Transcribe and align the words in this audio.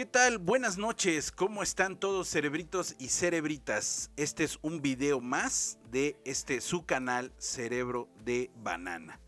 ¿Qué 0.00 0.06
tal? 0.06 0.38
Buenas 0.38 0.78
noches, 0.78 1.30
¿cómo 1.30 1.62
están 1.62 1.94
todos 1.94 2.26
cerebritos 2.26 2.96
y 2.98 3.08
cerebritas? 3.08 4.10
Este 4.16 4.44
es 4.44 4.58
un 4.62 4.80
video 4.80 5.20
más 5.20 5.76
de 5.90 6.18
este 6.24 6.62
su 6.62 6.86
canal 6.86 7.34
Cerebro 7.36 8.08
de 8.24 8.50
Banana. 8.56 9.20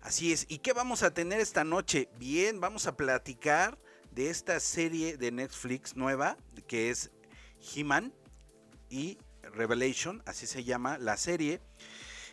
Así 0.00 0.30
es, 0.30 0.46
¿y 0.48 0.58
qué 0.58 0.72
vamos 0.74 1.02
a 1.02 1.12
tener 1.12 1.40
esta 1.40 1.64
noche? 1.64 2.08
Bien, 2.20 2.60
vamos 2.60 2.86
a 2.86 2.96
platicar 2.96 3.76
de 4.12 4.30
esta 4.30 4.60
serie 4.60 5.16
de 5.16 5.32
Netflix 5.32 5.96
nueva 5.96 6.36
que 6.68 6.90
es 6.90 7.10
He-Man 7.74 8.14
y 8.90 9.18
Revelation, 9.42 10.22
así 10.24 10.46
se 10.46 10.62
llama 10.62 10.98
la 10.98 11.16
serie. 11.16 11.60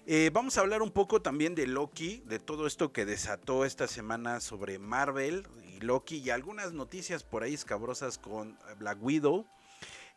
Eh, 0.05 0.29
vamos 0.31 0.57
a 0.57 0.61
hablar 0.61 0.83
un 0.83 0.91
poco 0.91 1.23
también 1.23 1.55
de 1.55 1.65
Loki, 1.65 2.21
de 2.25 2.37
todo 2.37 2.67
esto 2.67 2.93
que 2.93 3.05
desató 3.05 3.65
esta 3.65 3.87
semana 3.87 4.41
sobre 4.41 4.77
Marvel 4.77 5.47
Loki 5.83 6.17
y 6.17 6.29
algunas 6.29 6.73
noticias 6.73 7.23
por 7.23 7.43
ahí 7.43 7.53
escabrosas 7.53 8.17
con 8.17 8.57
Black 8.77 8.97
Widow. 9.01 9.45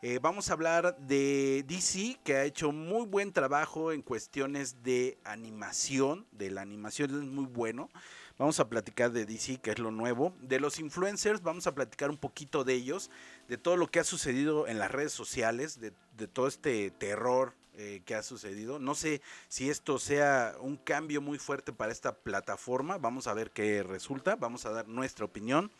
Eh, 0.04 0.18
vamos 0.20 0.50
a 0.50 0.54
hablar 0.54 0.96
de 0.98 1.64
DC, 1.68 2.18
que 2.24 2.34
ha 2.34 2.44
hecho 2.44 2.72
muy 2.72 3.06
buen 3.06 3.32
trabajo 3.32 3.92
en 3.92 4.02
cuestiones 4.02 4.82
de 4.82 5.16
animación. 5.22 6.26
De 6.32 6.50
la 6.50 6.60
animación 6.60 7.10
es 7.10 7.28
muy 7.28 7.46
bueno. 7.46 7.88
Vamos 8.36 8.58
a 8.58 8.68
platicar 8.68 9.12
de 9.12 9.26
DC, 9.26 9.58
que 9.58 9.70
es 9.70 9.78
lo 9.78 9.92
nuevo. 9.92 10.34
De 10.40 10.58
los 10.58 10.80
influencers, 10.80 11.42
vamos 11.42 11.68
a 11.68 11.74
platicar 11.76 12.10
un 12.10 12.16
poquito 12.16 12.64
de 12.64 12.74
ellos, 12.74 13.12
de 13.46 13.58
todo 13.58 13.76
lo 13.76 13.86
que 13.92 14.00
ha 14.00 14.04
sucedido 14.04 14.66
en 14.66 14.80
las 14.80 14.90
redes 14.90 15.12
sociales, 15.12 15.78
de, 15.78 15.92
todo 16.26 16.48
este 16.48 16.90
terror 16.90 17.54
eh, 17.76 18.02
que 18.04 18.14
ha 18.14 18.22
sucedido. 18.22 18.78
No 18.78 18.94
sé 18.94 19.22
si 19.48 19.70
esto 19.70 19.98
sea 19.98 20.54
un 20.60 20.76
cambio 20.76 21.20
muy 21.20 21.38
fuerte 21.38 21.72
para 21.72 21.92
esta 21.92 22.14
plataforma. 22.14 22.98
Vamos 22.98 23.26
a 23.26 23.34
ver 23.34 23.50
qué 23.50 23.82
resulta. 23.82 24.36
Vamos 24.36 24.66
a 24.66 24.70
dar 24.70 24.88
nuestra 24.88 25.24
opinión. 25.24 25.70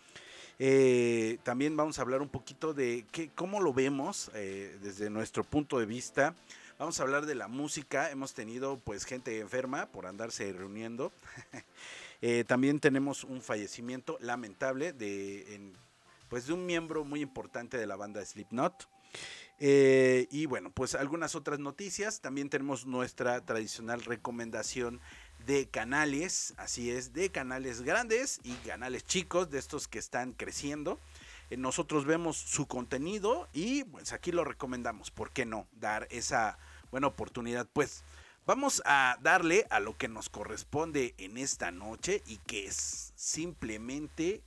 Eh, 0.59 1.39
también 1.43 1.77
vamos 1.77 1.99
a 1.99 2.03
hablar 2.03 2.23
un 2.23 2.29
poquito 2.29 2.75
de 2.75 3.05
qué, 3.11 3.31
cómo 3.35 3.61
lo 3.61 3.73
vemos 3.73 4.31
eh, 4.35 4.79
desde 4.81 5.11
nuestro 5.11 5.45
punto 5.45 5.79
de 5.79 5.87
vista. 5.87 6.35
Vamos 6.79 7.01
a 7.01 7.03
hablar 7.03 7.27
de 7.27 7.35
la 7.35 7.49
música. 7.49 8.11
Hemos 8.11 8.35
tenido 8.35 8.79
pues 8.79 9.05
gente 9.05 9.41
enferma 9.41 9.87
por 9.87 10.07
andarse 10.07 10.53
reuniendo. 10.53 11.13
Eh, 12.25 12.45
también 12.47 12.79
tenemos 12.79 13.25
un 13.25 13.43
fallecimiento 13.43 14.17
lamentable 14.21 14.93
de, 14.93 15.73
pues 16.29 16.47
de 16.47 16.53
un 16.53 16.65
miembro 16.67 17.05
muy 17.05 17.21
importante 17.21 17.77
de 17.77 17.85
la 17.85 17.97
banda 17.97 18.25
Slipknot. 18.25 18.89
Eh, 19.65 20.27
y 20.33 20.47
bueno, 20.47 20.73
pues 20.73 20.97
algunas 20.97 21.37
otras 21.37 21.61
noticias. 21.61 22.21
También 22.21 22.51
tenemos 22.51 22.85
nuestra 22.85 23.45
tradicional 23.45 24.03
recomendación 24.03 25.01
de 25.47 25.69
canales, 25.69 26.53
así 26.57 26.91
es, 26.91 27.13
de 27.13 27.31
canales 27.31 27.83
grandes 27.83 28.41
y 28.43 28.55
canales 28.55 29.05
chicos, 29.05 29.51
de 29.51 29.61
estos 29.61 29.87
que 29.87 30.01
están 30.01 30.33
creciendo. 30.33 30.99
Eh, 31.49 31.57
nosotros 31.57 32.07
vemos 32.07 32.37
su 32.37 32.67
contenido 32.67 33.49
y 33.53 33.85
pues 33.85 34.13
aquí 34.13 34.33
lo 34.33 34.43
recomendamos. 34.43 35.13
¿Por 35.13 35.31
qué 35.31 35.47
no 35.47 35.69
dar 35.71 36.09
esa 36.11 36.59
buena 36.91 37.07
oportunidad? 37.07 37.69
Pues 37.73 38.03
Vamos 38.45 38.83
a 38.85 39.17
darle 39.23 39.69
a 39.71 39.79
lo 39.79 39.97
que 39.97 40.09
nos 40.09 40.29
corresponde 40.29 41.15
en 41.19 41.39
esta 41.39 41.71
noche 41.71 42.25
y 42.27 42.39
que 42.39 42.67
es 42.67 43.13
simplemente 43.15 44.43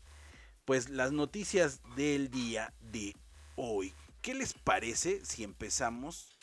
pues 0.66 0.89
las 0.89 1.13
noticias 1.13 1.79
del 1.95 2.29
día 2.29 2.73
de 2.81 3.16
hoy. 3.55 3.94
¿Qué 4.26 4.34
les 4.34 4.56
parece 4.56 5.23
si 5.23 5.44
empezamos 5.44 6.36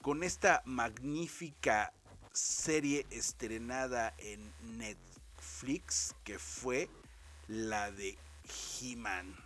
con 0.00 0.22
esta 0.22 0.62
magnífica 0.64 1.92
serie 2.32 3.04
estrenada 3.10 4.14
en 4.16 4.54
Netflix 4.78 6.14
que 6.24 6.38
fue 6.38 6.88
la 7.46 7.92
de 7.92 8.16
He-Man? 8.80 9.36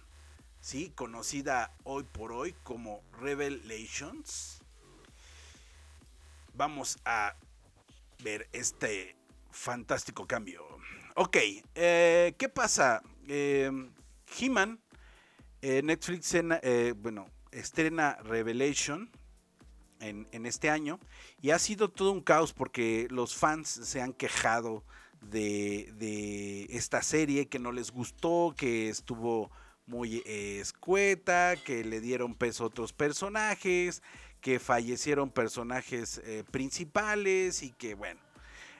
¿Sí? 0.61 0.93
Conocida 0.95 1.75
hoy 1.83 2.05
por 2.05 2.31
hoy 2.31 2.55
como 2.63 3.03
Revelations. 3.21 4.61
Vamos 6.55 6.97
a 7.05 7.35
ver 8.23 8.49
este 8.53 9.17
fantástico 9.51 10.29
cambio. 10.29 10.65
Ok, 11.17 11.39
eh, 11.75 12.37
¿qué 12.39 12.49
pasa? 12.49 13.03
Eh, 13.27 13.69
He-Man, 14.39 14.79
eh, 15.61 15.83
Netflix, 15.83 16.37
bueno, 16.95 17.27
estrena 17.53 18.17
Revelation 18.23 19.11
en, 20.01 20.47
este 20.47 20.71
año 20.71 20.99
y 21.43 21.51
ha 21.51 21.59
sido 21.59 21.91
todo 21.91 22.13
un 22.13 22.23
caos 22.23 22.53
porque 22.53 23.07
los 23.11 23.37
fans 23.37 23.69
se 23.69 24.01
han 24.01 24.13
quejado 24.13 24.83
de, 25.21 25.93
de 25.99 26.65
esta 26.71 27.03
serie 27.03 27.49
que 27.49 27.59
no 27.59 27.73
les 27.73 27.91
gustó, 27.91 28.55
que 28.57 28.89
estuvo 28.89 29.51
muy 29.87 30.23
escueta, 30.25 31.57
que 31.57 31.85
le 31.85 32.01
dieron 32.01 32.35
peso 32.35 32.65
a 32.65 32.69
otros 32.69 32.93
personajes, 32.93 34.03
que 34.41 34.59
fallecieron 34.59 35.31
personajes 35.31 36.21
eh, 36.25 36.45
principales 36.51 37.63
y 37.63 37.71
que 37.73 37.95
bueno, 37.95 38.21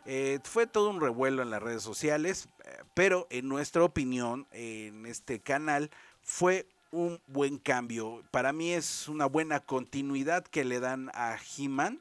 eh, 0.07 0.39
fue 0.45 0.67
todo 0.67 0.91
un 0.91 1.01
revuelo 1.01 1.43
en 1.43 1.51
las 1.51 1.63
redes 1.63 1.83
sociales, 1.83 2.49
eh, 2.65 2.79
pero 2.95 3.27
en 3.31 3.49
nuestra 3.49 3.85
opinión, 3.85 4.47
en 4.53 5.07
este 5.07 5.41
canal, 5.41 5.91
fue 6.23 6.67
un 6.91 7.21
buen 7.27 7.59
cambio. 7.59 8.23
Para 8.31 8.53
mí 8.53 8.73
es 8.73 9.09
una 9.09 9.27
buena 9.27 9.61
continuidad 9.61 10.45
que 10.45 10.65
le 10.65 10.81
dan 10.81 11.11
a 11.15 11.37
He-Man. 11.57 12.01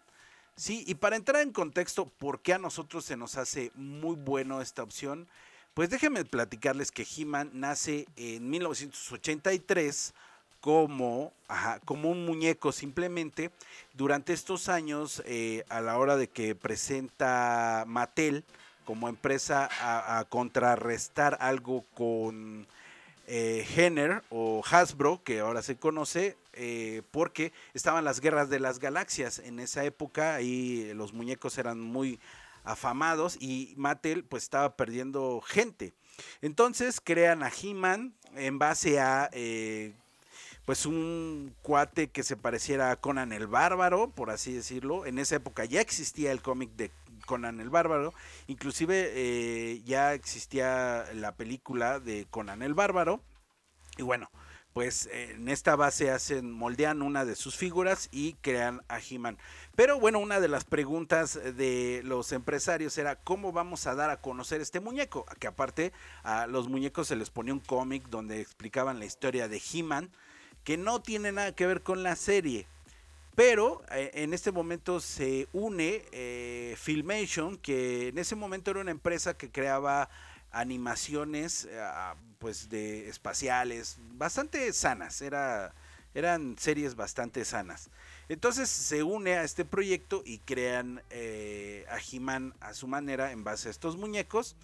Sí, 0.55 0.83
y 0.87 0.95
para 0.95 1.15
entrar 1.15 1.41
en 1.41 1.51
contexto, 1.51 2.05
¿por 2.05 2.41
qué 2.41 2.53
a 2.53 2.57
nosotros 2.57 3.05
se 3.05 3.15
nos 3.15 3.37
hace 3.37 3.71
muy 3.75 4.15
bueno 4.15 4.61
esta 4.61 4.83
opción? 4.83 5.27
Pues 5.73 5.89
déjenme 5.89 6.25
platicarles 6.25 6.91
que 6.91 7.07
He-Man 7.17 7.51
nace 7.53 8.07
en 8.17 8.49
1983 8.49 10.13
como, 10.59 11.31
como 11.85 12.09
un 12.09 12.25
muñeco 12.25 12.71
simplemente. 12.71 13.51
Durante 13.93 14.33
estos 14.33 14.69
años, 14.69 15.23
eh, 15.25 15.63
a 15.69 15.81
la 15.81 15.97
hora 15.97 16.17
de 16.17 16.27
que 16.27 16.55
presenta 16.55 17.85
Mattel 17.87 18.43
como 18.85 19.07
empresa 19.07 19.69
a, 19.81 20.25
contrarrestar 20.25 21.37
algo 21.41 21.85
con 21.93 22.65
eh, 23.29 23.65
Henner 23.75 24.23
o 24.29 24.61
Hasbro, 24.69 25.21
que 25.23 25.39
ahora 25.39 25.61
se 25.61 25.77
conoce, 25.77 26.35
eh, 26.53 27.03
porque 27.11 27.53
estaban 27.73 28.03
las 28.03 28.19
guerras 28.19 28.49
de 28.49 28.59
las 28.59 28.79
galaxias 28.79 29.39
en 29.39 29.59
esa 29.59 29.85
época 29.85 30.41
y 30.41 30.93
los 30.95 31.13
muñecos 31.13 31.57
eran 31.57 31.79
muy 31.79 32.19
afamados 32.63 33.37
y 33.39 33.73
Mattel 33.77 34.23
pues 34.23 34.43
estaba 34.43 34.75
perdiendo 34.75 35.41
gente. 35.41 35.93
Entonces 36.41 36.99
crean 37.01 37.43
a 37.43 37.49
He-Man 37.49 38.13
en 38.35 38.59
base 38.59 38.99
a 38.99 39.29
pues 40.65 40.85
un 40.85 41.55
cuate 41.63 42.09
que 42.09 42.21
se 42.21 42.37
pareciera 42.37 42.91
a 42.91 42.95
Conan 42.95 43.33
el 43.33 43.47
Bárbaro, 43.47 44.11
por 44.11 44.29
así 44.29 44.53
decirlo. 44.53 45.07
En 45.07 45.17
esa 45.17 45.37
época 45.37 45.65
ya 45.65 45.81
existía 45.81 46.31
el 46.31 46.43
cómic 46.43 46.69
de 46.75 46.91
Conan 47.29 47.59
el 47.59 47.69
Bárbaro, 47.69 48.11
inclusive 48.47 49.11
eh, 49.13 49.83
ya 49.85 50.15
existía 50.15 51.05
la 51.13 51.35
película 51.35 51.99
de 51.99 52.25
Conan 52.31 52.63
el 52.63 52.73
Bárbaro. 52.73 53.21
Y 53.97 54.01
bueno, 54.01 54.31
pues 54.73 55.07
en 55.11 55.47
esta 55.47 55.75
base 55.75 56.09
hacen, 56.09 56.51
moldean 56.51 57.03
una 57.03 57.25
de 57.25 57.35
sus 57.35 57.55
figuras 57.55 58.09
y 58.11 58.33
crean 58.41 58.81
a 58.87 58.97
He-Man. 58.99 59.37
Pero 59.75 59.99
bueno, 59.99 60.17
una 60.17 60.39
de 60.39 60.47
las 60.47 60.65
preguntas 60.65 61.39
de 61.55 62.01
los 62.03 62.31
empresarios 62.31 62.97
era 62.97 63.15
cómo 63.17 63.51
vamos 63.51 63.85
a 63.85 63.93
dar 63.93 64.09
a 64.09 64.21
conocer 64.21 64.59
este 64.59 64.79
muñeco, 64.79 65.27
que 65.37 65.45
aparte 65.45 65.93
a 66.23 66.47
los 66.47 66.67
muñecos 66.67 67.09
se 67.09 67.15
les 67.15 67.29
ponía 67.29 67.53
un 67.53 67.59
cómic 67.59 68.07
donde 68.09 68.41
explicaban 68.41 68.97
la 68.97 69.05
historia 69.05 69.47
de 69.47 69.61
He-Man 69.71 70.09
que 70.63 70.77
no 70.77 70.99
tiene 70.99 71.31
nada 71.31 71.51
que 71.53 71.67
ver 71.67 71.83
con 71.83 72.01
la 72.01 72.15
serie. 72.15 72.67
Pero 73.39 73.81
eh, 73.91 74.11
en 74.15 74.33
este 74.33 74.51
momento 74.51 74.99
se 74.99 75.47
une 75.53 76.03
eh, 76.11 76.75
Filmation, 76.77 77.55
que 77.55 78.09
en 78.09 78.17
ese 78.17 78.35
momento 78.35 78.69
era 78.69 78.81
una 78.81 78.91
empresa 78.91 79.37
que 79.37 79.49
creaba 79.49 80.09
animaciones 80.51 81.63
eh, 81.63 81.81
pues 82.37 82.67
de 82.67 83.07
espaciales 83.07 83.95
bastante 84.15 84.73
sanas, 84.73 85.21
era, 85.21 85.73
eran 86.13 86.57
series 86.59 86.95
bastante 86.95 87.45
sanas. 87.45 87.89
Entonces 88.27 88.67
se 88.67 89.03
une 89.03 89.35
a 89.35 89.45
este 89.45 89.63
proyecto 89.63 90.21
y 90.25 90.39
crean 90.39 90.99
a 90.99 91.97
he 91.97 92.53
a 92.59 92.73
su 92.73 92.89
manera 92.89 93.31
en 93.31 93.45
base 93.45 93.69
a 93.69 93.71
estos 93.71 93.95
muñecos 93.95 94.57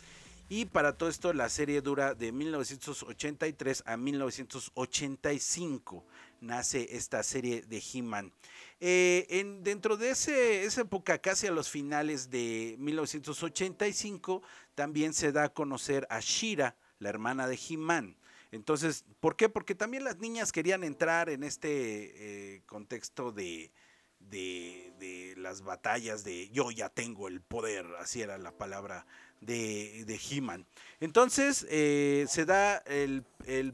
y 0.48 0.66
para 0.66 0.95
todo 0.95 1.10
esto 1.10 1.33
la 1.33 1.50
serie 1.50 1.81
dura 1.81 2.13
de 2.13 2.31
1983 2.31 3.81
a 3.88 3.98
1985. 3.98 6.06
Nace 6.42 6.95
esta 6.95 7.24
serie 7.24 7.63
de 7.63 7.81
He-Man. 7.81 8.31
Eh, 8.80 9.60
dentro 9.62 9.98
de 9.98 10.12
ese, 10.12 10.66
esa 10.66 10.81
época, 10.81 11.18
casi 11.19 11.48
a 11.48 11.51
los 11.51 11.69
finales 11.69 12.30
de 12.30 12.75
1985, 12.80 14.42
también 14.75 15.13
se 15.13 15.31
da 15.31 15.45
a 15.45 15.54
conocer 15.54 16.06
a 16.10 16.19
Shira, 16.19 16.75
la 17.00 17.10
hermana 17.10 17.48
de 17.48 17.60
He-Man. 17.69 18.18
Entonces, 18.51 19.06
¿por 19.19 19.36
qué? 19.36 19.50
Porque 19.50 19.75
también 19.75 20.04
las 20.04 20.19
niñas 20.19 20.51
querían 20.51 20.83
entrar 20.83 21.30
en 21.30 21.44
este 21.44 22.56
eh, 22.56 22.62
contexto 22.66 23.31
de, 23.31 23.72
de, 24.19 25.33
las 25.38 25.62
batallas 25.62 26.24
de 26.24 26.50
yo 26.50 26.71
ya 26.71 26.89
tengo 26.89 27.28
el 27.28 27.42
poder, 27.42 27.86
así 28.00 28.21
era 28.21 28.38
la 28.38 28.51
palabra 28.51 29.06
de, 29.42 30.19
He-Man. 30.30 30.66
Entonces 31.00 31.68
eh, 31.69 32.25
se 32.30 32.45
da 32.45 32.78
el, 32.78 33.24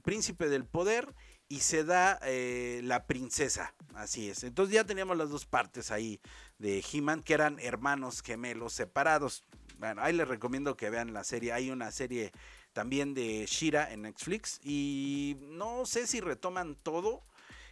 príncipe 0.03 0.49
del 0.49 0.65
poder 0.65 1.13
y 1.51 1.59
se 1.59 1.83
da 1.83 2.17
eh, 2.23 2.79
la 2.81 3.05
princesa. 3.07 3.73
Así 3.93 4.29
es. 4.29 4.45
Entonces 4.45 4.73
ya 4.73 4.85
teníamos 4.85 5.17
las 5.17 5.29
dos 5.29 5.45
partes 5.45 5.91
ahí 5.91 6.21
de 6.59 6.81
He-Man, 6.81 7.23
que 7.23 7.33
eran 7.33 7.59
hermanos 7.59 8.21
gemelos 8.21 8.71
separados. 8.71 9.43
Bueno, 9.77 10.01
ahí 10.01 10.13
les 10.13 10.29
recomiendo 10.29 10.77
que 10.77 10.89
vean 10.89 11.13
la 11.13 11.25
serie. 11.25 11.51
Hay 11.51 11.69
una 11.69 11.91
serie 11.91 12.31
también 12.71 13.13
de 13.13 13.45
Shira 13.47 13.91
en 13.91 14.03
Netflix. 14.03 14.61
Y 14.63 15.35
no 15.41 15.85
sé 15.85 16.07
si 16.07 16.21
retoman 16.21 16.75
todo. 16.75 17.21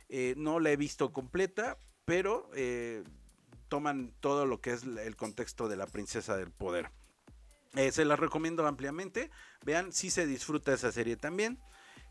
Eh, 0.09 0.33
no 0.35 0.59
la 0.59 0.71
he 0.71 0.75
visto 0.75 1.13
completa, 1.13 1.77
pero 2.03 2.51
eh, 2.55 3.05
toman 3.69 4.13
todo 4.19 4.45
lo 4.45 4.59
que 4.59 4.73
es 4.73 4.83
el 4.83 5.15
contexto 5.15 5.69
de 5.69 5.77
la 5.77 5.87
princesa 5.87 6.35
del 6.35 6.51
poder. 6.51 6.91
Se 7.91 8.03
las 8.03 8.19
recomiendo 8.19 8.67
ampliamente. 8.67 9.31
Vean 9.63 9.93
si 9.93 10.09
se 10.09 10.25
disfruta 10.25 10.73
esa 10.73 10.91
serie 10.91 11.15
también. 11.15 11.61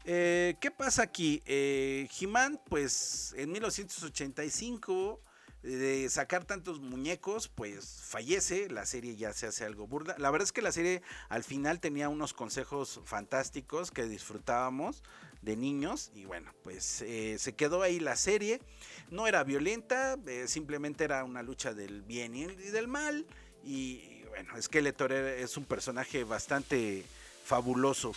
¿Qué 0.08 0.72
pasa 0.74 1.02
aquí? 1.02 1.42
He-Man, 1.46 2.58
pues 2.70 3.34
en 3.36 3.52
1985 3.52 5.20
de 5.62 6.08
sacar 6.08 6.44
tantos 6.44 6.80
muñecos, 6.80 7.48
pues 7.48 8.00
fallece, 8.02 8.70
la 8.70 8.86
serie 8.86 9.16
ya 9.16 9.32
se 9.32 9.46
hace 9.46 9.64
algo 9.64 9.86
burda. 9.86 10.14
La 10.18 10.30
verdad 10.30 10.44
es 10.44 10.52
que 10.52 10.62
la 10.62 10.72
serie 10.72 11.02
al 11.28 11.44
final 11.44 11.80
tenía 11.80 12.08
unos 12.08 12.32
consejos 12.32 13.00
fantásticos 13.04 13.90
que 13.90 14.04
disfrutábamos 14.04 15.02
de 15.42 15.56
niños 15.56 16.10
y 16.14 16.24
bueno, 16.24 16.54
pues 16.62 17.02
eh, 17.02 17.36
se 17.38 17.54
quedó 17.54 17.82
ahí 17.82 18.00
la 18.00 18.16
serie. 18.16 18.60
No 19.10 19.26
era 19.26 19.44
violenta, 19.44 20.16
eh, 20.26 20.44
simplemente 20.46 21.04
era 21.04 21.24
una 21.24 21.42
lucha 21.42 21.74
del 21.74 22.02
bien 22.02 22.34
y 22.34 22.46
del 22.46 22.88
mal 22.88 23.26
y 23.62 24.22
bueno, 24.28 24.54
Skeletor 24.60 25.12
es 25.12 25.56
un 25.56 25.64
personaje 25.64 26.24
bastante 26.24 27.04
fabuloso. 27.44 28.14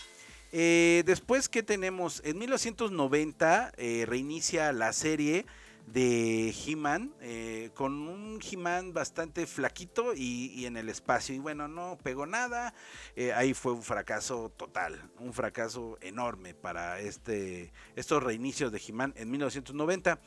Eh, 0.51 1.03
después, 1.05 1.49
¿qué 1.49 1.63
tenemos? 1.63 2.21
En 2.25 2.37
1990 2.37 3.71
reinicia 4.05 4.71
la 4.73 4.93
serie 4.93 5.45
de 5.87 6.53
He-Man, 6.65 7.13
eh, 7.21 7.69
con 7.73 7.93
un 8.07 8.39
He-Man 8.41 8.93
bastante 8.93 9.45
flaquito 9.45 10.13
y, 10.15 10.65
en 10.65 10.77
el 10.77 10.89
espacio. 10.89 11.35
Y 11.35 11.39
bueno, 11.39 11.67
no 11.67 11.97
pegó 12.01 12.25
nada. 12.25 12.73
Eh, 13.15 13.33
ahí 13.33 13.53
fue 13.53 13.73
un 13.73 13.83
fracaso 13.83 14.51
total, 14.55 15.01
un 15.19 15.33
fracaso 15.33 15.97
enorme 16.01 16.53
para 16.53 16.99
este, 16.99 17.71
estos 17.95 18.23
reinicios 18.23 18.71
de 18.71 18.81
He-Man 18.85 19.13
en 19.17 19.31
1990. 19.31 20.19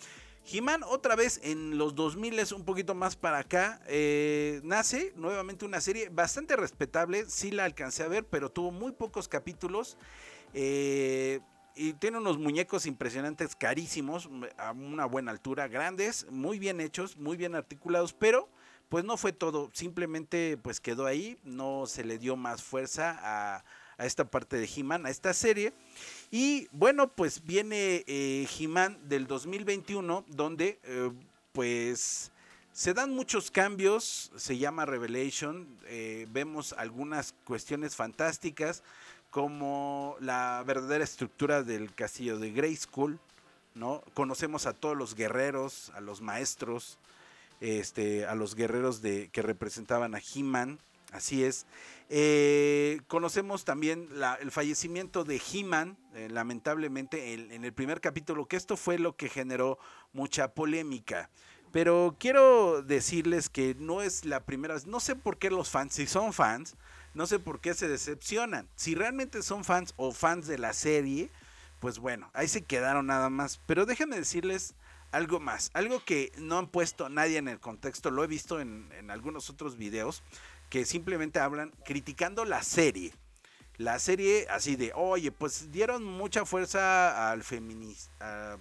He-Man 0.50 0.82
otra 0.84 1.16
vez 1.16 1.40
en 1.42 1.78
los 1.78 1.94
2000 1.94 2.38
es 2.38 2.52
un 2.52 2.64
poquito 2.64 2.94
más 2.94 3.16
para 3.16 3.38
acá. 3.38 3.80
Eh, 3.86 4.60
nace 4.62 5.12
nuevamente 5.16 5.64
una 5.64 5.80
serie 5.80 6.08
bastante 6.10 6.56
respetable. 6.56 7.24
Sí 7.28 7.50
la 7.50 7.64
alcancé 7.64 8.02
a 8.02 8.08
ver, 8.08 8.24
pero 8.26 8.50
tuvo 8.50 8.70
muy 8.70 8.92
pocos 8.92 9.28
capítulos. 9.28 9.96
Eh, 10.52 11.40
y 11.76 11.94
tiene 11.94 12.18
unos 12.18 12.38
muñecos 12.38 12.86
impresionantes, 12.86 13.56
carísimos, 13.56 14.28
a 14.56 14.72
una 14.72 15.06
buena 15.06 15.32
altura, 15.32 15.66
grandes, 15.66 16.26
muy 16.30 16.58
bien 16.58 16.80
hechos, 16.80 17.16
muy 17.16 17.36
bien 17.36 17.54
articulados, 17.56 18.12
pero 18.12 18.48
pues 18.88 19.04
no 19.04 19.16
fue 19.16 19.32
todo, 19.32 19.70
simplemente 19.72 20.56
pues 20.62 20.80
quedó 20.80 21.06
ahí, 21.06 21.36
no 21.42 21.86
se 21.86 22.04
le 22.04 22.18
dio 22.18 22.36
más 22.36 22.62
fuerza 22.62 23.18
a, 23.20 23.64
esta 23.98 24.30
parte 24.30 24.56
de 24.56 24.68
He-Man, 24.72 25.06
a 25.06 25.10
esta 25.10 25.32
serie. 25.32 25.72
Y 26.36 26.66
bueno, 26.72 27.12
pues 27.12 27.44
viene 27.44 28.02
eh, 28.08 28.48
He-Man 28.58 28.98
del 29.08 29.28
2021, 29.28 30.24
donde 30.26 30.80
eh, 30.82 31.12
pues 31.52 32.32
se 32.72 32.92
dan 32.92 33.14
muchos 33.14 33.52
cambios, 33.52 34.32
se 34.34 34.58
llama 34.58 34.84
Revelation, 34.84 35.68
eh, 35.86 36.26
vemos 36.32 36.72
algunas 36.72 37.36
cuestiones 37.44 37.94
fantásticas 37.94 38.82
como 39.30 40.16
la 40.18 40.64
verdadera 40.66 41.04
estructura 41.04 41.62
del 41.62 41.94
castillo 41.94 42.36
de 42.40 42.50
Grayskull, 42.50 43.20
¿no? 43.76 44.02
Conocemos 44.14 44.66
a 44.66 44.72
todos 44.72 44.96
los 44.96 45.14
guerreros, 45.14 45.92
a 45.94 46.00
los 46.00 46.20
maestros, 46.20 46.98
este, 47.60 48.26
a 48.26 48.34
los 48.34 48.56
guerreros 48.56 49.02
de, 49.02 49.28
que 49.28 49.42
representaban 49.42 50.16
a 50.16 50.18
He-Man, 50.18 50.80
así 51.14 51.44
es. 51.44 51.66
Eh, 52.10 53.00
conocemos 53.06 53.64
también 53.64 54.08
el 54.40 54.50
fallecimiento 54.50 55.24
de 55.24 55.40
He-Man, 55.40 55.96
eh, 56.14 56.28
lamentablemente, 56.30 57.32
en, 57.32 57.64
el 57.64 57.72
primer 57.72 58.00
capítulo, 58.00 58.46
que 58.46 58.56
esto 58.56 58.76
fue 58.76 58.98
lo 58.98 59.16
que 59.16 59.28
generó 59.28 59.78
mucha 60.12 60.54
polémica. 60.54 61.30
Pero 61.72 62.16
quiero 62.18 62.82
decirles 62.82 63.48
que 63.48 63.74
no 63.78 64.02
es 64.02 64.24
la 64.24 64.44
primera 64.44 64.74
vez, 64.74 64.86
no 64.86 65.00
sé 65.00 65.16
por 65.16 65.38
qué 65.38 65.50
los 65.50 65.70
fans, 65.70 65.94
si 65.94 66.06
son 66.06 66.32
fans, 66.32 66.76
no 67.14 67.26
sé 67.26 67.38
por 67.38 67.60
qué 67.60 67.74
se 67.74 67.88
decepcionan. 67.88 68.68
Si 68.76 68.94
realmente 68.94 69.42
son 69.42 69.64
fans 69.64 69.94
o 69.96 70.12
fans 70.12 70.46
de 70.46 70.58
la 70.58 70.72
serie, 70.72 71.30
pues 71.80 71.98
bueno, 71.98 72.30
ahí 72.34 72.48
se 72.48 72.62
quedaron 72.62 73.06
nada 73.06 73.30
más. 73.30 73.60
Pero 73.66 73.86
déjenme 73.86 74.16
decirles 74.16 74.74
algo 75.14 75.38
más, 75.38 75.70
algo 75.74 76.04
que 76.04 76.32
no 76.38 76.58
han 76.58 76.66
puesto 76.66 77.08
nadie 77.08 77.38
en 77.38 77.46
el 77.46 77.60
contexto, 77.60 78.10
lo 78.10 78.24
he 78.24 78.26
visto 78.26 78.60
en, 78.60 78.90
algunos 79.10 79.48
otros 79.48 79.76
videos, 79.76 80.24
que 80.74 80.84
simplemente 80.84 81.38
hablan 81.38 81.70
criticando 81.84 82.44
la 82.44 82.60
serie. 82.64 83.12
La 83.76 84.00
serie 84.00 84.48
así 84.50 84.74
de, 84.74 84.90
oye, 84.92 85.30
pues 85.30 85.70
dieron 85.70 86.02
mucha 86.02 86.44
fuerza 86.44 87.30
al 87.30 87.44
feminista 87.44 88.58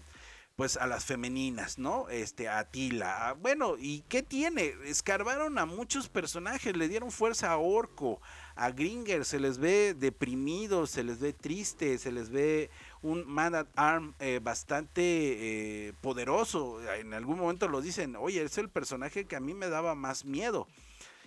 pues 0.55 0.77
a 0.77 0.85
las 0.85 1.05
femeninas, 1.05 1.79
¿no? 1.79 2.09
Este, 2.09 2.47
a 2.47 2.69
Tila. 2.69 3.35
Bueno, 3.41 3.77
¿y 3.79 4.01
qué 4.01 4.21
tiene? 4.21 4.75
Escarbaron 4.85 5.57
a 5.57 5.65
muchos 5.65 6.07
personajes, 6.07 6.77
le 6.77 6.87
dieron 6.87 7.09
fuerza 7.09 7.51
a 7.51 7.57
Orco, 7.57 8.21
a 8.55 8.69
Gringer, 8.69 9.25
se 9.25 9.39
les 9.39 9.57
ve 9.57 9.95
deprimidos, 9.95 10.91
se 10.91 11.03
les 11.03 11.19
ve 11.19 11.33
tristes, 11.33 12.01
se 12.01 12.11
les 12.11 12.29
ve 12.29 12.69
un 13.01 13.27
man 13.27 13.55
at 13.55 13.67
arm 13.75 14.13
eh, 14.19 14.39
bastante 14.39 15.01
eh, 15.01 15.93
poderoso. 16.01 16.79
En 16.93 17.15
algún 17.15 17.39
momento 17.39 17.67
lo 17.67 17.81
dicen, 17.81 18.15
oye, 18.15 18.43
es 18.43 18.59
el 18.59 18.69
personaje 18.69 19.25
que 19.25 19.35
a 19.35 19.39
mí 19.39 19.55
me 19.55 19.69
daba 19.69 19.95
más 19.95 20.25
miedo. 20.25 20.67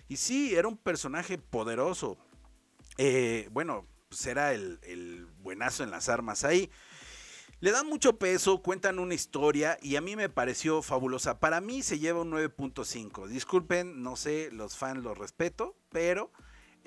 Y 0.07 0.17
sí, 0.17 0.55
era 0.55 0.67
un 0.67 0.77
personaje 0.77 1.37
poderoso. 1.37 2.17
Eh, 2.97 3.49
bueno, 3.51 3.85
pues 4.09 4.25
era 4.25 4.53
el, 4.53 4.79
el 4.83 5.25
buenazo 5.39 5.83
en 5.83 5.91
las 5.91 6.09
armas 6.09 6.43
ahí. 6.43 6.69
Le 7.59 7.71
dan 7.71 7.87
mucho 7.87 8.19
peso, 8.19 8.61
cuentan 8.61 8.99
una 8.99 9.15
historia 9.15 9.79
y 9.81 9.95
a 9.95 10.01
mí 10.01 10.15
me 10.15 10.29
pareció 10.29 10.83
fabulosa. 10.83 11.39
Para 11.39 11.59
mí 11.59 11.81
se 11.81 11.97
lleva 11.97 12.21
un 12.21 12.31
9.5. 12.31 13.27
Disculpen, 13.27 14.03
no 14.03 14.15
sé, 14.15 14.49
los 14.51 14.77
fans 14.77 15.03
los 15.03 15.17
respeto, 15.17 15.75
pero 15.89 16.31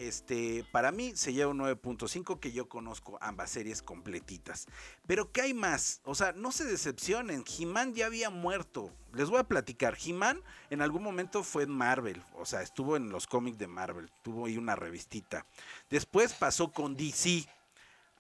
este, 0.00 0.64
para 0.72 0.92
mí 0.92 1.12
se 1.14 1.34
lleva 1.34 1.50
un 1.50 1.58
9.5 1.58 2.40
que 2.40 2.52
yo 2.52 2.70
conozco 2.70 3.18
ambas 3.20 3.50
series 3.50 3.82
completitas. 3.82 4.66
Pero 5.06 5.30
¿qué 5.30 5.42
hay 5.42 5.52
más? 5.52 6.00
O 6.04 6.14
sea, 6.14 6.32
no 6.32 6.52
se 6.52 6.64
decepcionen, 6.64 7.44
He-Man 7.46 7.94
ya 7.94 8.06
había 8.06 8.30
muerto. 8.30 8.90
Les 9.12 9.28
voy 9.28 9.40
a 9.40 9.44
platicar, 9.44 9.98
He-Man 10.02 10.42
en 10.70 10.80
algún 10.80 11.02
momento 11.02 11.42
fue 11.42 11.64
en 11.64 11.70
Marvel, 11.70 12.24
o 12.34 12.46
sea, 12.46 12.62
estuvo 12.62 12.96
en 12.96 13.10
los 13.10 13.26
cómics 13.26 13.58
de 13.58 13.66
Marvel, 13.66 14.10
tuvo 14.22 14.46
ahí 14.46 14.56
una 14.56 14.74
revistita. 14.74 15.46
Después 15.90 16.32
pasó 16.32 16.72
con 16.72 16.96
DC, 16.96 17.46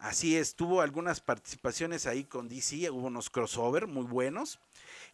Así 0.00 0.34
es, 0.34 0.56
tuvo 0.56 0.80
algunas 0.80 1.20
participaciones 1.20 2.06
ahí 2.06 2.24
con 2.24 2.48
DC, 2.48 2.90
hubo 2.90 3.08
unos 3.08 3.28
crossover 3.28 3.86
muy 3.86 4.04
buenos. 4.04 4.58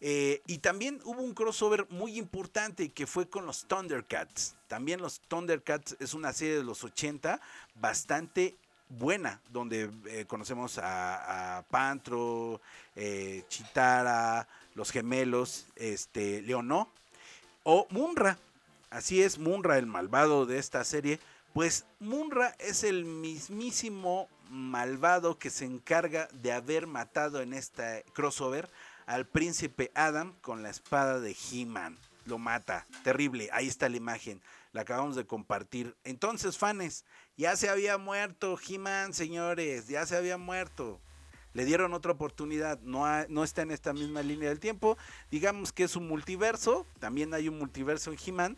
Eh, 0.00 0.42
y 0.46 0.58
también 0.58 1.00
hubo 1.04 1.22
un 1.22 1.34
crossover 1.34 1.86
muy 1.88 2.18
importante 2.18 2.90
que 2.90 3.06
fue 3.06 3.28
con 3.28 3.46
los 3.46 3.66
Thundercats. 3.66 4.54
También 4.68 5.00
los 5.00 5.20
Thundercats 5.20 5.96
es 6.00 6.14
una 6.14 6.32
serie 6.32 6.56
de 6.56 6.64
los 6.64 6.84
80 6.84 7.40
bastante 7.76 8.56
buena, 8.88 9.40
donde 9.50 9.90
eh, 10.06 10.24
conocemos 10.26 10.78
a, 10.82 11.64
Pantro, 11.70 12.60
eh, 12.94 13.44
Chitara, 13.48 14.46
los 14.74 14.90
gemelos, 14.90 15.66
este, 15.76 16.42
Leonó 16.42 16.90
o 17.64 17.86
Munra. 17.90 18.38
Así 18.90 19.22
es, 19.22 19.38
Munra, 19.38 19.78
el 19.78 19.86
malvado 19.86 20.46
de 20.46 20.58
esta 20.58 20.84
serie. 20.84 21.18
Pues 21.52 21.86
Munra 22.00 22.54
es 22.58 22.84
el 22.84 23.04
mismísimo 23.04 24.28
malvado 24.50 25.38
que 25.38 25.50
se 25.50 25.64
encarga 25.64 26.28
de 26.32 26.52
haber 26.52 26.86
matado 26.86 27.40
en 27.40 27.52
este 27.52 28.04
crossover 28.12 28.68
al 29.06 29.26
príncipe 29.26 29.90
Adam 29.94 30.34
con 30.40 30.62
la 30.62 30.70
espada 30.70 31.20
de 31.20 31.34
He-Man. 31.50 31.96
Lo 32.26 32.38
mata, 32.38 32.86
terrible, 33.04 33.48
ahí 33.52 33.68
está 33.68 33.88
la 33.88 33.96
imagen, 33.96 34.42
la 34.72 34.80
acabamos 34.82 35.14
de 35.14 35.26
compartir. 35.26 35.96
Entonces, 36.02 36.58
fans, 36.58 37.04
ya 37.36 37.54
se 37.54 37.68
había 37.68 37.98
muerto 37.98 38.58
He-Man, 38.68 39.14
señores, 39.14 39.86
ya 39.86 40.04
se 40.06 40.16
había 40.16 40.36
muerto. 40.36 41.00
Le 41.54 41.64
dieron 41.64 41.94
otra 41.94 42.12
oportunidad, 42.12 42.80
no, 42.80 43.06
no 43.28 43.44
está 43.44 43.62
en 43.62 43.70
esta 43.70 43.92
misma 43.92 44.22
línea 44.22 44.48
del 44.48 44.60
tiempo. 44.60 44.98
Digamos 45.30 45.72
que 45.72 45.84
es 45.84 45.96
un 45.96 46.08
multiverso, 46.08 46.84
también 46.98 47.32
hay 47.32 47.48
un 47.48 47.58
multiverso 47.58 48.12
en 48.12 48.18
He-Man. 48.24 48.56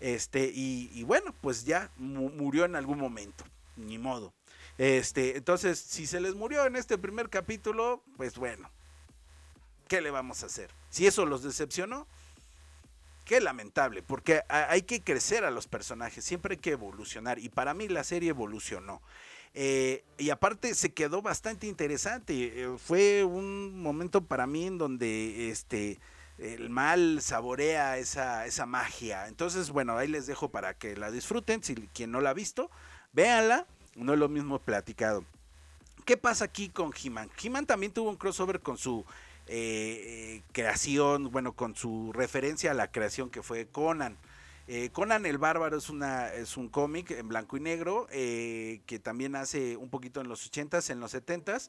Este, 0.00 0.50
y, 0.52 0.90
y, 0.92 1.04
bueno, 1.04 1.34
pues 1.40 1.64
ya 1.64 1.90
murió 1.96 2.64
en 2.64 2.74
algún 2.74 2.98
momento, 2.98 3.44
ni 3.76 3.96
modo. 3.96 4.34
Este, 4.76 5.36
entonces, 5.36 5.78
si 5.78 6.06
se 6.06 6.20
les 6.20 6.34
murió 6.34 6.66
en 6.66 6.76
este 6.76 6.98
primer 6.98 7.30
capítulo, 7.30 8.02
pues 8.16 8.36
bueno, 8.36 8.68
¿qué 9.88 10.00
le 10.00 10.10
vamos 10.10 10.42
a 10.42 10.46
hacer? 10.46 10.70
Si 10.90 11.06
eso 11.06 11.26
los 11.26 11.42
decepcionó, 11.42 12.06
qué 13.24 13.40
lamentable, 13.40 14.02
porque 14.02 14.42
hay 14.48 14.82
que 14.82 15.00
crecer 15.00 15.44
a 15.44 15.50
los 15.50 15.66
personajes, 15.66 16.24
siempre 16.24 16.54
hay 16.54 16.60
que 16.60 16.72
evolucionar, 16.72 17.38
y 17.38 17.48
para 17.48 17.74
mí 17.74 17.88
la 17.88 18.04
serie 18.04 18.30
evolucionó. 18.30 19.00
Eh, 19.54 20.04
y 20.18 20.30
aparte 20.30 20.74
se 20.74 20.92
quedó 20.92 21.22
bastante 21.22 21.68
interesante. 21.68 22.62
Eh, 22.62 22.76
fue 22.76 23.22
un 23.22 23.80
momento 23.80 24.24
para 24.24 24.48
mí 24.48 24.66
en 24.66 24.78
donde 24.78 25.50
este 25.50 26.00
el 26.38 26.68
mal 26.68 27.22
saborea 27.22 27.96
esa, 27.98 28.46
esa 28.46 28.66
magia. 28.66 29.28
Entonces, 29.28 29.70
bueno, 29.70 29.96
ahí 29.96 30.08
les 30.08 30.26
dejo 30.26 30.50
para 30.50 30.74
que 30.74 30.96
la 30.96 31.12
disfruten. 31.12 31.62
Si 31.62 31.74
quien 31.94 32.10
no 32.10 32.20
la 32.20 32.30
ha 32.30 32.34
visto, 32.34 32.70
véanla. 33.12 33.66
No 33.94 34.14
es 34.14 34.18
lo 34.18 34.28
mismo 34.28 34.58
platicado. 34.58 35.24
¿Qué 36.04 36.16
pasa 36.16 36.46
aquí 36.46 36.68
con 36.68 36.90
He-Man? 36.92 37.30
He-Man 37.40 37.66
también 37.66 37.92
tuvo 37.92 38.10
un 38.10 38.16
crossover 38.16 38.60
con 38.60 38.76
su 38.76 39.04
eh, 39.46 40.42
creación, 40.52 41.30
bueno, 41.30 41.52
con 41.54 41.76
su 41.76 42.12
referencia 42.12 42.70
a 42.70 42.74
la 42.74 42.90
creación 42.90 43.30
que 43.30 43.42
fue 43.42 43.66
Conan. 43.66 44.18
Eh, 44.66 44.88
Conan 44.92 45.26
el 45.26 45.36
Bárbaro 45.36 45.76
es, 45.76 45.90
una, 45.90 46.32
es 46.32 46.56
un 46.56 46.70
cómic 46.70 47.10
en 47.10 47.28
blanco 47.28 47.58
y 47.58 47.60
negro 47.60 48.06
eh, 48.10 48.80
que 48.86 48.98
también 48.98 49.36
hace 49.36 49.76
un 49.76 49.90
poquito 49.90 50.22
en 50.22 50.28
los 50.28 50.50
80s, 50.50 50.88
en 50.90 51.00
los 51.00 51.14
70s, 51.14 51.68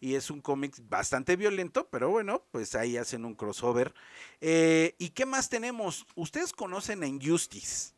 y 0.00 0.14
es 0.14 0.30
un 0.30 0.40
cómic 0.40 0.76
bastante 0.88 1.34
violento, 1.34 1.88
pero 1.90 2.10
bueno, 2.10 2.44
pues 2.52 2.76
ahí 2.76 2.96
hacen 2.96 3.24
un 3.24 3.34
crossover. 3.34 3.94
¿Y 4.40 5.08
qué 5.10 5.26
más 5.26 5.48
tenemos? 5.48 6.06
Ustedes 6.14 6.52
conocen 6.52 7.02
a 7.02 7.06
Injustice. 7.08 7.94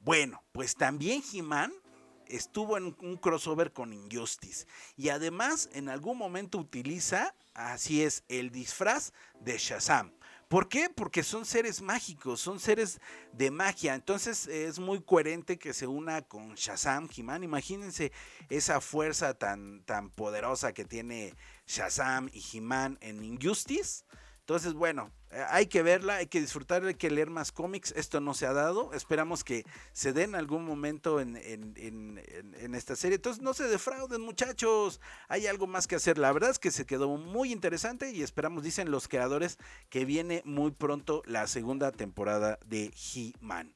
Bueno, 0.00 0.42
pues 0.52 0.74
también 0.74 1.22
He-Man 1.32 1.72
estuvo 2.28 2.76
en 2.76 2.96
un 3.00 3.16
crossover 3.16 3.72
con 3.72 3.92
Injustice. 3.92 4.66
Y 4.96 5.08
además, 5.08 5.68
en 5.72 5.88
algún 5.88 6.18
momento 6.18 6.58
utiliza, 6.58 7.34
así 7.54 8.02
es, 8.02 8.24
el 8.28 8.50
disfraz 8.50 9.12
de 9.40 9.58
Shazam. 9.58 10.12
¿Por 10.48 10.68
qué? 10.68 10.88
Porque 10.88 11.24
son 11.24 11.44
seres 11.44 11.82
mágicos, 11.82 12.40
son 12.40 12.60
seres 12.60 13.00
de 13.32 13.50
magia. 13.50 13.96
Entonces 13.96 14.46
es 14.46 14.78
muy 14.78 15.02
coherente 15.02 15.58
que 15.58 15.74
se 15.74 15.88
una 15.88 16.22
con 16.22 16.54
Shazam, 16.54 17.08
He-Man. 17.14 17.42
Imagínense 17.42 18.12
esa 18.48 18.80
fuerza 18.80 19.34
tan, 19.34 19.82
tan 19.82 20.08
poderosa 20.08 20.72
que 20.72 20.84
tiene 20.84 21.34
Shazam 21.66 22.30
y 22.32 22.44
He-Man 22.52 22.96
en 23.00 23.24
Injustice. 23.24 24.04
Entonces, 24.46 24.74
bueno, 24.74 25.10
eh, 25.32 25.42
hay 25.50 25.66
que 25.66 25.82
verla, 25.82 26.18
hay 26.18 26.28
que 26.28 26.40
disfrutar, 26.40 26.84
hay 26.84 26.94
que 26.94 27.10
leer 27.10 27.30
más 27.30 27.50
cómics. 27.50 27.92
Esto 27.96 28.20
no 28.20 28.32
se 28.32 28.46
ha 28.46 28.52
dado. 28.52 28.92
Esperamos 28.92 29.42
que 29.42 29.66
se 29.92 30.12
dé 30.12 30.22
en 30.22 30.36
algún 30.36 30.64
momento 30.64 31.18
en, 31.18 31.34
esta 32.72 32.94
serie. 32.94 33.16
Entonces, 33.16 33.42
no 33.42 33.54
se 33.54 33.64
defrauden, 33.64 34.20
muchachos. 34.20 35.00
Hay 35.26 35.48
algo 35.48 35.66
más 35.66 35.88
que 35.88 35.96
hacer. 35.96 36.16
La 36.16 36.30
verdad 36.30 36.50
es 36.50 36.60
que 36.60 36.70
se 36.70 36.86
quedó 36.86 37.08
muy 37.08 37.50
interesante 37.50 38.12
y 38.12 38.22
esperamos, 38.22 38.62
dicen 38.62 38.92
los 38.92 39.08
creadores, 39.08 39.58
que 39.90 40.04
viene 40.04 40.42
muy 40.44 40.70
pronto 40.70 41.24
la 41.26 41.48
segunda 41.48 41.90
temporada 41.90 42.60
de 42.64 42.92
He-Man. 42.94 43.74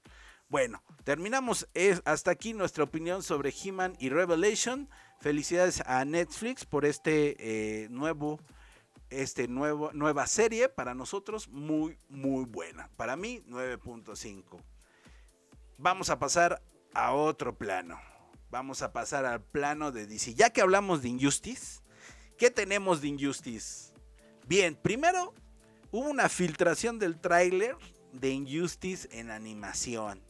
Bueno, 0.49 0.85
terminamos 1.03 1.67
hasta 2.05 2.31
aquí 2.31 2.53
nuestra 2.53 2.85
opinión 2.85 3.25
sobre 3.25 3.53
He-Man 3.53 3.97
y 3.99 4.09
Revelation. 4.09 4.89
Felicidades 5.19 5.83
a 5.85 6.05
Netflix 6.05 6.65
por 6.65 6.85
este 6.85 7.35
eh, 7.41 7.89
nuevo 7.91 8.39
este 9.11 9.49
nuevo, 9.49 9.91
nueva 9.93 10.27
serie 10.27 10.69
para 10.69 10.95
nosotros 10.95 11.49
muy, 11.49 11.99
muy 12.09 12.45
buena. 12.45 12.91
Para 12.97 13.17
mí, 13.17 13.43
9.5. 13.49 14.63
Vamos 15.79 16.11
a 16.11 16.19
pasar 16.19 16.63
a 16.95 17.13
otro 17.13 17.57
plano. 17.57 18.01
Vamos 18.51 18.83
a 18.83 18.93
pasar 18.93 19.25
al 19.25 19.43
plano 19.43 19.93
de 19.93 20.07
DC. 20.07 20.35
Ya 20.35 20.51
que 20.51 20.61
hablamos 20.61 21.03
de 21.03 21.09
Injustice, 21.09 21.81
¿qué 22.37 22.51
tenemos 22.51 23.01
de 23.01 23.09
Injustice? 23.09 23.93
Bien, 24.47 24.75
primero 24.75 25.35
hubo 25.91 26.09
una 26.09 26.29
filtración 26.29 26.99
del 26.99 27.21
tráiler 27.21 27.77
de 28.13 28.31
Injustice 28.31 29.09
en 29.13 29.31
animación. 29.31 30.23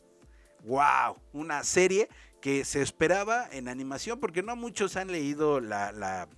¡Wow! 0.64 1.16
Una 1.32 1.64
serie 1.64 2.08
que 2.40 2.64
se 2.64 2.82
esperaba 2.82 3.48
en 3.50 3.68
animación 3.68 4.20
porque 4.20 4.42
no 4.42 4.56
muchos 4.56 4.96
han 4.96 5.10
leído 5.10 5.60
la, 5.60 5.92
la 5.92 6.28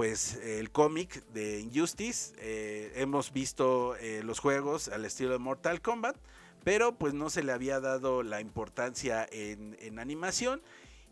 pues 0.00 0.36
el 0.42 0.70
cómic 0.70 1.22
de 1.34 1.60
Injustice. 1.60 2.32
Eh, 2.38 2.90
hemos 2.94 3.34
visto 3.34 3.96
eh, 3.96 4.22
los 4.24 4.38
juegos 4.38 4.88
al 4.88 5.04
estilo 5.04 5.32
de 5.32 5.38
Mortal 5.38 5.82
Kombat, 5.82 6.16
pero 6.64 6.96
pues 6.96 7.12
no 7.12 7.28
se 7.28 7.42
le 7.42 7.52
había 7.52 7.80
dado 7.80 8.22
la 8.22 8.40
importancia 8.40 9.28
en, 9.30 9.98
animación. 9.98 10.62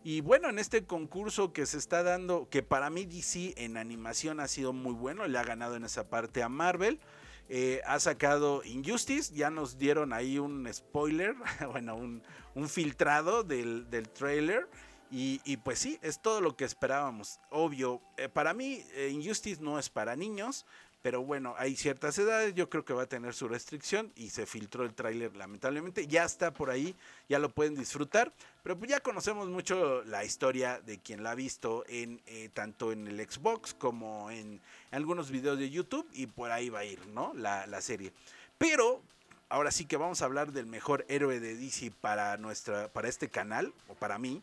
Y 0.03 0.21
bueno, 0.21 0.49
en 0.49 0.57
este 0.57 0.85
concurso 0.85 1.53
que 1.53 1.67
se 1.67 1.77
está 1.77 2.01
dando, 2.01 2.49
que 2.49 2.63
para 2.63 2.89
mí 2.89 3.05
DC 3.05 3.53
en 3.57 3.77
animación 3.77 4.39
ha 4.39 4.47
sido 4.47 4.73
muy 4.73 4.93
bueno, 4.93 5.27
le 5.27 5.37
ha 5.37 5.43
ganado 5.43 5.75
en 5.75 5.83
esa 5.83 6.09
parte 6.09 6.41
a 6.41 6.49
Marvel. 6.49 6.99
Eh, 7.47 7.81
ha 7.85 7.99
sacado 7.99 8.63
Injustice, 8.65 9.35
ya 9.35 9.51
nos 9.51 9.77
dieron 9.77 10.13
ahí 10.13 10.39
un 10.39 10.67
spoiler, 10.73 11.35
bueno, 11.71 11.95
un, 11.95 12.23
filtrado 12.67 13.43
del 13.43 13.85
trailer. 14.15 14.67
Y, 15.11 15.57
pues 15.57 15.79
sí, 15.79 15.97
es 16.01 16.21
todo 16.21 16.39
lo 16.39 16.55
que 16.55 16.65
esperábamos. 16.65 17.39
Obvio, 17.49 18.01
eh, 18.17 18.29
para 18.29 18.53
mí 18.53 18.83
eh, 18.93 19.09
Injustice 19.11 19.61
no 19.61 19.79
es 19.79 19.89
para 19.89 20.15
niños, 20.15 20.65
pero 21.01 21.23
bueno, 21.23 21.55
hay 21.57 21.75
ciertas 21.75 22.17
edades, 22.19 22.53
yo 22.55 22.69
creo 22.69 22.83
que 22.83 22.93
va 22.93 23.03
a 23.03 23.07
tener 23.07 23.33
su 23.33 23.47
restricción 23.47 24.11
y 24.15 24.31
se 24.31 24.45
filtró 24.45 24.83
el 24.83 24.93
tráiler 24.93 25.35
lamentablemente. 25.35 26.07
Ya 26.07 26.25
está 26.25 26.53
por 26.53 26.69
ahí, 26.69 26.93
ya 27.29 27.39
lo 27.39 27.49
pueden 27.49 27.75
disfrutar, 27.75 28.33
pero 28.63 28.77
pues 28.77 28.91
ya 28.91 28.99
conocemos 28.99 29.47
mucho 29.47 30.03
la 30.03 30.25
historia 30.25 30.81
de 30.81 30.99
quien 30.99 31.23
la 31.23 31.31
ha 31.31 31.35
visto 31.35 31.85
en 31.87 32.21
eh, 32.27 32.49
tanto 32.53 32.91
en 32.91 33.07
el 33.07 33.17
Xbox 33.19 33.73
como 33.73 34.29
en, 34.29 34.61
algunos 34.91 35.31
videos 35.31 35.57
de 35.57 35.69
YouTube 35.69 36.07
y 36.13 36.27
por 36.27 36.51
ahí 36.51 36.69
va 36.69 36.79
a 36.79 36.85
ir, 36.85 37.07
¿no? 37.07 37.33
La, 37.33 37.65
la 37.65 37.81
serie. 37.81 38.11
Pero 38.57 39.01
ahora 39.47 39.71
sí 39.71 39.85
que 39.85 39.97
vamos 39.97 40.21
a 40.21 40.25
hablar 40.25 40.51
del 40.51 40.65
mejor 40.65 41.05
héroe 41.07 41.39
de 41.39 41.55
DC 41.55 41.91
para, 42.01 42.35
nuestra, 42.37 42.89
para 42.89 43.07
este 43.07 43.29
canal, 43.29 43.73
o 43.87 43.95
para 43.95 44.17
mí 44.17 44.41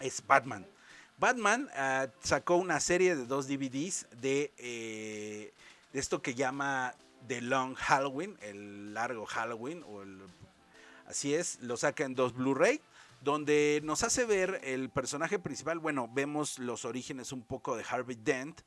es 0.00 0.24
Batman. 0.26 0.66
Batman 1.18 1.68
ah, 1.74 2.08
sacó 2.22 2.56
una 2.56 2.80
serie 2.80 3.16
de 3.16 3.26
dos 3.26 3.48
DVDs 3.48 4.06
de, 4.20 4.52
eh, 4.58 5.52
de, 5.92 5.98
esto 5.98 6.20
que 6.20 6.34
llama 6.34 6.94
The 7.26 7.40
Long 7.40 7.74
Halloween, 7.74 8.36
el 8.42 8.92
largo 8.92 9.24
Halloween, 9.26 9.82
o 9.84 10.02
así 11.06 11.34
es, 11.34 11.58
lo 11.62 11.76
saca 11.76 12.04
en 12.04 12.14
dos 12.14 12.34
Blu-ray, 12.34 12.80
donde 13.22 13.80
nos 13.82 14.02
hace 14.02 14.26
ver 14.26 14.60
el 14.62 14.90
personaje 14.90 15.38
principal, 15.38 15.78
bueno, 15.78 16.08
vemos 16.12 16.58
los 16.58 16.84
orígenes 16.84 17.32
un 17.32 17.42
poco 17.42 17.76
de 17.76 17.84
Harvey 17.88 18.16
Dent, 18.22 18.60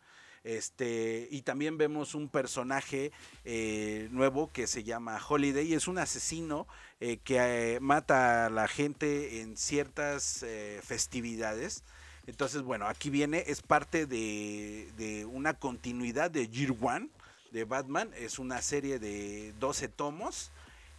este, 0.44 1.28
y 1.32 1.42
también 1.42 1.78
vemos 1.78 2.16
un 2.16 2.30
personaje 2.30 3.12
eh, 3.46 4.08
nuevo 4.12 4.52
que 4.52 4.68
se 4.68 4.84
llama 4.84 5.20
Holiday. 5.28 5.74
Es 5.74 5.88
un 5.88 5.98
asesino 5.98 6.68
eh, 7.00 7.18
que 7.24 7.76
eh, 7.76 7.80
mata 7.80 8.46
a 8.46 8.50
la 8.50 8.68
gente 8.68 9.42
en 9.42 9.58
ciertas 9.58 10.46
festividades. 10.84 11.84
Entonces, 12.28 12.62
bueno, 12.62 12.88
aquí 12.88 13.10
viene, 13.10 13.44
es 13.48 13.62
parte 13.62 14.06
de, 14.06 15.28
una 15.32 15.56
continuidad 15.56 16.32
de 16.32 16.48
Year 16.48 16.76
One 16.80 17.10
de 17.52 17.64
Batman. 17.64 18.12
Es 18.16 18.40
una 18.40 18.62
serie 18.62 19.00
de 19.00 19.54
12 19.60 19.88
tomos. 19.90 20.52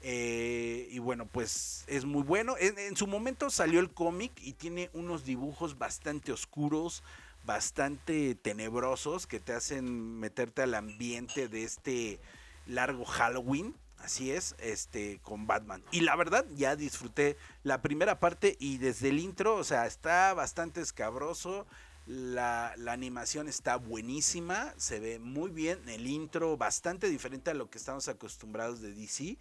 y 0.02 0.98
bueno, 0.98 1.26
pues 1.26 1.84
es 1.86 2.04
muy 2.04 2.22
bueno. 2.22 2.56
en 2.58 2.96
su 2.96 3.06
momento 3.06 3.48
salió 3.48 3.80
el 3.80 3.90
cómic 3.90 4.32
y 4.42 4.54
tiene 4.54 4.90
unos 4.92 5.24
dibujos 5.24 5.78
bastante 5.78 6.32
oscuros, 6.32 7.02
bastante 7.50 8.36
tenebrosos 8.36 9.26
que 9.26 9.40
te 9.40 9.52
hacen 9.52 10.20
meterte 10.20 10.62
al 10.62 10.72
ambiente 10.72 11.48
de 11.48 11.64
este 11.64 12.20
largo 12.64 13.04
Halloween. 13.04 13.74
Así 13.98 14.30
es, 14.30 14.54
este, 14.60 15.18
con 15.22 15.48
Batman. 15.48 15.82
Y 15.90 16.02
la 16.02 16.14
verdad, 16.14 16.46
ya 16.54 16.76
disfruté 16.76 17.36
la 17.64 17.82
primera 17.82 18.20
parte 18.20 18.56
y 18.60 18.78
desde 18.78 19.08
el 19.08 19.18
intro, 19.18 19.56
o 19.56 19.64
sea, 19.64 19.88
está 19.88 20.32
bastante 20.32 20.80
escabroso. 20.80 21.66
La, 22.06 22.72
la, 22.76 22.92
animación 22.92 23.48
está 23.48 23.74
buenísima, 23.74 24.72
se 24.76 25.00
ve 25.00 25.18
muy 25.18 25.50
bien. 25.50 25.80
El 25.88 26.06
intro, 26.06 26.56
bastante 26.56 27.08
diferente 27.08 27.50
a 27.50 27.54
lo 27.54 27.68
que 27.68 27.78
estamos 27.78 28.06
acostumbrados 28.06 28.80
de 28.80 28.94
DC. 28.94 29.38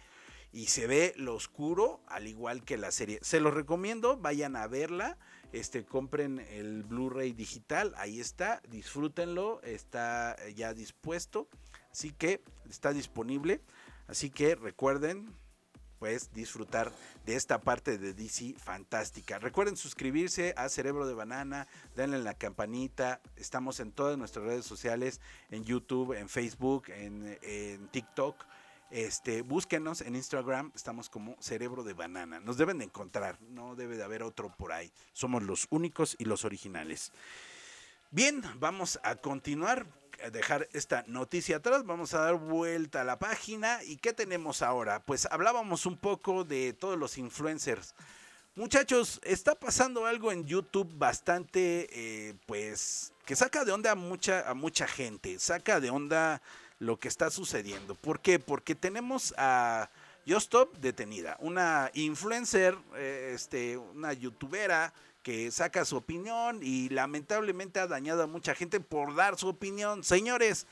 Y 0.52 0.66
se 0.66 0.88
ve 0.88 1.14
lo 1.16 1.36
oscuro, 1.36 2.00
al 2.08 2.26
igual 2.26 2.64
que 2.64 2.76
la 2.76 2.90
serie. 2.90 3.20
Se 3.22 3.38
los 3.38 3.54
recomiendo, 3.54 4.16
vayan 4.16 4.56
a 4.56 4.66
verla 4.66 5.16
este, 5.52 5.84
compren 5.84 6.38
el 6.50 6.82
Blu-ray 6.84 7.32
digital, 7.32 7.94
ahí 7.96 8.20
está, 8.20 8.60
disfrútenlo, 8.68 9.60
está 9.62 10.36
ya 10.54 10.74
dispuesto, 10.74 11.48
así 11.90 12.12
que 12.12 12.42
está 12.68 12.92
disponible, 12.92 13.60
así 14.06 14.30
que 14.30 14.54
recuerden 14.54 15.34
pues 16.00 16.32
disfrutar 16.32 16.90
de 17.26 17.36
esta 17.36 17.60
parte 17.60 17.98
de 17.98 18.14
DC 18.14 18.54
fantástica. 18.56 19.38
Recuerden 19.38 19.76
suscribirse 19.76 20.54
a 20.56 20.70
Cerebro 20.70 21.06
de 21.06 21.12
Banana, 21.12 21.68
denle 21.94 22.18
la 22.20 22.32
campanita, 22.32 23.20
estamos 23.36 23.80
en 23.80 23.92
todas 23.92 24.16
nuestras 24.16 24.46
redes 24.46 24.64
sociales, 24.64 25.20
en 25.50 25.62
YouTube, 25.62 26.14
en 26.14 26.30
Facebook, 26.30 26.88
en, 26.88 27.38
en 27.42 27.86
TikTok 27.88 28.46
este, 28.90 29.42
búsquenos 29.42 30.00
en 30.00 30.16
Instagram, 30.16 30.72
estamos 30.74 31.08
como 31.08 31.36
Cerebro 31.40 31.84
de 31.84 31.94
Banana. 31.94 32.40
Nos 32.40 32.56
deben 32.56 32.78
de 32.78 32.84
encontrar, 32.84 33.40
no 33.42 33.76
debe 33.76 33.96
de 33.96 34.04
haber 34.04 34.22
otro 34.22 34.54
por 34.56 34.72
ahí. 34.72 34.92
Somos 35.12 35.42
los 35.42 35.66
únicos 35.70 36.16
y 36.18 36.24
los 36.24 36.44
originales. 36.44 37.12
Bien, 38.10 38.42
vamos 38.58 38.98
a 39.04 39.16
continuar, 39.16 39.86
dejar 40.32 40.68
esta 40.72 41.04
noticia 41.06 41.58
atrás, 41.58 41.84
vamos 41.84 42.12
a 42.12 42.20
dar 42.20 42.34
vuelta 42.34 43.02
a 43.02 43.04
la 43.04 43.18
página. 43.18 43.82
¿Y 43.84 43.96
qué 43.96 44.12
tenemos 44.12 44.62
ahora? 44.62 45.04
Pues 45.04 45.26
hablábamos 45.30 45.86
un 45.86 45.96
poco 45.96 46.44
de 46.44 46.72
todos 46.72 46.98
los 46.98 47.18
influencers. 47.18 47.94
Muchachos, 48.56 49.20
está 49.22 49.54
pasando 49.54 50.06
algo 50.06 50.32
en 50.32 50.44
YouTube 50.44 50.92
bastante, 50.98 51.88
eh, 51.92 52.34
pues, 52.46 53.12
que 53.24 53.36
saca 53.36 53.64
de 53.64 53.70
onda 53.70 53.92
a 53.92 53.94
mucha, 53.94 54.50
a 54.50 54.54
mucha 54.54 54.88
gente, 54.88 55.38
saca 55.38 55.78
de 55.78 55.90
onda 55.90 56.42
lo 56.80 56.98
que 56.98 57.06
está 57.06 57.30
sucediendo. 57.30 57.94
¿Por 57.94 58.20
qué? 58.20 58.40
Porque 58.40 58.74
tenemos 58.74 59.32
a 59.38 59.88
Stop 60.26 60.78
detenida, 60.78 61.36
una 61.40 61.90
influencer, 61.94 62.76
eh, 62.96 63.32
este, 63.34 63.76
una 63.76 64.12
youtubera 64.12 64.92
que 65.22 65.50
saca 65.50 65.84
su 65.84 65.96
opinión 65.96 66.60
y 66.62 66.88
lamentablemente 66.88 67.80
ha 67.80 67.86
dañado 67.86 68.22
a 68.22 68.26
mucha 68.26 68.54
gente 68.54 68.80
por 68.80 69.14
dar 69.14 69.38
su 69.38 69.48
opinión. 69.48 70.04
Señores, 70.04 70.66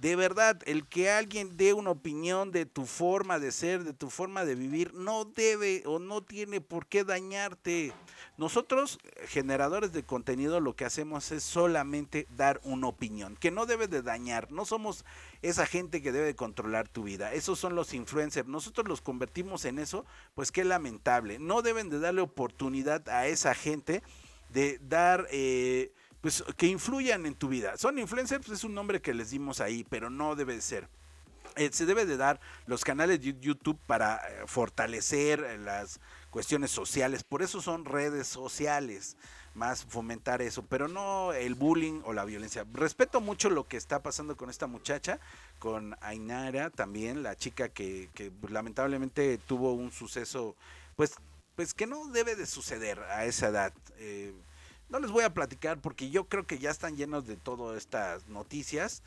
de 0.00 0.16
verdad, 0.16 0.58
el 0.64 0.86
que 0.86 1.10
alguien 1.10 1.58
dé 1.58 1.74
una 1.74 1.90
opinión 1.90 2.52
de 2.52 2.64
tu 2.64 2.86
forma 2.86 3.38
de 3.38 3.52
ser, 3.52 3.84
de 3.84 3.92
tu 3.92 4.08
forma 4.08 4.46
de 4.46 4.54
vivir, 4.54 4.94
no 4.94 5.26
debe 5.26 5.82
o 5.84 5.98
no 5.98 6.22
tiene 6.22 6.62
por 6.62 6.86
qué 6.86 7.04
dañarte. 7.04 7.92
Nosotros, 8.38 8.98
generadores 9.26 9.92
de 9.92 10.02
contenido, 10.02 10.58
lo 10.58 10.74
que 10.74 10.86
hacemos 10.86 11.30
es 11.32 11.42
solamente 11.42 12.26
dar 12.34 12.62
una 12.64 12.86
opinión, 12.86 13.36
que 13.36 13.50
no 13.50 13.66
debe 13.66 13.88
de 13.88 14.00
dañar. 14.00 14.50
No 14.50 14.64
somos 14.64 15.04
esa 15.42 15.66
gente 15.66 16.00
que 16.00 16.12
debe 16.12 16.34
controlar 16.34 16.88
tu 16.88 17.02
vida. 17.02 17.34
Esos 17.34 17.58
son 17.58 17.74
los 17.74 17.92
influencers. 17.92 18.48
Nosotros 18.48 18.88
los 18.88 19.02
convertimos 19.02 19.66
en 19.66 19.78
eso, 19.78 20.06
pues 20.34 20.50
qué 20.50 20.64
lamentable. 20.64 21.38
No 21.38 21.60
deben 21.60 21.90
de 21.90 22.00
darle 22.00 22.22
oportunidad 22.22 23.06
a 23.10 23.26
esa 23.26 23.54
gente 23.54 24.02
de 24.48 24.78
dar... 24.80 25.26
Eh, 25.30 25.92
pues 26.20 26.44
que 26.56 26.66
influyan 26.66 27.26
en 27.26 27.34
tu 27.34 27.48
vida. 27.48 27.76
Son 27.76 27.98
influencers, 27.98 28.44
pues 28.44 28.58
es 28.58 28.64
un 28.64 28.74
nombre 28.74 29.00
que 29.00 29.14
les 29.14 29.30
dimos 29.30 29.60
ahí, 29.60 29.84
pero 29.88 30.10
no 30.10 30.36
debe 30.36 30.54
de 30.54 30.60
ser. 30.60 30.88
Eh, 31.56 31.70
se 31.72 31.86
debe 31.86 32.06
de 32.06 32.16
dar 32.16 32.40
los 32.66 32.84
canales 32.84 33.20
de 33.20 33.34
YouTube 33.40 33.78
para 33.86 34.16
eh, 34.16 34.42
fortalecer 34.46 35.40
eh, 35.40 35.58
las 35.58 36.00
cuestiones 36.30 36.70
sociales, 36.70 37.24
por 37.24 37.42
eso 37.42 37.60
son 37.60 37.84
redes 37.84 38.28
sociales, 38.28 39.16
más 39.54 39.84
fomentar 39.84 40.42
eso, 40.42 40.62
pero 40.62 40.86
no 40.86 41.32
el 41.32 41.56
bullying 41.56 42.02
o 42.04 42.12
la 42.12 42.24
violencia. 42.24 42.64
Respeto 42.72 43.20
mucho 43.20 43.50
lo 43.50 43.66
que 43.66 43.76
está 43.76 44.00
pasando 44.00 44.36
con 44.36 44.48
esta 44.48 44.68
muchacha, 44.68 45.18
con 45.58 45.96
Ainara 46.02 46.70
también, 46.70 47.24
la 47.24 47.34
chica 47.34 47.68
que, 47.68 48.10
que 48.14 48.30
lamentablemente 48.48 49.38
tuvo 49.38 49.72
un 49.72 49.90
suceso, 49.90 50.54
pues, 50.94 51.14
pues 51.56 51.74
que 51.74 51.88
no 51.88 52.06
debe 52.06 52.36
de 52.36 52.46
suceder 52.46 53.00
a 53.00 53.24
esa 53.24 53.48
edad. 53.48 53.72
No 54.90 54.98
les 54.98 55.12
voy 55.12 55.22
a 55.22 55.32
platicar 55.32 55.80
porque 55.80 56.10
yo 56.10 56.28
creo 56.28 56.48
que 56.48 56.58
ya 56.58 56.70
están 56.70 56.96
llenos 56.96 57.24
de 57.24 57.36
todas 57.36 57.78
estas 57.78 58.28
noticias. 58.28 59.04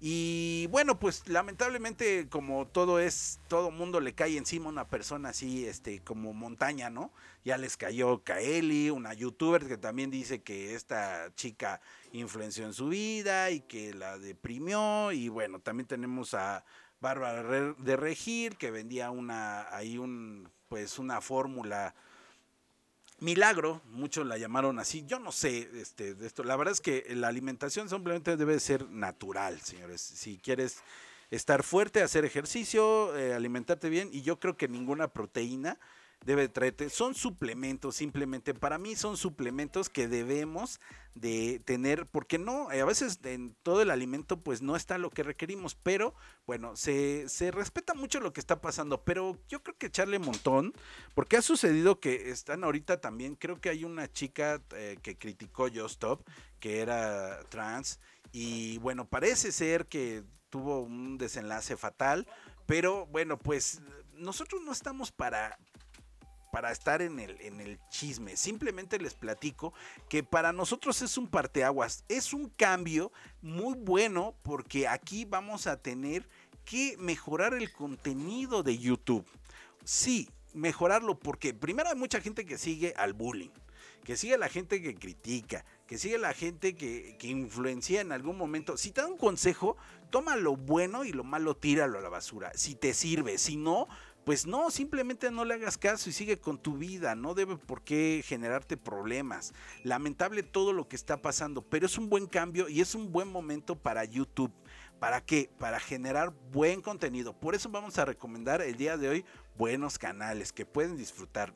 Y 0.00 0.66
bueno, 0.70 0.98
pues 0.98 1.28
lamentablemente 1.28 2.26
como 2.30 2.66
todo 2.66 2.98
es, 3.00 3.38
todo 3.46 3.70
mundo 3.70 4.00
le 4.00 4.14
cae 4.14 4.38
encima 4.38 4.70
una 4.70 4.88
persona 4.88 5.28
así, 5.28 5.66
este, 5.66 6.00
como 6.00 6.32
montaña, 6.32 6.88
¿no? 6.88 7.12
Ya 7.44 7.58
les 7.58 7.76
cayó 7.76 8.24
Kaeli, 8.24 8.88
una 8.88 9.12
youtuber 9.12 9.68
que 9.68 9.76
también 9.76 10.10
dice 10.10 10.40
que 10.40 10.74
esta 10.74 11.30
chica 11.34 11.82
influenció 12.12 12.64
en 12.64 12.72
su 12.72 12.88
vida 12.88 13.50
y 13.50 13.60
que 13.60 13.92
la 13.92 14.16
deprimió. 14.18 15.12
Y 15.12 15.28
bueno, 15.28 15.60
también 15.60 15.86
tenemos 15.86 16.32
a 16.32 16.64
Bárbara 17.00 17.74
de 17.76 17.96
Regir 17.96 18.56
que 18.56 18.70
vendía 18.70 19.10
una, 19.10 19.68
ahí 19.76 19.98
un, 19.98 20.48
pues 20.68 20.98
una 20.98 21.20
fórmula 21.20 21.94
milagro, 23.18 23.80
muchos 23.90 24.26
la 24.26 24.38
llamaron 24.38 24.78
así, 24.78 25.04
yo 25.06 25.18
no 25.18 25.32
sé 25.32 25.70
este, 25.74 26.14
de 26.14 26.26
esto, 26.26 26.44
la 26.44 26.56
verdad 26.56 26.72
es 26.72 26.80
que 26.80 27.04
la 27.14 27.28
alimentación 27.28 27.88
simplemente 27.88 28.36
debe 28.36 28.60
ser 28.60 28.88
natural, 28.90 29.60
señores, 29.60 30.00
si 30.00 30.38
quieres 30.38 30.78
estar 31.30 31.62
fuerte, 31.62 32.02
hacer 32.02 32.24
ejercicio, 32.24 33.16
eh, 33.16 33.34
alimentarte 33.34 33.88
bien, 33.88 34.10
y 34.12 34.22
yo 34.22 34.38
creo 34.38 34.56
que 34.56 34.68
ninguna 34.68 35.08
proteína 35.08 35.78
debe 36.24 36.48
traerte, 36.48 36.90
son 36.90 37.14
suplementos 37.14 37.96
simplemente, 37.96 38.54
para 38.54 38.78
mí 38.78 38.96
son 38.96 39.16
suplementos 39.16 39.88
que 39.88 40.08
debemos 40.08 40.80
de 41.16 41.60
tener, 41.64 42.06
porque 42.06 42.38
no, 42.38 42.68
a 42.68 42.84
veces 42.84 43.18
en 43.24 43.56
todo 43.62 43.80
el 43.80 43.90
alimento 43.90 44.40
pues 44.42 44.60
no 44.60 44.76
está 44.76 44.98
lo 44.98 45.10
que 45.10 45.22
requerimos, 45.22 45.74
pero 45.74 46.14
bueno, 46.46 46.76
se, 46.76 47.28
se 47.30 47.50
respeta 47.50 47.94
mucho 47.94 48.20
lo 48.20 48.34
que 48.34 48.40
está 48.40 48.60
pasando, 48.60 49.02
pero 49.02 49.38
yo 49.48 49.62
creo 49.62 49.76
que 49.78 49.86
echarle 49.86 50.18
montón, 50.18 50.74
porque 51.14 51.38
ha 51.38 51.42
sucedido 51.42 52.00
que 52.00 52.30
están 52.30 52.64
ahorita 52.64 53.00
también, 53.00 53.34
creo 53.34 53.60
que 53.60 53.70
hay 53.70 53.84
una 53.84 54.12
chica 54.12 54.62
eh, 54.74 54.98
que 55.02 55.16
criticó 55.16 55.68
Yo 55.68 55.86
Stop, 55.86 56.22
que 56.60 56.80
era 56.80 57.40
trans, 57.48 57.98
y 58.30 58.76
bueno, 58.78 59.08
parece 59.08 59.52
ser 59.52 59.86
que 59.86 60.22
tuvo 60.50 60.80
un 60.82 61.16
desenlace 61.16 61.78
fatal, 61.78 62.26
pero 62.66 63.06
bueno, 63.06 63.38
pues 63.38 63.80
nosotros 64.12 64.60
no 64.62 64.72
estamos 64.72 65.12
para, 65.12 65.58
para 66.56 66.72
estar 66.72 67.02
en 67.02 67.20
el, 67.20 67.38
en 67.42 67.60
el 67.60 67.78
chisme. 67.90 68.34
Simplemente 68.34 68.98
les 68.98 69.12
platico 69.12 69.74
que 70.08 70.22
para 70.22 70.54
nosotros 70.54 71.02
es 71.02 71.18
un 71.18 71.28
parteaguas, 71.28 72.02
es 72.08 72.32
un 72.32 72.48
cambio 72.48 73.12
muy 73.42 73.74
bueno 73.74 74.34
porque 74.42 74.88
aquí 74.88 75.26
vamos 75.26 75.66
a 75.66 75.82
tener 75.82 76.26
que 76.64 76.96
mejorar 76.98 77.52
el 77.52 77.70
contenido 77.70 78.62
de 78.62 78.78
YouTube. 78.78 79.26
Sí, 79.84 80.30
mejorarlo 80.54 81.18
porque 81.18 81.52
primero 81.52 81.90
hay 81.90 81.96
mucha 81.96 82.22
gente 82.22 82.46
que 82.46 82.56
sigue 82.56 82.94
al 82.96 83.12
bullying, 83.12 83.50
que 84.02 84.16
sigue 84.16 84.36
a 84.36 84.38
la 84.38 84.48
gente 84.48 84.80
que 84.80 84.94
critica, 84.94 85.66
que 85.86 85.98
sigue 85.98 86.14
a 86.14 86.20
la 86.20 86.32
gente 86.32 86.74
que, 86.74 87.18
que, 87.18 87.28
influencia 87.28 88.00
en 88.00 88.12
algún 88.12 88.38
momento. 88.38 88.78
Si 88.78 88.92
te 88.92 89.02
da 89.02 89.08
un 89.08 89.18
consejo, 89.18 89.76
toma 90.08 90.36
lo 90.36 90.56
bueno 90.56 91.04
y 91.04 91.12
lo 91.12 91.22
malo 91.22 91.54
tíralo 91.54 91.98
a 91.98 92.00
la 92.00 92.08
basura. 92.08 92.50
Si 92.54 92.76
te 92.76 92.94
sirve, 92.94 93.36
si 93.36 93.56
no, 93.58 93.88
pues 94.26 94.44
no, 94.44 94.72
simplemente 94.72 95.30
no 95.30 95.44
le 95.44 95.54
hagas 95.54 95.78
caso 95.78 96.10
y 96.10 96.12
sigue 96.12 96.36
con 96.36 96.58
tu 96.58 96.76
vida, 96.76 97.14
no 97.14 97.32
debe 97.32 97.56
por 97.56 97.84
qué 97.84 98.24
generarte 98.26 98.76
problemas. 98.76 99.54
Lamentable 99.84 100.42
todo 100.42 100.72
lo 100.72 100.88
que 100.88 100.96
está 100.96 101.22
pasando, 101.22 101.62
pero 101.62 101.86
es 101.86 101.96
un 101.96 102.08
buen 102.10 102.26
cambio 102.26 102.68
y 102.68 102.80
es 102.80 102.96
un 102.96 103.12
buen 103.12 103.28
momento 103.28 103.76
para 103.76 104.04
YouTube. 104.04 104.52
¿Para 104.98 105.20
qué? 105.20 105.48
Para 105.60 105.78
generar 105.78 106.34
buen 106.50 106.82
contenido. 106.82 107.38
Por 107.38 107.54
eso 107.54 107.68
vamos 107.68 107.98
a 107.98 108.04
recomendar 108.04 108.62
el 108.62 108.76
día 108.76 108.96
de 108.96 109.08
hoy 109.08 109.24
buenos 109.56 109.96
canales 109.96 110.52
que 110.52 110.66
pueden 110.66 110.96
disfrutar. 110.96 111.54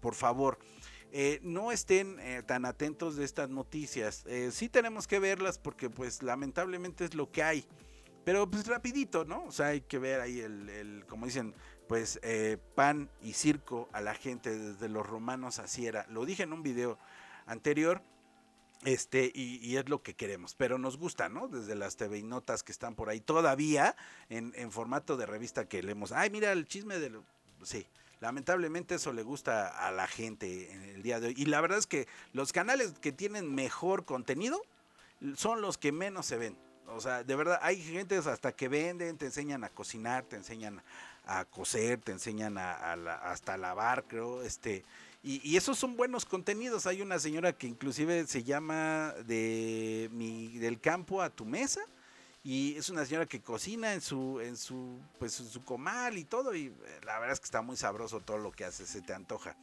por 0.00 0.16
favor, 0.16 0.58
eh, 1.12 1.38
no 1.44 1.70
estén 1.70 2.18
eh, 2.18 2.42
tan 2.44 2.64
atentos 2.64 3.14
de 3.14 3.24
estas 3.24 3.50
noticias. 3.50 4.24
Eh, 4.26 4.50
sí 4.50 4.68
tenemos 4.68 5.06
que 5.06 5.20
verlas 5.20 5.58
porque 5.58 5.88
pues 5.90 6.24
lamentablemente 6.24 7.04
es 7.04 7.14
lo 7.14 7.30
que 7.30 7.44
hay. 7.44 7.64
Pero 8.24 8.50
pues 8.50 8.66
rapidito, 8.66 9.24
¿no? 9.26 9.44
O 9.44 9.52
sea, 9.52 9.66
hay 9.68 9.82
que 9.82 9.98
ver 9.98 10.20
ahí 10.20 10.40
el, 10.40 10.68
el 10.70 11.04
como 11.06 11.26
dicen, 11.26 11.54
pues 11.88 12.18
eh, 12.22 12.58
pan 12.74 13.10
y 13.22 13.34
circo 13.34 13.88
a 13.92 14.00
la 14.00 14.14
gente 14.14 14.56
desde 14.56 14.88
los 14.88 15.06
romanos 15.06 15.58
así 15.58 15.86
era. 15.86 16.06
Lo 16.08 16.24
dije 16.24 16.44
en 16.44 16.52
un 16.52 16.62
video 16.62 16.98
anterior. 17.46 18.02
Este, 18.84 19.32
y, 19.34 19.76
es 19.78 19.88
lo 19.88 20.02
que 20.02 20.12
queremos, 20.14 20.54
pero 20.54 20.76
nos 20.76 20.98
gusta, 20.98 21.30
¿no? 21.30 21.48
Desde 21.48 21.74
las 21.74 21.96
TV 21.96 22.18
y 22.18 22.22
notas 22.22 22.62
que 22.62 22.70
están 22.70 22.94
por 22.94 23.08
ahí 23.08 23.18
todavía 23.18 23.96
en, 24.28 24.52
formato 24.72 25.16
de 25.16 25.24
revista 25.24 25.66
que 25.66 25.82
leemos. 25.82 26.12
Ay, 26.12 26.28
mira 26.28 26.52
el 26.52 26.66
chisme 26.66 26.98
de 26.98 27.18
Sí, 27.62 27.86
lamentablemente 28.20 28.96
eso 28.96 29.14
le 29.14 29.22
gusta 29.22 29.68
a 29.68 29.90
la 29.90 30.06
gente 30.06 30.70
en 30.70 30.82
el 30.82 31.02
día 31.02 31.18
de 31.18 31.28
hoy. 31.28 31.34
Y 31.34 31.46
la 31.46 31.62
verdad 31.62 31.78
es 31.78 31.86
que 31.86 32.06
los 32.34 32.52
canales 32.52 32.92
que 33.00 33.10
tienen 33.10 33.54
mejor 33.54 34.04
contenido 34.04 34.60
son 35.34 35.62
los 35.62 35.78
que 35.78 35.90
menos 35.90 36.26
se 36.26 36.36
ven. 36.36 36.58
O 36.88 37.00
sea, 37.00 37.24
de 37.24 37.36
verdad, 37.36 37.58
hay 37.62 37.82
gente 37.82 38.16
hasta 38.16 38.52
que 38.52 38.68
venden, 38.68 39.16
te 39.16 39.26
enseñan 39.26 39.64
a 39.64 39.70
cocinar, 39.70 40.24
te 40.24 40.36
enseñan 40.36 40.82
a 41.26 41.44
coser, 41.44 42.00
te 42.00 42.12
enseñan 42.12 42.58
a, 42.58 42.92
hasta 43.30 43.54
a 43.54 43.56
lavar, 43.56 44.04
creo, 44.04 44.42
este, 44.42 44.84
y, 45.26 45.56
esos 45.56 45.78
son 45.78 45.96
buenos 45.96 46.26
contenidos. 46.26 46.86
Hay 46.86 47.00
una 47.00 47.18
señora 47.18 47.54
que 47.54 47.66
inclusive 47.66 48.26
se 48.26 48.44
llama 48.44 49.14
de 49.24 50.10
del 50.60 50.78
campo 50.80 51.22
a 51.22 51.30
tu 51.30 51.46
mesa, 51.46 51.80
y 52.42 52.76
es 52.76 52.90
una 52.90 53.06
señora 53.06 53.24
que 53.24 53.40
cocina 53.40 53.94
en 53.94 54.02
su, 54.02 54.38
en 54.40 54.58
su, 54.58 55.00
pues 55.18 55.40
en 55.40 55.48
su 55.48 55.64
comal 55.64 56.18
y 56.18 56.24
todo, 56.24 56.54
y 56.54 56.66
eh, 56.66 57.00
la 57.06 57.18
verdad 57.18 57.32
es 57.32 57.40
que 57.40 57.46
está 57.46 57.62
muy 57.62 57.78
sabroso 57.78 58.20
todo 58.20 58.36
lo 58.36 58.52
que 58.52 58.66
hace, 58.66 58.84
se 58.84 59.00
te 59.00 59.14
antoja. 59.14 59.56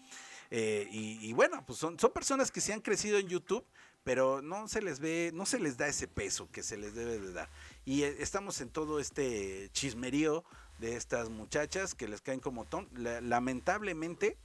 Eh, 0.50 0.88
y, 0.92 1.30
y, 1.30 1.32
bueno, 1.34 1.64
pues 1.66 1.78
son, 1.78 2.00
son 2.00 2.12
personas 2.12 2.50
que 2.50 2.60
se 2.60 2.74
han 2.74 2.82
crecido 2.82 3.20
en 3.20 3.28
YouTube, 3.28 3.64
pero 4.04 4.42
no 4.42 4.68
se 4.68 4.82
les 4.82 5.00
ve, 5.00 5.30
no 5.32 5.46
se 5.46 5.60
les 5.60 5.78
da 5.78 5.88
ese 5.88 6.08
peso 6.08 6.50
que 6.52 6.64
se 6.64 6.76
les 6.76 6.96
debe 6.96 7.20
de 7.20 7.34
dar. 7.34 7.50
Y 7.86 8.02
eh, 8.02 8.16
estamos 8.20 8.60
en 8.62 8.70
todo 8.70 9.00
este 9.00 9.70
chismerío 9.74 10.44
de 10.82 10.98
estas 10.98 11.30
muchachas 11.30 11.96
que 11.96 12.10
les 12.10 12.20
caen 12.20 12.42
como 12.42 12.66
ton. 12.66 12.90
Lamentablemente, 12.94 14.38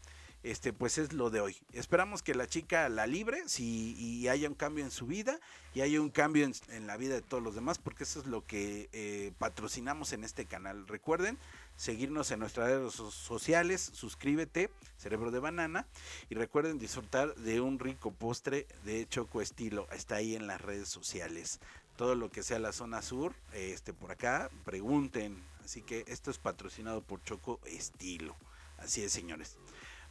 este, 0.43 0.73
pues 0.73 0.99
es 0.99 1.13
lo 1.13 1.31
de 1.31 1.41
hoy. 1.41 1.57
Esperamos 1.73 2.23
que 2.23 2.35
la 2.35 2.47
chica 2.47 2.89
la 2.89 3.09
libre 3.09 3.43
si, 3.47 3.97
y 3.99 4.29
haya 4.29 4.49
un 4.49 4.55
cambio 4.55 4.85
en 4.85 4.93
su 4.93 5.07
vida 5.07 5.41
y 5.75 5.81
haya 5.81 6.01
un 6.01 6.11
cambio 6.11 6.49
en, 6.69 6.87
la 6.87 6.97
vida 6.97 7.15
de 7.15 7.23
todos 7.23 7.43
los 7.43 7.57
demás, 7.57 7.79
porque 7.79 8.05
eso 8.05 8.21
es 8.21 8.27
lo 8.27 8.47
que 8.47 8.89
eh, 8.93 9.33
patrocinamos 9.39 10.13
en 10.13 10.23
este 10.23 10.45
canal. 10.45 10.87
Recuerden 10.87 11.37
seguirnos 11.75 12.31
en 12.31 12.39
nuestras 12.39 12.69
redes 12.69 12.93
sociales, 12.93 13.91
suscríbete, 13.93 14.71
Cerebro 14.99 15.33
de 15.33 15.41
Banana, 15.41 15.87
y 16.31 16.37
recuerden 16.37 16.79
disfrutar 16.79 17.35
de 17.35 17.61
un 17.61 17.81
rico 17.81 18.13
postre 18.13 18.69
de 18.85 19.09
Choco 19.09 19.41
Estilo. 19.41 19.89
Está 19.91 20.17
ahí 20.17 20.37
en 20.37 20.47
las 20.47 20.61
redes 20.61 20.89
sociales. 20.89 21.61
Todo 21.97 22.15
lo 22.15 22.31
que 22.31 22.43
sea 22.43 22.59
la 22.59 22.73
zona 22.73 23.03
sur, 23.03 23.35
este 23.53 23.93
por 23.93 24.13
acá, 24.13 24.51
pregunten, 24.65 25.43
Así 25.67 25.83
que 25.83 26.05
esto 26.07 26.31
es 26.31 26.39
patrocinado 26.39 27.03
por 27.03 27.25
Choco 27.25 27.59
Estilo. 27.65 28.37
Así 28.79 29.03
es, 29.03 29.11
señores. 29.11 29.59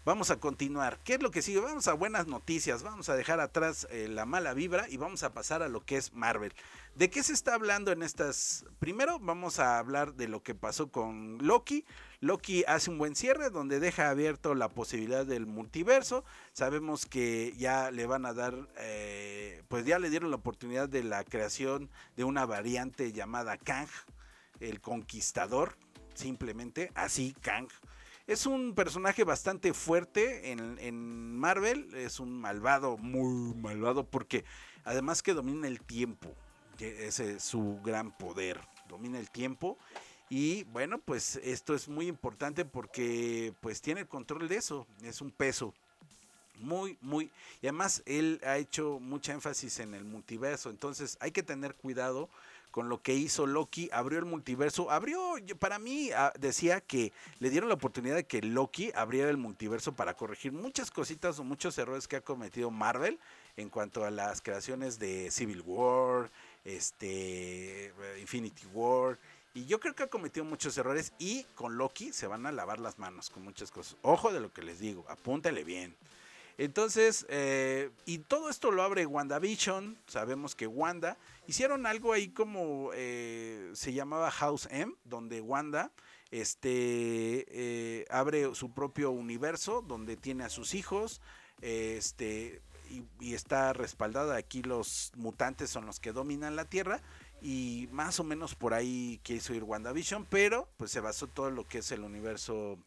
Vamos 0.04 0.30
a 0.30 0.36
continuar. 0.36 1.00
¿Qué 1.06 1.14
es 1.14 1.24
lo 1.24 1.32
que 1.32 1.42
sigue? 1.42 1.62
Vamos 1.62 1.88
a 1.88 1.94
buenas 1.94 2.28
noticias. 2.28 2.84
Vamos 2.84 3.08
a 3.08 3.16
dejar 3.16 3.40
atrás 3.40 3.88
eh, 3.90 4.10
la 4.10 4.26
mala 4.26 4.54
vibra 4.54 4.90
y 4.90 4.98
vamos 4.98 5.24
a 5.24 5.34
pasar 5.34 5.64
a 5.64 5.70
lo 5.70 5.80
que 5.80 5.96
es 5.96 6.12
Marvel. 6.12 6.54
¿De 6.94 7.10
qué 7.10 7.24
se 7.24 7.32
está 7.32 7.54
hablando 7.54 7.94
en 7.94 8.04
estas? 8.04 8.66
Primero 8.80 9.18
vamos 9.18 9.60
a 9.60 9.80
hablar 9.80 10.16
de 10.16 10.28
lo 10.28 10.44
que 10.44 10.56
pasó 10.56 10.92
con 10.92 11.38
Loki. 11.38 11.86
Loki 12.20 12.66
hace 12.68 12.92
un 12.92 12.98
buen 12.98 13.16
cierre 13.16 13.50
donde 13.50 13.80
deja 13.80 14.10
abierto 14.10 14.56
la 14.56 14.68
posibilidad 14.68 15.26
del 15.26 15.46
multiverso. 15.46 16.26
Sabemos 16.52 17.06
que 17.06 17.54
ya 17.56 17.92
le 17.92 18.06
van 18.08 18.26
a 18.26 18.34
dar, 18.34 18.68
eh, 18.78 19.64
pues 19.70 19.86
ya 19.86 20.00
le 20.00 20.10
dieron 20.10 20.32
la 20.32 20.36
oportunidad 20.36 20.90
de 20.90 21.04
la 21.04 21.24
creación 21.24 21.90
de 22.18 22.26
una 22.26 22.46
variante 22.46 23.14
llamada 23.14 23.58
Kang, 23.58 23.88
el 24.60 24.82
Conquistador, 24.82 25.78
simplemente 26.14 26.92
así 26.96 27.36
Kang 27.42 27.68
es 28.28 28.48
un 28.48 28.74
personaje 28.74 29.24
bastante 29.24 29.74
fuerte 29.74 30.52
en, 30.52 31.38
Marvel. 31.38 31.94
Es 31.94 32.20
un 32.20 32.40
malvado, 32.40 32.98
muy 32.98 33.54
malvado, 33.56 34.10
porque 34.10 34.46
además 34.84 35.22
que 35.22 35.34
domina 35.34 35.68
el 35.68 35.82
tiempo. 35.82 36.34
Ese 36.80 37.36
es 37.36 37.44
su 37.44 37.80
gran 37.84 38.18
poder. 38.18 38.60
Domina 38.90 39.20
el 39.20 39.30
tiempo. 39.30 39.78
Y 40.28 40.64
bueno, 40.66 40.98
pues 40.98 41.36
esto 41.44 41.76
es 41.76 41.88
muy 41.88 42.08
importante 42.08 42.66
porque 42.66 43.54
pues 43.62 43.82
tiene 43.82 44.02
el 44.02 44.08
control 44.08 44.48
de 44.48 44.56
eso. 44.56 44.88
Es 45.04 45.22
un 45.22 45.30
peso. 45.30 45.76
Muy, 46.60 46.98
muy. 47.02 47.32
Y 47.62 47.68
además 47.68 48.02
él 48.06 48.42
ha 48.46 48.58
hecho 48.58 49.00
mucha 49.00 49.34
énfasis 49.34 49.80
en 49.80 49.94
el 49.94 50.04
multiverso. 50.04 50.70
Entonces 50.70 51.18
hay 51.20 51.32
que 51.32 51.44
tener 51.44 51.76
cuidado 51.76 52.30
con 52.76 52.90
lo 52.90 53.02
que 53.02 53.14
hizo 53.14 53.48
Loki, 53.48 53.90
abrió 53.94 54.20
el 54.20 54.26
multiverso, 54.26 54.92
abrió, 54.92 55.36
para 55.60 55.80
mí 55.80 56.10
ah, 56.12 56.34
decía 56.38 56.82
que 56.82 57.14
le 57.40 57.50
dieron 57.50 57.70
la 57.70 57.76
oportunidad 57.76 58.16
de 58.16 58.26
que 58.26 58.42
Loki 58.42 58.92
abriera 58.96 59.30
el 59.30 59.38
multiverso 59.38 59.94
para 59.94 60.14
corregir 60.14 60.52
muchas 60.52 60.92
cositas 60.92 61.40
o 61.40 61.46
muchos 61.46 61.78
errores 61.78 62.06
que 62.06 62.18
ha 62.18 62.22
cometido 62.22 62.72
Marvel 62.72 63.18
en 63.56 63.70
cuanto 63.70 64.04
a 64.04 64.12
las 64.12 64.42
creaciones 64.42 65.00
de 65.00 65.32
Civil 65.32 65.62
War, 65.66 66.30
este, 66.66 67.94
Infinity 68.20 68.66
War. 68.74 69.18
Y 69.54 69.68
yo 69.68 69.80
creo 69.80 69.96
que 69.96 70.04
ha 70.04 70.08
cometido 70.08 70.44
muchos 70.44 70.78
errores 70.78 71.14
y 71.18 71.44
con 71.56 71.78
Loki 71.78 72.12
se 72.12 72.28
van 72.28 72.46
a 72.46 72.52
lavar 72.52 72.82
las 72.82 73.00
manos 73.00 73.30
con 73.30 73.42
muchas 73.46 73.72
cosas. 73.72 73.96
Ojo 74.02 74.34
de 74.34 74.42
lo 74.42 74.52
que 74.52 74.64
les 74.64 74.80
digo, 74.80 75.06
apúntale 75.08 75.64
bien. 75.64 75.96
Entonces, 76.58 77.26
eh, 77.30 77.92
y 78.06 78.20
todo 78.20 78.50
esto 78.50 78.72
lo 78.72 78.82
abre 78.82 79.06
WandaVision. 79.06 79.98
Sabemos 80.08 80.56
que 80.56 80.68
Wanda 80.68 81.18
hicieron 81.48 81.86
algo 81.86 82.14
ahí 82.14 82.30
como 82.30 82.92
eh, 82.94 83.72
se 83.74 83.94
llamaba 83.94 84.32
House 84.32 84.68
M, 84.72 84.94
donde 85.04 85.42
Wanda 85.42 85.92
este, 86.32 87.46
eh, 87.50 88.06
abre 88.10 88.56
su 88.56 88.72
propio 88.72 89.12
universo, 89.12 89.82
donde 89.82 90.16
tiene 90.16 90.46
a 90.46 90.50
sus 90.50 90.76
hijos. 90.76 91.22
Este, 91.62 92.62
y, 93.20 93.34
está 93.34 93.74
respaldada. 93.74 94.38
Aquí 94.38 94.62
los 94.62 95.12
mutantes 95.18 95.70
son 95.70 95.86
los 95.86 96.00
que 96.00 96.14
dominan 96.14 96.56
la 96.56 96.66
Tierra. 96.66 97.02
Y 97.42 97.90
más 97.92 98.22
o 98.22 98.24
menos 98.24 98.56
por 98.56 98.74
ahí 98.74 99.20
quiso 99.24 99.54
ir 99.54 99.64
WandaVision, 99.64 100.26
pero 100.30 100.70
pues 100.78 100.90
se 100.90 101.02
basó 101.02 101.28
todo 101.28 101.52
lo 101.52 101.68
que 101.68 101.80
es 101.80 101.92
el 101.92 102.02
universo 102.02 102.80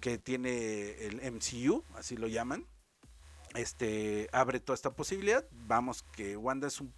que 0.00 0.18
tiene 0.18 1.06
el 1.06 1.32
MCU, 1.32 1.82
así 1.96 2.16
lo 2.16 2.28
llaman 2.28 2.66
este 3.54 4.28
abre 4.32 4.60
toda 4.60 4.74
esta 4.74 4.90
posibilidad. 4.90 5.44
Vamos 5.66 6.04
que 6.12 6.36
Wanda 6.36 6.66
es 6.68 6.80
un 6.80 6.92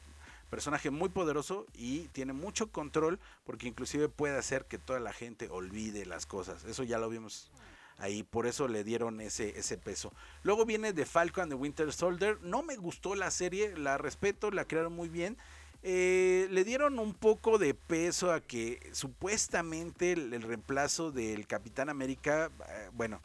personaje 0.51 0.91
muy 0.91 1.09
poderoso 1.09 1.67
y 1.75 2.09
tiene 2.09 2.35
mucho 2.35 2.71
control 2.71 3.19
porque 3.45 3.69
inclusive 3.69 4.09
puede 4.09 4.37
hacer 4.37 4.67
que 4.67 4.79
toda 4.79 5.01
la 5.01 5.13
gente 5.13 5.49
olvide 5.51 6.05
las 6.05 6.27
cosas. 6.27 6.65
Eso 6.65 6.83
ya 6.83 6.99
lo 6.99 7.09
vimos 7.09 7.51
ahí, 7.99 8.23
por 8.23 8.47
eso 8.47 8.69
le 8.69 8.85
dieron 8.85 9.21
ese, 9.21 9.59
ese 9.59 9.79
peso. 9.79 10.13
Luego 10.43 10.67
viene 10.67 10.93
The 10.93 11.07
Falcon 11.07 11.49
the 11.49 11.55
Winter 11.55 11.93
Soldier. 11.93 12.39
No 12.43 12.63
me 12.63 12.77
gustó 12.77 13.15
la 13.15 13.31
serie, 13.31 13.77
la 13.79 13.97
respeto, 13.97 14.51
la 14.51 14.67
crearon 14.67 14.93
muy 14.93 15.09
bien. 15.09 15.39
Eh, 15.85 16.49
le 16.51 16.65
dieron 16.65 16.99
un 16.99 17.15
poco 17.15 17.59
de 17.59 17.75
peso 17.75 18.31
a 18.31 18.41
que 18.41 18.91
supuestamente 18.93 20.13
el, 20.13 20.33
el 20.33 20.43
reemplazo 20.43 21.11
del 21.11 21.47
Capitán 21.47 21.89
América, 21.89 22.51
eh, 22.69 22.91
bueno, 22.93 23.21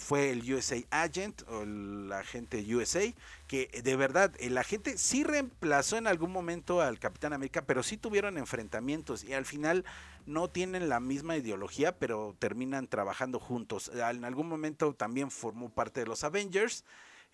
fue 0.00 0.30
el 0.30 0.52
USA 0.52 0.76
Agent 0.90 1.42
o 1.46 1.62
el 1.62 2.10
agente 2.12 2.64
USA, 2.74 3.02
que 3.46 3.68
de 3.84 3.96
verdad 3.96 4.32
el 4.40 4.56
agente 4.56 4.96
sí 4.96 5.24
reemplazó 5.24 5.98
en 5.98 6.06
algún 6.06 6.32
momento 6.32 6.80
al 6.80 6.98
Capitán 6.98 7.34
América, 7.34 7.66
pero 7.66 7.82
sí 7.82 7.98
tuvieron 7.98 8.38
enfrentamientos 8.38 9.22
y 9.22 9.34
al 9.34 9.44
final 9.44 9.84
no 10.24 10.48
tienen 10.48 10.88
la 10.88 11.00
misma 11.00 11.36
ideología, 11.36 11.98
pero 11.98 12.34
terminan 12.38 12.88
trabajando 12.88 13.38
juntos. 13.38 13.90
En 13.94 14.24
algún 14.24 14.48
momento 14.48 14.94
también 14.94 15.30
formó 15.30 15.68
parte 15.68 16.00
de 16.00 16.06
los 16.06 16.24
Avengers 16.24 16.84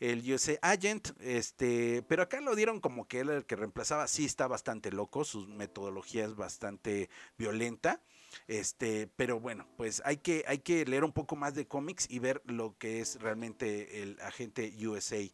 el 0.00 0.31
USA 0.31 0.59
Agent, 0.61 1.11
este, 1.20 2.02
pero 2.09 2.22
acá 2.22 2.40
lo 2.40 2.55
dieron 2.55 2.81
como 2.81 3.09
que 3.09 3.20
él 3.20 3.31
el 3.31 3.46
que 3.46 3.57
reemplazaba, 3.57 4.09
sí 4.09 4.26
está 4.26 4.46
bastante 4.46 4.90
loco, 4.90 5.24
su 5.24 5.46
metodología 5.46 6.24
es 6.24 6.35
bastante 6.35 7.09
violenta. 7.38 8.02
Este, 8.49 9.09
pero 9.16 9.40
bueno, 9.40 9.66
pues 9.77 10.03
hay 10.05 10.18
que, 10.18 10.44
hay 10.46 10.59
que 10.59 10.85
leer 10.85 11.05
un 11.05 11.12
poco 11.12 11.37
más 11.37 11.55
de 11.55 11.66
cómics 11.66 12.07
y 12.11 12.18
ver 12.18 12.42
lo 12.46 12.77
que 12.79 13.01
es 13.01 13.20
realmente 13.20 14.03
el 14.03 14.18
agente 14.20 14.72
USA. 14.87 15.25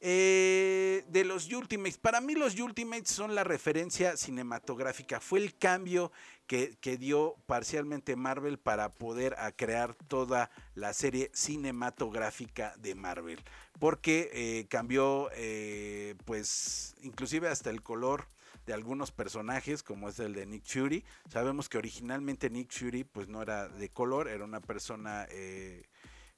Eh, 0.00 1.04
de 1.08 1.24
los 1.24 1.52
Ultimates, 1.52 1.98
para 1.98 2.20
mí 2.20 2.34
los 2.34 2.58
Ultimates 2.60 3.10
son 3.10 3.34
la 3.34 3.42
referencia 3.42 4.16
cinematográfica, 4.16 5.20
fue 5.20 5.40
el 5.40 5.56
cambio 5.56 6.12
que, 6.46 6.78
dio 6.98 7.34
parcialmente 7.46 8.14
Marvel 8.14 8.58
para 8.58 8.90
poder 8.90 9.36
crear 9.56 9.94
toda 10.06 10.50
la 10.74 10.94
serie 10.94 11.30
cinematográfica 11.34 12.74
de 12.78 12.94
Marvel, 12.94 13.40
porque 13.80 14.30
eh, 14.32 14.66
cambió 14.68 15.30
eh, 15.34 16.14
pues 16.24 16.94
inclusive 17.02 17.48
hasta 17.48 17.70
el 17.70 17.82
color 17.82 18.28
de 18.68 18.74
algunos 18.74 19.12
personajes, 19.12 19.82
como 19.82 20.10
es 20.10 20.18
el 20.18 20.34
de 20.34 20.44
Nick 20.44 20.66
Fury. 20.66 21.02
Sabemos 21.30 21.70
que 21.70 21.78
originalmente 21.78 22.50
Nick 22.50 22.70
Fury 22.70 23.02
pues 23.02 23.26
no 23.26 23.40
era 23.40 23.66
de 23.66 23.88
color, 23.88 24.28
era 24.28 24.44
una 24.44 24.60
persona 24.60 25.26
eh, 25.30 25.84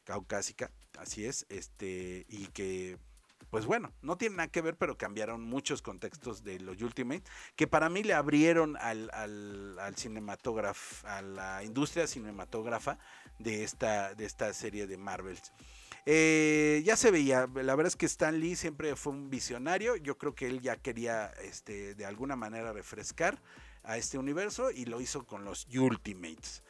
caucásica, 0.04 0.70
así 0.96 1.26
es, 1.26 1.44
este, 1.48 2.26
y 2.28 2.46
que 2.46 2.98
pues 3.50 3.66
bueno, 3.66 3.92
no 4.00 4.16
tiene 4.16 4.36
nada 4.36 4.48
que 4.48 4.62
ver, 4.62 4.76
pero 4.76 4.96
cambiaron 4.96 5.42
muchos 5.42 5.82
contextos 5.82 6.44
de 6.44 6.60
los 6.60 6.80
Ultimate, 6.80 7.24
que 7.56 7.66
para 7.66 7.88
mí 7.88 8.04
le 8.04 8.14
abrieron 8.14 8.76
al, 8.76 9.10
al, 9.12 9.76
al 9.80 9.96
cinematógrafo, 9.96 11.04
a 11.08 11.22
la 11.22 11.64
industria 11.64 12.06
cinematógrafa 12.06 13.00
de 13.40 13.64
esta, 13.64 14.14
de 14.14 14.24
esta 14.24 14.54
serie 14.54 14.86
de 14.86 14.96
Marvels. 14.98 15.52
Eh, 16.06 16.82
ya 16.84 16.96
se 16.96 17.10
veía, 17.10 17.48
la 17.54 17.74
verdad 17.74 17.86
es 17.86 17.96
que 17.96 18.06
Stan 18.06 18.38
Lee 18.38 18.56
siempre 18.56 18.96
fue 18.96 19.12
un 19.12 19.30
visionario, 19.30 19.96
yo 19.96 20.16
creo 20.16 20.34
que 20.34 20.46
él 20.46 20.60
ya 20.60 20.76
quería 20.76 21.26
este, 21.42 21.94
de 21.94 22.06
alguna 22.06 22.36
manera 22.36 22.72
refrescar 22.72 23.40
a 23.82 23.96
este 23.96 24.18
universo 24.18 24.70
y 24.70 24.86
lo 24.86 25.00
hizo 25.00 25.26
con 25.26 25.44
los 25.44 25.66
Ultimates. 25.74 26.62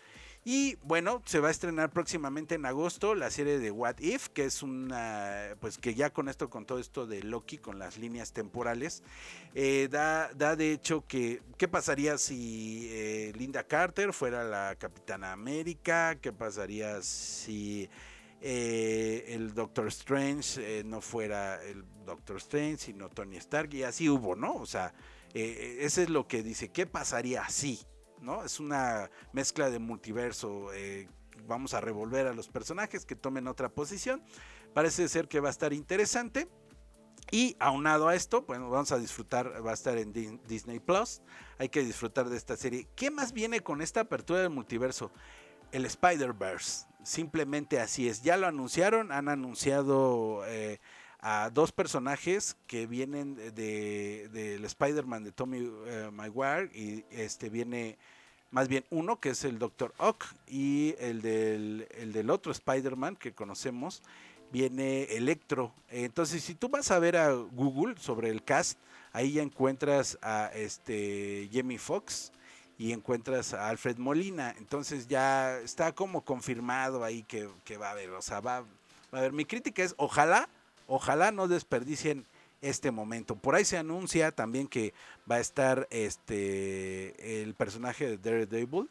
Y 0.42 0.76
bueno, 0.82 1.22
se 1.26 1.38
va 1.38 1.48
a 1.48 1.50
estrenar 1.50 1.90
próximamente 1.90 2.54
en 2.54 2.64
agosto 2.64 3.14
la 3.14 3.30
serie 3.30 3.58
de 3.58 3.70
What 3.70 3.98
If, 3.98 4.28
que 4.28 4.46
es 4.46 4.62
una, 4.62 5.54
pues 5.60 5.76
que 5.76 5.94
ya 5.94 6.10
con 6.10 6.30
esto, 6.30 6.48
con 6.48 6.64
todo 6.64 6.78
esto 6.78 7.06
de 7.06 7.22
Loki, 7.22 7.58
con 7.58 7.78
las 7.78 7.98
líneas 7.98 8.32
temporales, 8.32 9.02
eh, 9.54 9.88
da, 9.90 10.30
da, 10.32 10.56
de 10.56 10.72
hecho 10.72 11.04
que, 11.06 11.42
¿qué 11.58 11.68
pasaría 11.68 12.16
si 12.16 12.88
eh, 12.90 13.32
Linda 13.36 13.64
Carter 13.64 14.14
fuera 14.14 14.42
la 14.42 14.76
Capitana 14.76 15.32
América? 15.32 16.16
¿Qué 16.22 16.32
pasaría 16.32 17.02
si 17.02 17.90
eh, 18.40 19.26
el 19.28 19.52
Doctor 19.52 19.88
Strange 19.88 20.80
eh, 20.80 20.84
no 20.84 21.00
fuera 21.00 21.62
el 21.62 21.84
Doctor 22.06 22.38
Strange, 22.38 22.78
sino 22.78 23.10
Tony 23.10 23.36
Stark, 23.36 23.72
y 23.74 23.82
así 23.82 24.08
hubo, 24.08 24.34
¿no? 24.34 24.54
O 24.54 24.66
sea, 24.66 24.94
eh, 25.34 25.78
ese 25.80 26.04
es 26.04 26.10
lo 26.10 26.26
que 26.26 26.42
dice, 26.42 26.70
¿qué 26.70 26.86
pasaría 26.86 27.42
así? 27.42 27.80
¿No? 28.20 28.44
Es 28.44 28.58
una 28.58 29.10
mezcla 29.32 29.70
de 29.70 29.78
multiverso, 29.78 30.68
vamos 31.46 31.74
a 31.74 31.80
revolver 31.80 32.26
a 32.26 32.34
los 32.34 32.48
personajes 32.48 33.06
que 33.06 33.16
tomen 33.16 33.46
otra 33.46 33.70
posición, 33.70 34.22
parece 34.74 35.08
ser 35.08 35.28
que 35.28 35.40
va 35.40 35.48
a 35.48 35.52
estar 35.52 35.72
interesante. 35.72 36.48
Y 37.32 37.56
aunado 37.60 38.08
a 38.08 38.16
esto, 38.16 38.42
bueno, 38.42 38.70
vamos 38.70 38.90
a 38.90 38.98
disfrutar, 38.98 39.64
va 39.64 39.70
a 39.70 39.74
estar 39.74 39.96
en 39.98 40.12
Disney 40.48 40.80
Plus. 40.80 41.22
Hay 41.58 41.68
que 41.68 41.84
disfrutar 41.84 42.28
de 42.28 42.36
esta 42.36 42.56
serie. 42.56 42.88
¿Qué 42.96 43.10
más 43.12 43.32
viene 43.32 43.60
con 43.60 43.82
esta 43.82 44.00
apertura 44.00 44.40
del 44.40 44.50
multiverso? 44.50 45.12
El 45.72 45.86
Spider-Verse 45.86 46.86
simplemente 47.02 47.80
así 47.80 48.08
es. 48.08 48.22
Ya 48.22 48.36
lo 48.36 48.46
anunciaron, 48.46 49.12
han 49.12 49.28
anunciado 49.28 50.42
eh, 50.46 50.78
a 51.20 51.50
dos 51.50 51.72
personajes 51.72 52.56
que 52.66 52.86
vienen 52.86 53.34
del 53.36 53.54
de, 53.54 54.60
Spider-Man 54.62 55.24
de 55.24 55.32
Tommy 55.32 55.70
eh, 55.86 56.10
Maguire 56.12 56.70
y 56.74 57.04
este 57.10 57.48
viene 57.48 57.98
más 58.50 58.68
bien 58.68 58.84
uno 58.90 59.20
que 59.20 59.30
es 59.30 59.44
el 59.44 59.58
Doctor 59.58 59.94
Ock 59.98 60.24
y 60.46 60.94
el 60.98 61.22
del, 61.22 61.86
el 61.96 62.12
del 62.12 62.30
otro 62.30 62.50
Spider-Man 62.52 63.16
que 63.16 63.32
conocemos 63.32 64.02
viene 64.50 65.04
Electro. 65.04 65.72
Entonces, 65.88 66.42
si 66.42 66.54
tú 66.54 66.68
vas 66.68 66.90
a 66.90 66.98
ver 66.98 67.16
a 67.16 67.32
Google 67.32 67.94
sobre 67.98 68.30
el 68.30 68.42
cast, 68.42 68.78
ahí 69.12 69.34
ya 69.34 69.42
encuentras 69.42 70.18
a 70.22 70.50
este 70.54 71.48
Jamie 71.52 71.78
Foxx 71.78 72.32
y 72.80 72.94
encuentras 72.94 73.52
a 73.52 73.68
Alfred 73.68 73.98
Molina. 73.98 74.54
Entonces 74.56 75.06
ya 75.06 75.58
está 75.58 75.92
como 75.92 76.22
confirmado 76.22 77.04
ahí 77.04 77.22
que, 77.24 77.76
va 77.76 77.88
a 77.88 77.90
haber, 77.90 78.08
o 78.08 78.22
sea, 78.22 78.40
va, 78.40 78.64
a 79.12 79.20
ver, 79.20 79.34
mi 79.34 79.44
crítica 79.44 79.82
es, 79.82 79.94
ojalá, 79.98 80.48
ojalá 80.86 81.30
no 81.30 81.46
desperdicien 81.46 82.24
este 82.62 82.90
momento. 82.90 83.36
Por 83.36 83.54
ahí 83.54 83.66
se 83.66 83.76
anuncia 83.76 84.32
también 84.32 84.66
que 84.66 84.94
va 85.30 85.36
a 85.36 85.40
estar 85.40 85.88
este 85.90 87.42
el 87.42 87.52
personaje 87.52 88.16
de 88.16 88.16
Daredevil, 88.16 88.88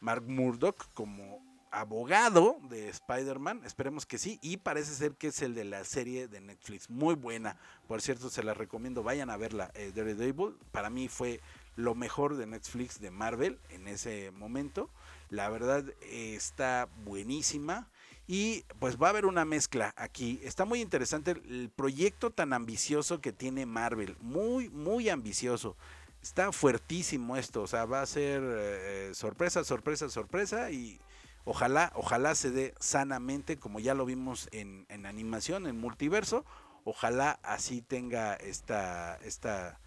Mark 0.00 0.22
Murdock, 0.22 0.86
como 0.94 1.42
abogado 1.72 2.58
de 2.68 2.90
Spider-Man, 2.90 3.62
esperemos 3.64 4.06
que 4.06 4.18
sí, 4.18 4.38
y 4.40 4.58
parece 4.58 4.94
ser 4.94 5.14
que 5.14 5.28
es 5.28 5.42
el 5.42 5.54
de 5.54 5.64
la 5.64 5.82
serie 5.84 6.28
de 6.28 6.40
Netflix, 6.40 6.90
muy 6.90 7.14
buena, 7.14 7.56
por 7.88 8.02
cierto, 8.02 8.28
se 8.28 8.42
la 8.42 8.52
recomiendo, 8.52 9.02
vayan 9.02 9.30
a 9.30 9.38
verla, 9.38 9.70
eh, 9.74 9.90
Daredevil, 9.94 10.54
para 10.70 10.90
mí 10.90 11.08
fue 11.08 11.40
lo 11.76 11.94
mejor 11.94 12.36
de 12.36 12.46
Netflix 12.46 13.00
de 13.00 13.10
Marvel 13.10 13.58
en 13.70 13.88
ese 13.88 14.30
momento, 14.30 14.90
la 15.30 15.48
verdad 15.48 15.84
está 16.02 16.88
buenísima, 17.04 17.88
y 18.26 18.64
pues 18.78 18.96
va 18.96 19.08
a 19.08 19.10
haber 19.10 19.26
una 19.26 19.44
mezcla 19.44 19.92
aquí. 19.96 20.40
Está 20.42 20.64
muy 20.64 20.80
interesante 20.80 21.32
el 21.32 21.70
proyecto 21.74 22.30
tan 22.30 22.52
ambicioso 22.52 23.20
que 23.20 23.32
tiene 23.32 23.66
Marvel. 23.66 24.16
Muy, 24.20 24.68
muy 24.70 25.08
ambicioso. 25.08 25.76
Está 26.22 26.52
fuertísimo 26.52 27.36
esto. 27.36 27.62
O 27.62 27.66
sea, 27.66 27.84
va 27.84 28.00
a 28.00 28.06
ser 28.06 28.40
eh, 28.42 29.10
sorpresa, 29.14 29.64
sorpresa, 29.64 30.08
sorpresa. 30.08 30.70
Y 30.70 31.00
ojalá, 31.44 31.92
ojalá 31.94 32.34
se 32.34 32.50
dé 32.50 32.74
sanamente, 32.78 33.58
como 33.58 33.80
ya 33.80 33.94
lo 33.94 34.06
vimos 34.06 34.48
en, 34.52 34.86
en 34.88 35.04
animación, 35.04 35.66
en 35.66 35.78
multiverso. 35.78 36.44
Ojalá 36.84 37.40
así 37.42 37.82
tenga 37.82 38.34
esta, 38.34 39.16
esta, 39.16 39.80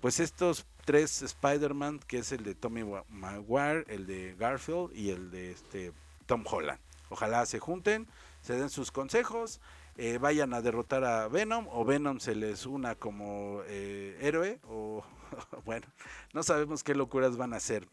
pues 0.00 0.20
estos 0.20 0.66
tres 0.84 1.22
Spider-Man, 1.22 2.00
que 2.06 2.18
es 2.18 2.32
el 2.32 2.44
de 2.44 2.54
Tommy 2.54 2.84
Maguire, 3.08 3.84
el 3.88 4.06
de 4.06 4.34
Garfield 4.38 4.90
y 4.94 5.10
el 5.10 5.30
de 5.30 5.52
este 5.52 5.92
Tom 6.26 6.44
Holland. 6.48 6.80
Ojalá 7.08 7.44
se 7.46 7.58
junten, 7.58 8.06
se 8.40 8.54
den 8.54 8.70
sus 8.70 8.90
consejos, 8.90 9.60
eh, 9.96 10.18
vayan 10.18 10.54
a 10.54 10.62
derrotar 10.62 11.04
a 11.04 11.28
Venom 11.28 11.66
o 11.70 11.84
Venom 11.84 12.18
se 12.18 12.34
les 12.34 12.64
una 12.64 12.94
como 12.94 13.60
eh, 13.66 14.18
héroe 14.20 14.58
o 14.64 15.04
bueno, 15.64 15.86
no 16.32 16.42
sabemos 16.42 16.82
qué 16.82 16.94
locuras 16.94 17.36
van 17.36 17.52
a 17.52 17.56
hacer. 17.56 17.86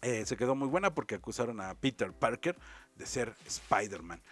Eh, 0.00 0.24
se 0.26 0.36
quedó 0.36 0.54
muy 0.54 0.68
buena 0.68 0.94
porque 0.94 1.16
acusaron 1.16 1.60
a 1.60 1.74
Peter 1.74 2.12
Parker 2.12 2.56
de 2.96 3.06
ser 3.06 3.34
Spider-Man. 3.46 4.22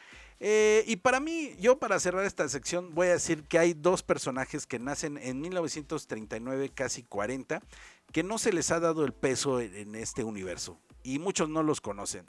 Y 0.40 0.96
para 0.96 1.20
mí, 1.20 1.54
yo 1.58 1.78
para 1.78 1.98
cerrar 1.98 2.24
esta 2.24 2.48
sección 2.48 2.94
voy 2.94 3.08
a 3.08 3.12
decir 3.12 3.44
que 3.44 3.58
hay 3.58 3.72
dos 3.74 4.02
personajes 4.02 4.66
que 4.66 4.78
nacen 4.78 5.18
en 5.18 5.40
1939, 5.40 6.70
casi 6.74 7.02
40, 7.02 7.62
que 8.12 8.22
no 8.22 8.38
se 8.38 8.52
les 8.52 8.70
ha 8.70 8.80
dado 8.80 9.04
el 9.04 9.12
peso 9.12 9.60
en 9.60 9.94
este 9.94 10.24
universo 10.24 10.78
y 11.02 11.18
muchos 11.18 11.48
no 11.48 11.62
los 11.62 11.80
conocen 11.80 12.26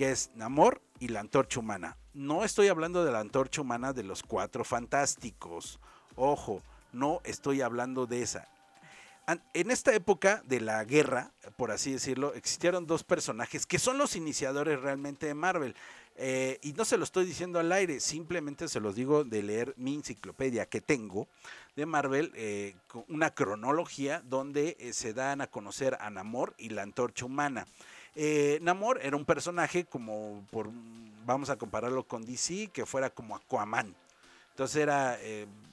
que 0.00 0.10
es 0.10 0.30
Namor 0.34 0.80
y 0.98 1.08
la 1.08 1.20
antorcha 1.20 1.60
humana. 1.60 1.98
No 2.14 2.44
estoy 2.44 2.68
hablando 2.68 3.04
de 3.04 3.12
la 3.12 3.20
antorcha 3.20 3.60
humana 3.60 3.92
de 3.92 4.02
los 4.02 4.22
cuatro 4.22 4.64
fantásticos. 4.64 5.78
Ojo, 6.16 6.62
no 6.92 7.20
estoy 7.24 7.60
hablando 7.60 8.06
de 8.06 8.22
esa. 8.22 8.48
En 9.52 9.70
esta 9.70 9.94
época 9.94 10.42
de 10.46 10.60
la 10.60 10.82
guerra, 10.84 11.32
por 11.56 11.70
así 11.70 11.92
decirlo, 11.92 12.34
existieron 12.34 12.86
dos 12.86 13.04
personajes 13.04 13.66
que 13.66 13.78
son 13.78 13.98
los 13.98 14.16
iniciadores 14.16 14.80
realmente 14.80 15.26
de 15.26 15.34
Marvel. 15.34 15.76
Eh, 16.16 16.58
y 16.62 16.72
no 16.74 16.84
se 16.84 16.98
lo 16.98 17.04
estoy 17.04 17.24
diciendo 17.24 17.58
al 17.58 17.72
aire, 17.72 17.98
simplemente 17.98 18.68
se 18.68 18.80
los 18.80 18.94
digo 18.94 19.24
de 19.24 19.42
leer 19.42 19.74
mi 19.78 19.94
enciclopedia 19.94 20.66
que 20.66 20.82
tengo 20.82 21.28
de 21.76 21.86
Marvel, 21.86 22.30
eh, 22.34 22.74
una 23.08 23.34
cronología 23.34 24.22
donde 24.26 24.76
eh, 24.80 24.92
se 24.92 25.14
dan 25.14 25.40
a 25.40 25.46
conocer 25.46 25.96
a 25.98 26.10
Namor 26.10 26.54
y 26.58 26.70
la 26.70 26.82
antorcha 26.82 27.24
humana. 27.24 27.66
Namor 28.60 29.00
era 29.02 29.16
un 29.16 29.24
personaje 29.24 29.84
como, 29.84 30.44
por, 30.50 30.68
vamos 31.24 31.48
a 31.48 31.56
compararlo 31.56 32.02
con 32.04 32.26
DC, 32.26 32.68
que 32.70 32.84
fuera 32.84 33.08
como 33.08 33.34
Aquaman. 33.34 33.94
Entonces 34.50 34.82
era 34.82 35.16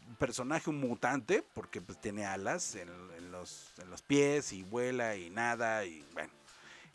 un 0.08 0.16
personaje, 0.16 0.70
un 0.70 0.80
mutante, 0.80 1.44
porque 1.54 1.82
pues, 1.82 2.00
tiene 2.00 2.26
alas 2.26 2.76
en, 2.76 2.88
los, 3.32 3.74
en, 3.80 3.90
los, 3.90 4.02
pies 4.02 4.54
y 4.54 4.64
vuela 4.64 5.18
y 5.18 5.30
nada. 5.30 5.84
Y 5.84 6.06
bueno, 6.14 6.32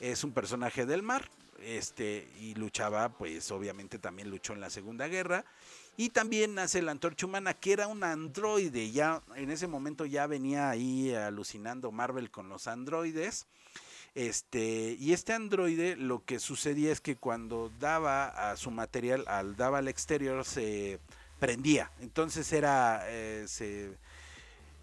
es 0.00 0.24
un 0.24 0.32
personaje 0.32 0.86
del 0.86 1.02
mar. 1.02 1.28
Este, 1.62 2.28
y 2.40 2.54
luchaba, 2.54 3.10
pues 3.10 3.50
obviamente 3.50 3.98
también 3.98 4.30
luchó 4.30 4.52
en 4.52 4.60
la 4.60 4.70
Segunda 4.70 5.08
Guerra. 5.08 5.44
Y 5.96 6.10
también 6.10 6.54
nace 6.54 6.80
la 6.80 6.92
antorcha 6.92 7.26
humana, 7.26 7.54
que 7.54 7.72
era 7.72 7.86
un 7.86 8.02
androide. 8.02 8.90
Ya 8.90 9.22
en 9.36 9.50
ese 9.50 9.66
momento 9.66 10.06
ya 10.06 10.26
venía 10.26 10.70
ahí 10.70 11.14
alucinando 11.14 11.92
Marvel 11.92 12.30
con 12.30 12.48
los 12.48 12.66
androides. 12.66 13.46
Este, 14.14 14.96
y 14.98 15.12
este 15.12 15.32
androide 15.32 15.96
lo 15.96 16.24
que 16.24 16.38
sucedía 16.38 16.92
es 16.92 17.00
que 17.00 17.16
cuando 17.16 17.70
daba 17.78 18.50
a 18.50 18.56
su 18.56 18.70
material, 18.70 19.24
al 19.26 19.56
daba 19.56 19.78
al 19.78 19.88
exterior, 19.88 20.44
se 20.44 20.98
prendía. 21.38 21.90
Entonces 22.00 22.52
era, 22.52 23.02
eh, 23.08 23.44
se, 23.48 23.96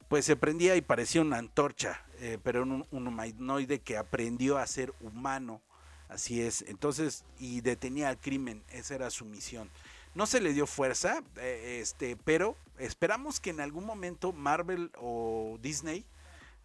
pues 0.07 0.25
se 0.25 0.35
prendía 0.35 0.75
y 0.75 0.81
parecía 0.81 1.21
una 1.21 1.37
antorcha, 1.37 2.03
eh, 2.19 2.37
pero 2.43 2.63
un, 2.63 2.85
un 2.91 3.07
humanoide 3.07 3.79
que 3.79 3.97
aprendió 3.97 4.57
a 4.57 4.67
ser 4.67 4.93
humano. 5.01 5.61
Así 6.09 6.41
es. 6.41 6.63
Entonces, 6.67 7.23
y 7.39 7.61
detenía 7.61 8.09
al 8.09 8.19
crimen. 8.19 8.63
Esa 8.69 8.95
era 8.95 9.09
su 9.09 9.25
misión. 9.25 9.69
No 10.15 10.25
se 10.25 10.41
le 10.41 10.53
dio 10.53 10.65
fuerza, 10.65 11.23
eh, 11.37 11.79
este, 11.81 12.17
pero 12.17 12.57
esperamos 12.79 13.39
que 13.39 13.51
en 13.51 13.61
algún 13.61 13.85
momento 13.85 14.33
Marvel 14.33 14.91
o 14.97 15.57
Disney 15.61 16.03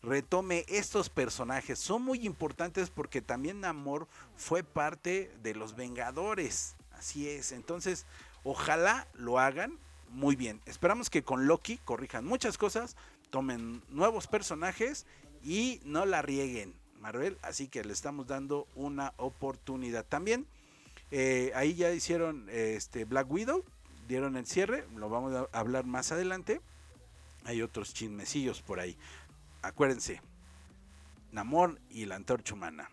retome 0.02 0.64
estos 0.68 1.11
personajes. 1.11 1.78
Son 1.78 2.02
muy 2.02 2.26
importantes 2.26 2.90
porque 2.90 3.20
también 3.20 3.61
Namor 3.61 4.09
fue 4.37 4.62
parte 4.64 5.30
de 5.42 5.54
los 5.54 5.76
Vengadores. 5.76 6.74
Así 6.92 7.28
es. 7.28 7.52
Entonces, 7.52 8.07
ojalá 8.44 9.07
lo 9.14 9.38
hagan 9.38 9.78
muy 10.09 10.37
bien. 10.37 10.61
Esperamos 10.64 11.11
que 11.11 11.22
con 11.22 11.46
Loki 11.46 11.78
corrijan 11.78 12.24
muchas 12.24 12.57
cosas, 12.57 12.96
tomen 13.30 13.83
nuevos 13.88 14.26
personajes 14.26 15.07
y 15.42 15.80
no 15.85 16.07
la 16.07 16.22
rieguen, 16.22 16.74
Marvel. 17.05 17.38
Así 17.43 17.69
que 17.69 17.85
le 17.85 17.93
estamos 17.93 18.27
dando 18.27 18.67
una 18.75 19.12
oportunidad. 19.19 20.05
También 20.05 20.47
eh, 21.11 21.53
ahí 21.55 21.75
ya 21.75 21.93
hicieron 21.93 22.49
este 22.51 23.05
Black 23.05 23.31
Widow, 23.31 23.64
dieron 24.09 24.37
el 24.37 24.47
cierre, 24.47 24.87
lo 24.97 25.09
vamos 25.09 25.35
a 25.35 25.59
hablar 25.59 25.85
más 25.85 26.12
adelante. 26.12 26.61
Hay 27.45 27.61
otros 27.61 27.93
chismecillos 27.93 28.62
por 28.62 28.81
ahí 28.81 28.97
acuérdense, 29.64 30.21
Namor 31.33 31.81
y 31.90 32.07
la 32.07 32.17
antorcha 32.17 32.55
humana. 32.55 32.90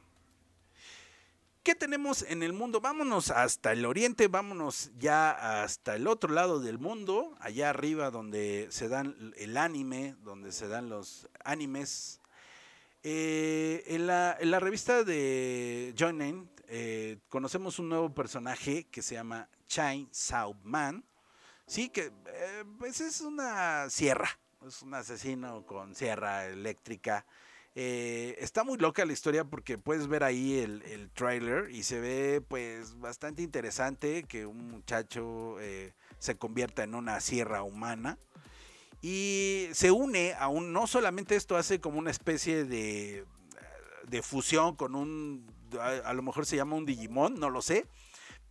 ¿Qué 1.63 1.75
tenemos 1.75 2.23
en 2.23 2.41
el 2.41 2.53
mundo? 2.53 2.81
Vámonos 2.81 3.29
hasta 3.29 3.71
el 3.71 3.85
oriente, 3.85 4.27
vámonos 4.27 4.89
ya 4.97 5.61
hasta 5.63 5.95
el 5.95 6.07
otro 6.07 6.33
lado 6.33 6.59
del 6.59 6.79
mundo, 6.79 7.35
allá 7.39 7.69
arriba 7.69 8.09
donde 8.09 8.67
se 8.71 8.87
dan 8.87 9.33
el 9.37 9.57
anime, 9.57 10.15
donde 10.23 10.51
se 10.53 10.67
dan 10.67 10.89
los 10.89 11.29
animes. 11.43 12.20
Eh, 13.03 13.83
en, 13.87 14.05
la, 14.07 14.59
revista 14.59 15.03
de 15.03 15.93
Joinen 15.97 16.49
eh, 16.67 17.17
conocemos 17.29 17.79
un 17.79 17.89
nuevo 17.89 18.13
personaje 18.13 18.85
que 18.85 19.01
se 19.01 19.15
llama 19.15 19.49
Chain 19.67 20.07
Sao 20.11 20.53
Man. 20.63 21.03
Sí, 21.65 21.89
que 21.89 22.11
eh, 22.27 22.63
pues 22.77 23.01
es 23.01 23.21
una 23.21 23.89
sierra, 23.89 24.29
es 24.67 24.81
un 24.81 24.93
asesino 24.93 25.65
con 25.65 25.95
sierra 25.95 26.45
eléctrica. 26.45 27.25
Eh, 27.73 28.35
está 28.39 28.65
muy 28.65 28.77
loca 28.77 29.05
la 29.05 29.13
historia 29.13 29.45
porque 29.45 29.77
puedes 29.77 30.07
ver 30.07 30.25
ahí 30.25 30.59
el, 30.59 30.81
el 30.81 31.09
trailer 31.09 31.71
y 31.71 31.83
se 31.83 32.01
ve 32.01 32.43
pues 32.45 32.99
bastante 32.99 33.43
interesante 33.43 34.23
que 34.23 34.45
un 34.45 34.69
muchacho 34.69 35.57
eh, 35.61 35.93
se 36.19 36.35
convierta 36.35 36.83
en 36.83 36.95
una 36.95 37.21
sierra 37.21 37.63
humana 37.63 38.17
y 39.01 39.67
se 39.73 39.91
une 39.91 40.33
a 40.33 40.47
un, 40.47 40.73
no 40.73 40.87
solamente 40.87 41.35
esto 41.35 41.57
hace 41.57 41.79
como 41.79 41.97
una 41.97 42.11
especie 42.11 42.65
de, 42.65 43.25
de 44.07 44.21
fusión 44.21 44.75
con 44.75 44.95
un, 44.95 45.51
a 45.79 46.13
lo 46.13 46.21
mejor 46.21 46.45
se 46.45 46.55
llama 46.55 46.75
un 46.75 46.85
Digimon, 46.85 47.39
no 47.39 47.49
lo 47.49 47.61
sé, 47.61 47.87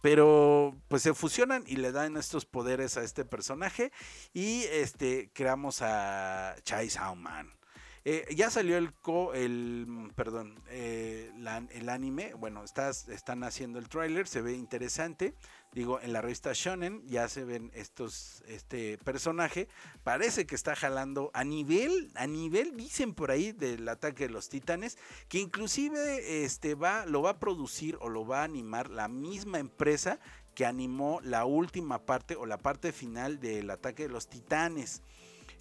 pero 0.00 0.74
pues 0.88 1.02
se 1.02 1.14
fusionan 1.14 1.64
y 1.66 1.76
le 1.76 1.92
dan 1.92 2.16
estos 2.16 2.46
poderes 2.46 2.96
a 2.96 3.04
este 3.04 3.24
personaje 3.24 3.92
y 4.32 4.62
este 4.64 5.30
creamos 5.32 5.82
a 5.82 6.56
Chai 6.62 6.88
Man. 7.16 7.59
Eh, 8.06 8.26
ya 8.34 8.50
salió 8.50 8.78
el, 8.78 8.94
co, 8.94 9.34
el 9.34 10.10
perdón, 10.16 10.62
eh, 10.68 11.30
el 11.70 11.88
anime, 11.90 12.32
bueno, 12.32 12.64
estás, 12.64 13.08
están 13.08 13.44
haciendo 13.44 13.78
el 13.78 13.90
tráiler, 13.90 14.26
se 14.26 14.40
ve 14.40 14.54
interesante. 14.54 15.34
Digo, 15.72 16.00
en 16.00 16.12
la 16.12 16.22
revista 16.22 16.50
Shonen 16.54 17.06
ya 17.06 17.28
se 17.28 17.44
ven 17.44 17.70
estos, 17.74 18.42
este 18.46 18.98
personaje, 18.98 19.68
parece 20.02 20.46
que 20.46 20.54
está 20.54 20.74
jalando 20.74 21.30
a 21.34 21.44
nivel, 21.44 22.10
a 22.16 22.26
nivel, 22.26 22.76
dicen 22.76 23.14
por 23.14 23.30
ahí, 23.30 23.52
del 23.52 23.88
ataque 23.88 24.26
de 24.26 24.32
los 24.32 24.48
titanes, 24.48 24.98
que 25.28 25.38
inclusive 25.38 26.44
este 26.44 26.74
va, 26.74 27.04
lo 27.06 27.22
va 27.22 27.30
a 27.30 27.38
producir 27.38 27.98
o 28.00 28.08
lo 28.08 28.26
va 28.26 28.40
a 28.40 28.44
animar 28.44 28.90
la 28.90 29.08
misma 29.08 29.58
empresa 29.58 30.18
que 30.54 30.66
animó 30.66 31.20
la 31.22 31.44
última 31.44 32.04
parte 32.04 32.34
o 32.34 32.46
la 32.46 32.58
parte 32.58 32.92
final 32.92 33.38
del 33.38 33.70
ataque 33.70 34.04
de 34.04 34.08
los 34.08 34.28
titanes. 34.28 35.02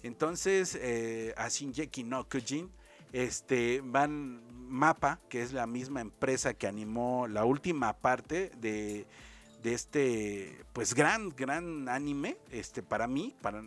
Entonces, 0.02 0.78
eh, 0.80 1.34
a 1.36 1.48
Shinjeki 1.48 2.04
no 2.04 2.28
Kujin, 2.28 2.70
este, 3.12 3.80
van 3.84 4.42
Mapa, 4.68 5.20
que 5.28 5.42
es 5.42 5.52
la 5.52 5.66
misma 5.66 6.00
empresa 6.00 6.54
que 6.54 6.66
animó 6.66 7.26
la 7.26 7.44
última 7.44 7.92
parte 7.98 8.50
de, 8.58 9.06
de 9.62 9.74
este, 9.74 10.64
pues 10.72 10.94
gran, 10.94 11.30
gran 11.30 11.88
anime, 11.88 12.36
este, 12.50 12.82
para 12.82 13.06
mí, 13.06 13.34
para, 13.42 13.64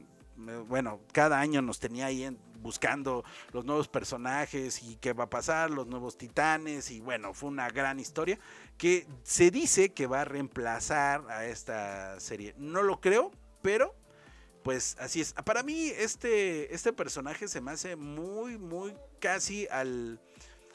bueno, 0.67 1.01
cada 1.11 1.39
año 1.39 1.61
nos 1.61 1.79
tenía 1.79 2.07
ahí 2.07 2.35
buscando 2.61 3.23
los 3.51 3.65
nuevos 3.65 3.87
personajes 3.89 4.81
y 4.81 4.95
qué 4.95 5.13
va 5.13 5.25
a 5.25 5.29
pasar, 5.29 5.69
los 5.69 5.87
nuevos 5.87 6.17
titanes 6.17 6.89
y 6.89 7.01
bueno, 7.01 7.33
fue 7.33 7.49
una 7.49 7.69
gran 7.69 7.99
historia 7.99 8.39
que 8.77 9.05
se 9.23 9.51
dice 9.51 9.89
que 9.89 10.07
va 10.07 10.21
a 10.21 10.25
reemplazar 10.25 11.29
a 11.29 11.45
esta 11.45 12.19
serie. 12.19 12.55
No 12.57 12.81
lo 12.81 13.01
creo, 13.01 13.31
pero 13.61 13.93
pues 14.63 14.95
así 14.99 15.21
es. 15.21 15.33
Para 15.33 15.63
mí 15.63 15.87
este, 15.97 16.73
este 16.73 16.93
personaje 16.93 17.47
se 17.47 17.61
me 17.61 17.71
hace 17.71 17.95
muy, 17.95 18.57
muy 18.57 18.93
casi 19.19 19.67
al, 19.69 20.19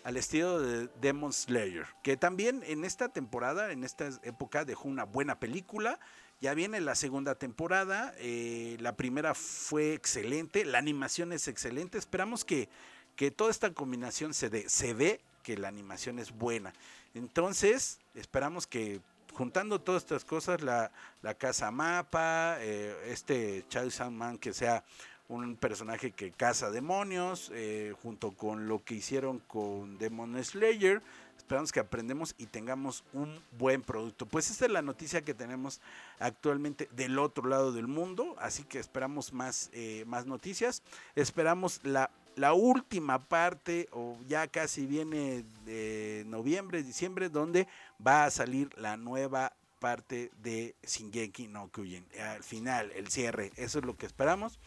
al 0.04 0.16
estilo 0.16 0.60
de 0.60 0.88
Demon 1.00 1.32
Slayer, 1.32 1.86
que 2.02 2.16
también 2.16 2.62
en 2.66 2.84
esta 2.84 3.08
temporada, 3.08 3.72
en 3.72 3.84
esta 3.84 4.08
época, 4.22 4.64
dejó 4.64 4.88
una 4.88 5.04
buena 5.04 5.40
película. 5.40 5.98
Ya 6.40 6.54
viene 6.54 6.80
la 6.80 6.94
segunda 6.94 7.34
temporada, 7.34 8.14
eh, 8.18 8.76
la 8.78 8.94
primera 8.94 9.34
fue 9.34 9.94
excelente, 9.94 10.64
la 10.64 10.78
animación 10.78 11.32
es 11.32 11.48
excelente, 11.48 11.98
esperamos 11.98 12.44
que, 12.44 12.68
que 13.16 13.32
toda 13.32 13.50
esta 13.50 13.74
combinación 13.74 14.34
se 14.34 14.48
dé, 14.48 14.68
se 14.68 14.94
ve 14.94 15.20
que 15.42 15.56
la 15.56 15.66
animación 15.66 16.20
es 16.20 16.30
buena. 16.30 16.72
Entonces, 17.14 17.98
esperamos 18.14 18.68
que 18.68 19.00
juntando 19.32 19.80
todas 19.80 20.02
estas 20.02 20.24
cosas, 20.24 20.62
la, 20.62 20.90
casa 21.38 21.70
mapa, 21.70 22.56
eh, 22.60 22.96
este 23.06 23.64
Child 23.68 23.90
Sandman 23.90 24.38
que 24.38 24.52
sea 24.52 24.84
un 25.28 25.56
personaje 25.56 26.12
que 26.12 26.32
caza 26.32 26.70
demonios, 26.70 27.50
eh, 27.54 27.94
junto 28.02 28.32
con 28.32 28.66
lo 28.66 28.82
que 28.82 28.94
hicieron 28.94 29.40
con 29.40 29.98
Demon 29.98 30.42
Slayer. 30.42 31.02
Esperamos 31.36 31.70
que 31.70 31.80
aprendemos 31.80 32.34
y 32.38 32.46
tengamos 32.46 33.04
un 33.12 33.40
buen 33.58 33.82
producto. 33.82 34.26
Pues 34.26 34.50
esta 34.50 34.66
es 34.66 34.70
la 34.70 34.82
noticia 34.82 35.22
que 35.22 35.34
tenemos 35.34 35.80
actualmente 36.18 36.88
del 36.92 37.18
otro 37.18 37.48
lado 37.48 37.72
del 37.72 37.86
mundo, 37.86 38.36
así 38.38 38.64
que 38.64 38.78
esperamos 38.78 39.32
más, 39.32 39.70
eh, 39.72 40.04
más 40.06 40.26
noticias. 40.26 40.82
Esperamos 41.14 41.80
la, 41.84 42.10
la 42.38 42.52
última 42.52 43.18
parte, 43.28 43.88
o 43.92 44.16
ya 44.26 44.46
casi 44.48 44.86
viene 44.86 45.44
de 45.64 46.24
noviembre, 46.26 46.82
diciembre, 46.82 47.28
donde 47.28 47.66
va 48.04 48.24
a 48.24 48.30
salir 48.30 48.70
la 48.78 48.96
nueva 48.96 49.52
parte 49.78 50.30
de 50.42 50.74
Shingeki 50.82 51.48
no 51.48 51.70
Kyojin. 51.70 52.06
Al 52.20 52.42
final, 52.42 52.90
el 52.92 53.08
cierre, 53.08 53.52
eso 53.56 53.78
es 53.78 53.84
lo 53.84 53.96
que 53.96 54.06
esperamos 54.06 54.58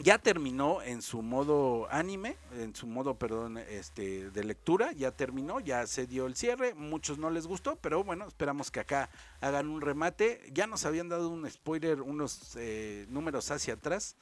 ya 0.00 0.18
terminó 0.18 0.80
en 0.82 1.02
su 1.02 1.22
modo 1.22 1.88
anime, 1.90 2.36
en 2.56 2.74
su 2.74 2.86
modo, 2.86 3.18
perdón, 3.18 3.58
este, 3.58 4.30
de 4.30 4.44
lectura, 4.44 4.92
ya 4.92 5.10
terminó, 5.10 5.60
ya 5.60 5.86
se 5.86 6.06
dio 6.06 6.26
el 6.26 6.36
cierre, 6.36 6.74
muchos 6.74 7.18
no 7.18 7.30
les 7.30 7.46
gustó, 7.46 7.76
pero 7.76 8.04
bueno, 8.04 8.26
esperamos 8.26 8.70
que 8.70 8.80
acá 8.80 9.10
hagan 9.40 9.68
un 9.68 9.80
remate. 9.80 10.40
Ya 10.52 10.66
nos 10.66 10.84
habían 10.84 11.08
dado 11.08 11.28
un 11.28 11.48
spoiler, 11.50 12.00
unos 12.00 12.54
eh, 12.56 13.06
números 13.08 13.50
hacia 13.50 13.74
atrás. 13.74 14.16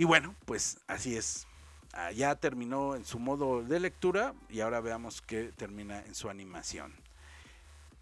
Y 0.00 0.04
bueno, 0.04 0.34
pues 0.46 0.78
así 0.86 1.14
es. 1.14 1.46
Ya 2.14 2.34
terminó 2.34 2.96
en 2.96 3.04
su 3.04 3.18
modo 3.18 3.62
de 3.62 3.78
lectura 3.80 4.32
y 4.48 4.60
ahora 4.60 4.80
veamos 4.80 5.20
que 5.20 5.52
termina 5.52 6.02
en 6.06 6.14
su 6.14 6.30
animación. 6.30 6.94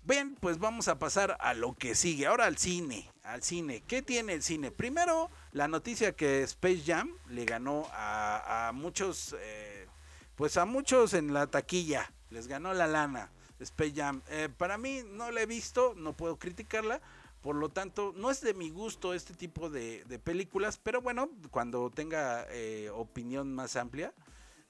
Bien, 0.05 0.37
pues 0.39 0.61
vamos 0.61 0.87
a 0.87 1.01
pasar 1.01 1.37
a 1.41 1.55
lo 1.55 1.73
que 1.75 1.97
sigue. 1.97 2.29
Ahora 2.29 2.45
al 2.45 2.57
cine, 2.57 3.11
al 3.25 3.43
cine. 3.43 3.83
¿Qué 3.85 4.01
tiene 4.01 4.35
el 4.35 4.45
cine? 4.45 4.71
Primero, 4.71 5.29
la 5.51 5.67
noticia 5.67 6.15
que 6.15 6.45
Space 6.45 6.85
Jam 6.87 7.11
le 7.31 7.45
ganó 7.45 7.89
a, 7.93 8.71
muchos, 8.73 9.35
eh, 9.41 9.89
pues 10.37 10.57
a 10.57 10.67
muchos 10.67 11.15
en 11.15 11.35
la 11.35 11.49
taquilla. 11.49 12.13
Les 12.31 12.47
ganó 12.47 12.75
la 12.75 12.87
lana. 12.87 13.33
Space 13.59 13.95
Jam. 13.97 14.23
Eh, 14.29 14.49
para 14.57 14.79
mí 14.79 15.03
no 15.05 15.33
la 15.33 15.43
he 15.43 15.47
visto, 15.47 15.95
no 15.97 16.13
puedo 16.13 16.39
criticarla. 16.39 17.01
Por 17.41 17.57
lo 17.57 17.69
tanto, 17.69 18.13
no 18.17 18.31
es 18.31 18.41
de 18.41 18.55
mi 18.55 18.71
gusto 18.71 19.15
este 19.15 19.35
tipo 19.35 19.71
de, 19.71 20.05
películas, 20.23 20.79
pero 20.79 21.01
bueno, 21.01 21.31
cuando 21.51 21.91
tenga 21.91 22.47
eh, 22.51 22.91
opinión 22.91 23.55
más 23.55 23.77
amplia 23.77 24.13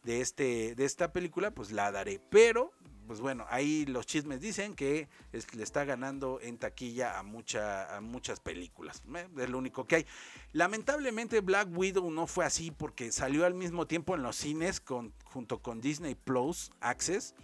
de, 0.02 0.20
este, 0.20 0.74
de 0.74 0.84
esta 0.84 1.12
película, 1.12 1.50
pues 1.50 1.72
la 1.72 1.90
daré. 1.90 2.20
Pero 2.30 2.72
pues 3.08 3.20
bueno, 3.22 3.46
ahí 3.48 3.86
los 3.86 4.04
chismes 4.04 4.38
dicen 4.38 4.74
que 4.74 5.08
le 5.32 5.62
está 5.62 5.86
ganando 5.86 6.40
en 6.42 6.58
taquilla 6.58 7.18
a, 7.18 7.22
mucha, 7.22 7.96
a 7.96 8.02
muchas 8.02 8.38
películas. 8.38 9.02
¿eh? 9.14 9.26
Es 9.38 9.48
lo 9.48 9.56
único 9.56 9.86
que 9.86 9.96
hay. 9.96 10.06
Lamentablemente 10.52 11.40
Black 11.40 11.68
Widow 11.74 12.10
no 12.10 12.26
fue 12.26 12.44
así 12.44 12.70
porque 12.70 13.10
salió 13.10 13.46
al 13.46 13.54
mismo 13.54 13.86
tiempo 13.86 14.14
en 14.14 14.22
los 14.22 14.36
cines 14.36 14.78
con, 14.78 15.14
junto 15.24 15.62
con 15.62 15.80
Disney 15.80 16.16
Plus 16.16 16.70
Access. 16.80 17.34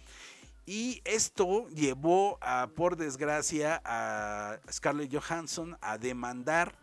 Y 0.65 1.01
esto 1.05 1.67
llevó 1.69 2.39
a, 2.41 2.69
por 2.75 2.97
desgracia, 2.97 3.81
a 3.85 4.57
Scarlett 4.71 5.15
Johansson 5.15 5.77
a 5.81 5.97
demandar 5.97 6.75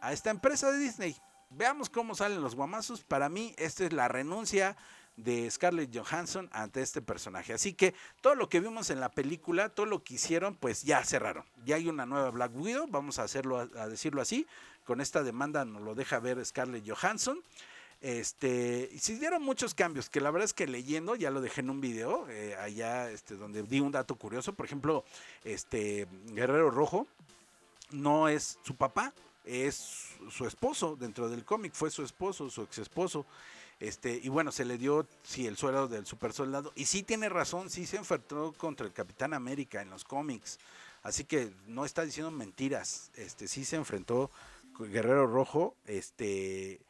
a 0.00 0.12
esta 0.12 0.30
empresa 0.30 0.72
de 0.72 0.78
Disney. 0.78 1.16
Veamos 1.50 1.88
cómo 1.90 2.14
salen 2.14 2.42
los 2.42 2.54
guamazos. 2.54 3.04
Para 3.04 3.28
mí, 3.28 3.54
esta 3.56 3.84
es 3.84 3.92
la 3.92 4.08
renuncia 4.08 4.76
de 5.16 5.50
Scarlett 5.50 5.96
Johansson 5.96 6.48
ante 6.52 6.82
este 6.82 7.02
personaje. 7.02 7.52
Así 7.52 7.74
que 7.74 7.94
todo 8.20 8.34
lo 8.34 8.48
que 8.48 8.60
vimos 8.60 8.90
en 8.90 9.00
la 9.00 9.10
película, 9.10 9.68
todo 9.68 9.86
lo 9.86 10.02
que 10.02 10.14
hicieron, 10.14 10.56
pues 10.56 10.82
ya 10.82 11.04
cerraron. 11.04 11.44
Ya 11.64 11.76
hay 11.76 11.88
una 11.88 12.06
nueva 12.06 12.30
Black 12.30 12.52
Widow, 12.54 12.86
vamos 12.88 13.18
a 13.18 13.24
hacerlo 13.24 13.58
a, 13.58 13.88
decirlo 13.88 14.22
así. 14.22 14.46
Con 14.84 15.00
esta 15.00 15.22
demanda 15.22 15.64
nos 15.64 15.82
lo 15.82 15.94
deja 15.94 16.18
ver 16.18 16.44
Scarlett 16.44 16.88
Johansson. 16.88 17.42
Este, 18.00 18.88
y 18.92 18.98
se 18.98 19.18
dieron 19.18 19.42
muchos 19.42 19.74
cambios, 19.74 20.08
que 20.08 20.20
la 20.20 20.30
verdad 20.30 20.46
es 20.46 20.54
que 20.54 20.66
leyendo, 20.66 21.16
ya 21.16 21.30
lo 21.30 21.42
dejé 21.42 21.60
en 21.60 21.68
un 21.68 21.80
video, 21.82 22.26
eh, 22.30 22.56
allá 22.56 23.10
este, 23.10 23.36
donde 23.36 23.62
di 23.62 23.80
un 23.80 23.92
dato 23.92 24.14
curioso, 24.14 24.54
por 24.54 24.64
ejemplo, 24.64 25.04
este 25.44 26.06
Guerrero 26.28 26.70
Rojo 26.70 27.06
no 27.90 28.28
es 28.28 28.58
su 28.62 28.74
papá, 28.74 29.12
es 29.44 30.16
su 30.30 30.46
esposo 30.46 30.96
dentro 30.96 31.28
del 31.28 31.44
cómic, 31.44 31.74
fue 31.74 31.90
su 31.90 32.02
esposo, 32.02 32.48
su 32.50 32.62
ex 32.62 32.78
esposo. 32.78 33.26
Este, 33.80 34.20
y 34.22 34.28
bueno, 34.28 34.52
se 34.52 34.66
le 34.66 34.76
dio 34.76 35.06
sí, 35.22 35.46
el 35.46 35.56
suelo 35.56 35.88
del 35.88 36.06
super 36.06 36.32
soldado. 36.32 36.72
Y 36.76 36.84
sí 36.84 37.02
tiene 37.02 37.28
razón, 37.28 37.70
sí 37.70 37.86
se 37.86 37.96
enfrentó 37.96 38.52
contra 38.52 38.86
el 38.86 38.92
Capitán 38.92 39.32
América 39.32 39.80
en 39.80 39.90
los 39.90 40.04
cómics. 40.04 40.58
Así 41.02 41.24
que 41.24 41.50
no 41.66 41.86
está 41.86 42.04
diciendo 42.04 42.30
mentiras. 42.30 43.10
Este, 43.14 43.48
sí 43.48 43.64
se 43.64 43.76
enfrentó 43.76 44.30
Guerrero 44.78 45.26
Rojo, 45.26 45.74
este, 45.86 46.80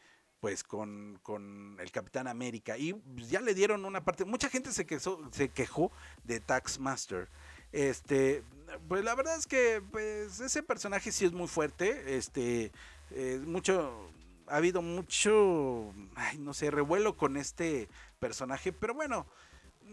pues 0.41 0.65
con, 0.65 1.19
con 1.23 1.77
el 1.81 1.93
Capitán 1.93 2.27
América. 2.27 2.77
Y 2.79 2.95
ya 3.29 3.41
le 3.41 3.55
dieron 3.55 3.85
una 3.85 4.05
parte. 4.05 4.25
Mucha 4.25 4.49
gente 4.49 4.73
se, 4.73 4.87
quejó, 4.87 5.21
se 5.33 5.51
quejó 5.51 5.93
de 6.25 6.41
Taxmaster. 6.41 7.29
Este, 7.73 8.43
pues 8.89 9.05
la 9.05 9.15
verdad 9.15 9.37
es 9.37 9.47
que 9.47 9.83
pues, 9.91 10.41
ese 10.41 10.63
personaje 10.63 11.13
sí 11.13 11.25
es 11.25 11.33
muy 11.33 11.49
fuerte. 11.49 12.17
Este, 12.17 12.73
eh, 13.11 13.41
mucho 13.45 14.11
ha 14.51 14.57
habido 14.57 14.83
mucho, 14.83 15.95
ay, 16.17 16.39
no 16.39 16.53
sé, 16.55 16.71
revuelo 16.71 17.17
con 17.17 17.37
este 17.37 17.89
personaje, 18.19 18.73
pero 18.73 18.95
bueno, 18.95 19.27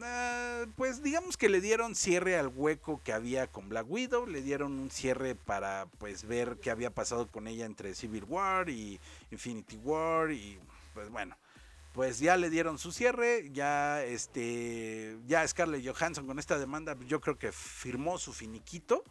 ah, 0.03 0.65
pues 0.75 1.03
digamos 1.03 1.38
que 1.38 1.49
le 1.49 1.62
dieron 1.62 1.95
cierre 1.95 2.38
al 2.38 2.47
hueco 2.47 3.01
que 3.03 3.13
había 3.13 3.47
con 3.47 3.69
Black 3.69 3.89
Widow, 3.89 4.25
le 4.27 4.41
dieron 4.41 4.73
un 4.79 4.91
cierre 4.91 5.36
para 5.36 5.88
pues 5.97 6.25
ver 6.25 6.57
qué 6.62 6.71
había 6.71 6.89
pasado 6.89 7.27
con 7.27 7.47
ella 7.47 7.65
entre 7.65 7.95
Civil 7.95 8.25
War 8.25 8.69
y 8.69 8.99
Infinity 9.31 9.77
War 9.77 10.31
y 10.31 10.60
pues 10.93 11.10
bueno, 11.10 11.38
pues 11.93 12.19
ya 12.19 12.38
le 12.38 12.49
dieron 12.49 12.77
su 12.77 12.91
cierre, 12.91 13.49
ya 13.51 14.03
este 14.03 15.17
ya 15.25 15.47
Scarlett 15.47 15.88
Johansson 15.88 16.27
con 16.27 16.39
esta 16.39 16.60
demanda 16.60 16.95
yo 17.07 17.21
creo 17.21 17.38
que 17.38 17.51
firmó 17.51 18.17
su 18.17 18.33
finiquito 18.33 19.03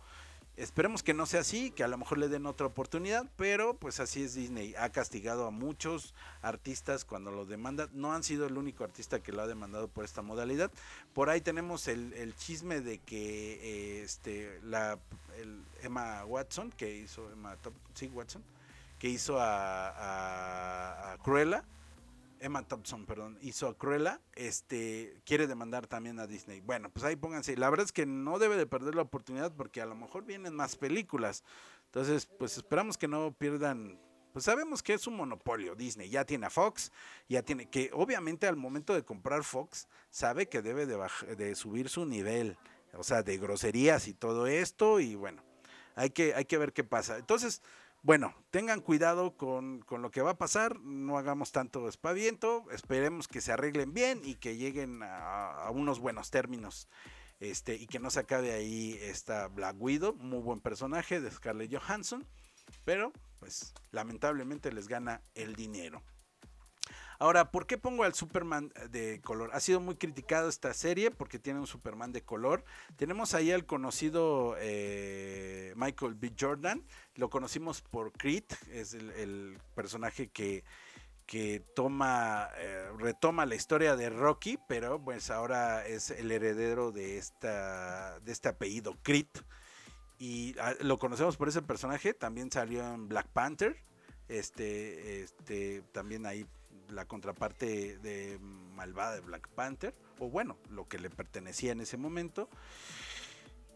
Esperemos 0.56 1.02
que 1.02 1.12
no 1.12 1.26
sea 1.26 1.40
así, 1.40 1.70
que 1.70 1.84
a 1.84 1.88
lo 1.88 1.98
mejor 1.98 2.16
le 2.16 2.28
den 2.28 2.46
otra 2.46 2.66
oportunidad, 2.66 3.26
pero 3.36 3.74
pues 3.74 4.00
así 4.00 4.22
es 4.22 4.34
Disney. 4.34 4.74
Ha 4.76 4.88
castigado 4.88 5.46
a 5.46 5.50
muchos 5.50 6.14
artistas 6.40 7.04
cuando 7.04 7.30
lo 7.30 7.44
demandan. 7.44 7.90
No 7.92 8.14
han 8.14 8.22
sido 8.22 8.46
el 8.46 8.56
único 8.56 8.82
artista 8.82 9.20
que 9.22 9.32
lo 9.32 9.42
ha 9.42 9.46
demandado 9.46 9.88
por 9.88 10.06
esta 10.06 10.22
modalidad. 10.22 10.70
Por 11.12 11.28
ahí 11.28 11.42
tenemos 11.42 11.88
el, 11.88 12.34
chisme 12.36 12.80
de 12.80 12.98
que 12.98 13.98
eh, 14.00 14.02
este, 14.02 14.58
la, 14.62 14.98
Emma 15.82 16.24
Watson, 16.24 16.70
que 16.70 16.96
hizo 16.96 17.30
Emma 17.30 17.58
sí, 17.92 18.06
Watson, 18.08 18.42
que 18.98 19.10
hizo 19.10 19.36
a 19.38 21.18
Cruella, 21.22 21.64
Emma 22.40 22.62
Thompson, 22.66 23.06
perdón, 23.06 23.38
hizo 23.40 23.68
a 23.68 23.76
Cruella, 23.76 24.20
este, 24.34 25.20
quiere 25.24 25.46
demandar 25.46 25.86
también 25.86 26.18
a 26.20 26.26
Disney. 26.26 26.60
Bueno, 26.60 26.90
pues 26.90 27.04
ahí 27.04 27.16
pónganse. 27.16 27.56
La 27.56 27.70
verdad 27.70 27.86
es 27.86 27.92
que 27.92 28.06
no 28.06 28.38
debe 28.38 28.56
de 28.56 28.66
perder 28.66 28.94
la 28.94 29.02
oportunidad 29.02 29.54
porque 29.54 29.80
a 29.80 29.86
lo 29.86 29.94
mejor 29.94 30.24
vienen 30.24 30.54
más 30.54 30.76
películas. 30.76 31.44
Entonces, 31.86 32.26
pues 32.26 32.56
esperamos 32.56 32.98
que 32.98 33.08
no 33.08 33.32
pierdan. 33.32 33.98
Pues 34.32 34.44
sabemos 34.44 34.82
que 34.82 34.94
es 34.94 35.06
un 35.06 35.16
monopolio 35.16 35.74
Disney. 35.74 36.10
Ya 36.10 36.24
tiene 36.24 36.46
a 36.46 36.50
Fox, 36.50 36.92
ya 37.28 37.42
tiene 37.42 37.70
que, 37.70 37.90
obviamente, 37.94 38.46
al 38.46 38.56
momento 38.56 38.92
de 38.94 39.02
comprar 39.02 39.42
Fox, 39.44 39.88
sabe 40.10 40.48
que 40.48 40.60
debe 40.60 40.84
de, 40.84 40.98
de 41.36 41.54
subir 41.54 41.88
su 41.88 42.04
nivel, 42.04 42.58
o 42.92 43.02
sea, 43.02 43.22
de 43.22 43.38
groserías 43.38 44.08
y 44.08 44.14
todo 44.14 44.46
esto. 44.46 45.00
Y 45.00 45.14
bueno, 45.14 45.42
hay 45.94 46.10
que, 46.10 46.34
hay 46.34 46.44
que 46.44 46.58
ver 46.58 46.74
qué 46.74 46.84
pasa. 46.84 47.16
Entonces, 47.16 47.62
bueno, 48.06 48.36
tengan 48.52 48.82
cuidado 48.82 49.36
con, 49.36 49.84
lo 49.90 50.12
que 50.12 50.22
va 50.22 50.30
a 50.30 50.38
pasar, 50.38 50.78
no 50.78 51.18
hagamos 51.18 51.50
tanto 51.50 51.88
espaviento, 51.88 52.64
esperemos 52.70 53.26
que 53.26 53.40
se 53.40 53.50
arreglen 53.50 53.94
bien 53.94 54.20
y 54.22 54.36
que 54.36 54.56
lleguen 54.56 55.00
a, 55.02 55.68
unos 55.72 55.98
buenos 55.98 56.30
términos. 56.30 56.88
Este, 57.40 57.74
y 57.74 57.88
que 57.88 57.98
no 57.98 58.10
se 58.10 58.20
acabe 58.20 58.52
ahí 58.52 58.96
esta 59.02 59.48
Black 59.48 59.74
Widow, 59.80 60.14
muy 60.14 60.38
buen 60.38 60.60
personaje 60.60 61.20
de 61.20 61.32
Scarlett 61.32 61.76
Johansson, 61.76 62.24
pero 62.84 63.12
pues 63.40 63.74
lamentablemente 63.90 64.72
les 64.72 64.86
gana 64.86 65.20
el 65.34 65.56
dinero. 65.56 66.00
Ahora, 67.18 67.50
¿por 67.50 67.66
qué 67.66 67.78
pongo 67.78 68.04
al 68.04 68.14
Superman 68.14 68.72
de 68.90 69.20
color? 69.22 69.50
Ha 69.52 69.60
sido 69.60 69.80
muy 69.80 69.96
criticado 69.96 70.48
esta 70.48 70.74
serie 70.74 71.10
porque 71.10 71.38
tiene 71.38 71.60
un 71.60 71.66
Superman 71.66 72.12
de 72.12 72.22
color. 72.22 72.64
Tenemos 72.96 73.34
ahí 73.34 73.52
al 73.52 73.64
conocido 73.64 74.54
eh, 74.58 75.72
Michael 75.76 76.14
B. 76.14 76.32
Jordan. 76.38 76.84
Lo 77.14 77.30
conocimos 77.30 77.80
por 77.82 78.12
Creed, 78.12 78.44
es 78.70 78.94
el, 78.94 79.58
personaje 79.74 80.28
que, 80.28 80.64
que 81.26 81.62
toma, 81.74 82.50
eh, 82.56 82.88
retoma 82.98 83.46
la 83.46 83.54
historia 83.54 83.96
de 83.96 84.10
Rocky, 84.10 84.58
pero 84.68 85.02
pues 85.02 85.30
ahora 85.30 85.86
es 85.86 86.10
el 86.10 86.30
heredero 86.30 86.92
de, 86.92 87.18
esta, 87.18 88.20
de 88.20 88.32
este 88.32 88.48
apellido 88.48 88.96
Creed. 89.02 89.28
Y 90.18 90.54
ah, 90.58 90.74
lo 90.80 90.98
conocemos 90.98 91.36
por 91.36 91.48
ese 91.48 91.62
personaje, 91.62 92.14
también 92.14 92.50
salió 92.50 92.86
en 92.86 93.08
Black 93.08 93.28
Panther, 93.28 93.76
este, 94.28 95.22
este, 95.22 95.82
también 95.92 96.26
ahí 96.26 96.46
la 96.90 97.06
contraparte 97.06 97.98
de 97.98 98.38
malvada 98.40 99.14
de 99.14 99.20
Black 99.20 99.48
Panther, 99.48 99.94
o 100.18 100.28
bueno, 100.28 100.56
lo 100.70 100.88
que 100.88 100.98
le 100.98 101.10
pertenecía 101.10 101.72
en 101.72 101.80
ese 101.80 101.96
momento. 101.96 102.48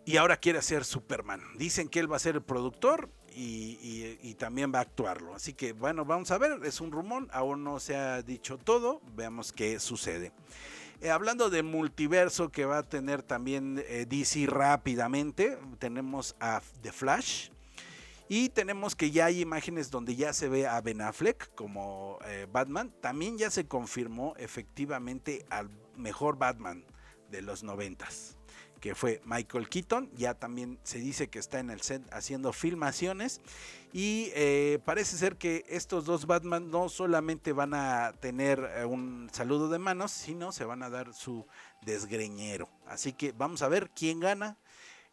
Y 0.04 0.16
ahora 0.16 0.38
quiere 0.38 0.62
ser 0.62 0.84
Superman. 0.84 1.42
Dicen 1.56 1.88
que 1.88 2.00
él 2.00 2.10
va 2.10 2.16
a 2.16 2.20
ser 2.20 2.36
el 2.36 2.42
productor 2.42 3.10
y, 3.34 4.34
también 4.38 4.72
va 4.74 4.78
a 4.78 4.82
actuarlo. 4.82 5.34
Así 5.34 5.52
que 5.52 5.72
bueno, 5.72 6.04
vamos 6.04 6.30
a 6.30 6.38
ver, 6.38 6.60
es 6.64 6.80
un 6.80 6.90
rumor, 6.90 7.28
aún 7.32 7.62
no 7.62 7.78
se 7.78 7.96
ha 7.96 8.22
dicho 8.22 8.58
todo, 8.58 9.00
veamos 9.14 9.52
qué 9.52 9.78
sucede. 9.78 10.32
Eh, 11.02 11.10
hablando 11.10 11.50
de 11.50 11.62
multiverso 11.62 12.50
que 12.50 12.64
va 12.64 12.78
a 12.78 12.82
tener 12.82 13.22
también 13.22 13.82
eh, 13.88 14.06
DC 14.08 14.46
rápidamente, 14.46 15.58
tenemos 15.78 16.36
a 16.40 16.60
The 16.82 16.92
Flash, 16.92 17.50
y 18.32 18.50
tenemos 18.50 18.94
que 18.94 19.10
ya 19.10 19.24
hay 19.24 19.40
imágenes 19.40 19.90
donde 19.90 20.14
ya 20.14 20.32
se 20.32 20.48
ve 20.48 20.64
a 20.64 20.80
Ben 20.80 21.00
Affleck 21.00 21.52
como 21.56 22.20
eh, 22.24 22.46
Batman. 22.48 22.94
También 23.00 23.36
ya 23.36 23.50
se 23.50 23.66
confirmó 23.66 24.34
efectivamente 24.36 25.44
al 25.50 25.68
mejor 25.96 26.38
Batman 26.38 26.84
de 27.28 27.42
los 27.42 27.64
noventas 27.64 28.36
que 28.78 28.94
fue 28.94 29.20
Michael 29.24 29.68
Keaton. 29.68 30.12
Ya 30.14 30.34
también 30.34 30.78
se 30.84 30.98
dice 31.00 31.28
que 31.28 31.40
está 31.40 31.58
en 31.58 31.70
el 31.70 31.80
set 31.80 32.02
haciendo 32.12 32.52
filmaciones. 32.52 33.40
Y 33.92 34.30
eh, 34.34 34.78
parece 34.84 35.16
ser 35.16 35.36
que 35.36 35.64
estos 35.68 36.04
dos 36.04 36.26
Batman 36.26 36.70
no 36.70 36.88
solamente 36.88 37.52
van 37.52 37.74
a 37.74 38.12
tener 38.20 38.70
eh, 38.76 38.84
un 38.84 39.28
saludo 39.32 39.68
de 39.68 39.80
manos, 39.80 40.12
sino 40.12 40.52
se 40.52 40.64
van 40.64 40.84
a 40.84 40.88
dar 40.88 41.14
su 41.14 41.48
desgreñero. 41.82 42.68
Así 42.86 43.12
que 43.12 43.32
vamos 43.32 43.62
a 43.62 43.68
ver 43.68 43.90
quién 43.90 44.20
gana. 44.20 44.56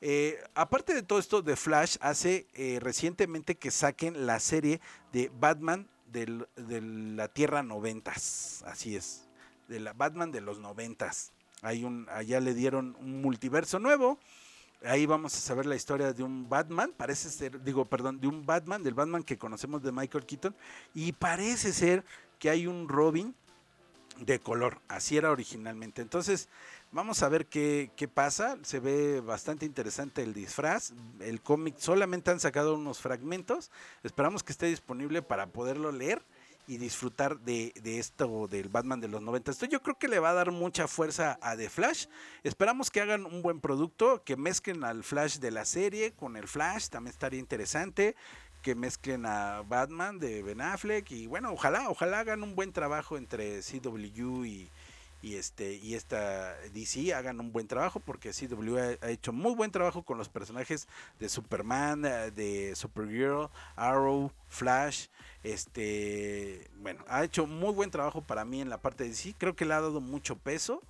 Eh, 0.02 0.40
aparte 0.54 0.94
de 0.94 1.02
todo 1.02 1.20
esto, 1.20 1.44
The 1.44 1.56
Flash 1.56 1.98
hace 2.02 2.48
eh, 2.54 2.80
recientemente 2.82 3.56
que 3.56 3.72
saquen 3.72 4.26
la 4.26 4.40
serie 4.40 4.80
de 5.12 5.32
Batman 5.40 5.88
de 6.06 6.82
la 6.82 7.28
Tierra 7.28 7.64
noventas. 7.64 8.64
Así 8.66 8.96
es, 8.96 9.28
de 9.68 9.80
la 9.80 9.94
Batman 9.94 10.32
de 10.32 10.42
los 10.42 10.60
noventas. 10.60 11.32
Hay 11.62 11.84
un, 11.84 12.08
allá 12.10 12.40
le 12.40 12.54
dieron 12.54 12.96
un 13.00 13.22
multiverso 13.22 13.80
nuevo. 13.80 14.20
Ahí 14.86 15.08
vamos 15.08 15.34
a 15.36 15.40
saber 15.40 15.66
la 15.66 15.76
historia 15.76 16.14
de 16.14 16.22
un 16.22 16.48
Batman, 16.48 16.94
parece 16.96 17.32
ser, 17.32 17.64
digo, 17.64 17.86
perdón, 17.86 18.20
de 18.20 18.28
un 18.28 18.46
Batman, 18.46 18.84
del 18.84 18.94
Batman 18.94 19.24
que 19.24 19.38
conocemos 19.38 19.82
de 19.82 19.92
Michael 19.92 20.28
Keaton, 20.28 20.56
y 20.94 21.14
parece 21.14 21.74
ser 21.74 22.06
que 22.38 22.52
hay 22.52 22.68
un 22.68 22.88
Robin 22.88 23.34
de 24.20 24.40
color, 24.40 24.80
así 24.88 25.18
era 25.18 25.32
originalmente. 25.32 26.04
Entonces, 26.04 26.48
Vamos 26.98 27.22
a 27.22 27.30
ver 27.30 27.46
qué, 27.46 28.10
pasa. 28.12 28.58
Se 28.64 28.80
ve 28.80 29.22
bastante 29.22 29.68
interesante 29.68 30.24
el 30.24 30.34
disfraz. 30.34 30.94
El 31.20 31.44
cómic 31.44 31.78
solamente 31.78 32.32
han 32.32 32.40
sacado 32.40 32.74
unos 32.74 33.02
fragmentos. 33.02 33.70
Esperamos 34.02 34.42
que 34.42 34.52
esté 34.52 34.66
disponible 34.66 35.22
para 35.22 35.46
poderlo 35.46 35.92
leer 35.92 36.24
y 36.66 36.78
disfrutar 36.78 37.40
de, 37.42 37.72
esto 37.86 38.48
del 38.48 38.70
Batman 38.70 39.00
de 39.00 39.10
los 39.10 39.22
90. 39.22 39.52
Esto 39.52 39.68
yo 39.68 39.84
creo 39.84 40.00
que 40.00 40.08
le 40.08 40.18
va 40.18 40.32
a 40.32 40.34
dar 40.34 40.50
mucha 40.50 40.88
fuerza 40.88 41.38
a 41.44 41.56
The 41.56 41.70
Flash. 41.70 42.08
Esperamos 42.44 42.90
que 42.90 43.02
hagan 43.02 43.28
un 43.28 43.44
buen 43.44 43.60
producto, 43.60 44.24
que 44.24 44.36
mezclen 44.36 44.84
al 44.84 45.04
Flash 45.04 45.38
de 45.38 45.52
la 45.52 45.66
serie 45.66 46.14
con 46.14 46.36
el 46.36 46.48
Flash, 46.48 46.88
también 46.88 47.14
estaría 47.14 47.40
interesante. 47.40 48.16
Que 48.64 48.74
mezclen 48.74 49.28
a 49.28 49.62
Batman 49.62 50.18
de 50.18 50.42
Ben 50.42 50.62
Affleck 50.62 51.12
y 51.12 51.28
bueno, 51.28 51.52
ojalá, 51.52 51.90
ojalá 51.90 52.22
hagan 52.22 52.42
un 52.42 52.56
buen 52.56 52.74
trabajo 52.74 53.18
entre 53.18 53.62
CW 53.62 54.46
y, 54.46 54.72
y 55.22 55.36
este 55.36 55.74
y 55.76 55.96
esta 55.96 56.56
DC 56.74 57.14
hagan 57.14 57.40
un 57.40 57.52
buen 57.52 57.68
trabajo 57.68 58.00
porque 58.00 58.32
CW 58.32 58.78
ha, 59.02 59.10
hecho 59.10 59.34
muy 59.34 59.56
buen 59.56 59.72
trabajo 59.72 60.04
con 60.04 60.18
los 60.18 60.30
personajes 60.30 60.88
de 61.20 61.30
Superman, 61.30 62.06
eh, 62.06 62.32
de 62.32 62.76
Supergirl, 62.76 63.50
Arrow, 63.76 64.32
Flash, 64.48 65.08
este, 65.44 66.70
bueno, 66.78 67.04
ha 67.08 67.24
hecho 67.24 67.48
muy 67.48 67.74
buen 67.74 67.90
trabajo 67.90 68.22
para 68.22 68.46
mí 68.46 68.62
en 68.62 68.70
la 68.70 68.82
parte 68.82 69.04
de 69.04 69.10
DC, 69.10 69.36
creo 69.38 69.56
que 69.56 69.66
le 69.66 69.74
ha 69.74 69.82
dado 69.82 70.02
mucho 70.02 70.36
peso 70.38 70.82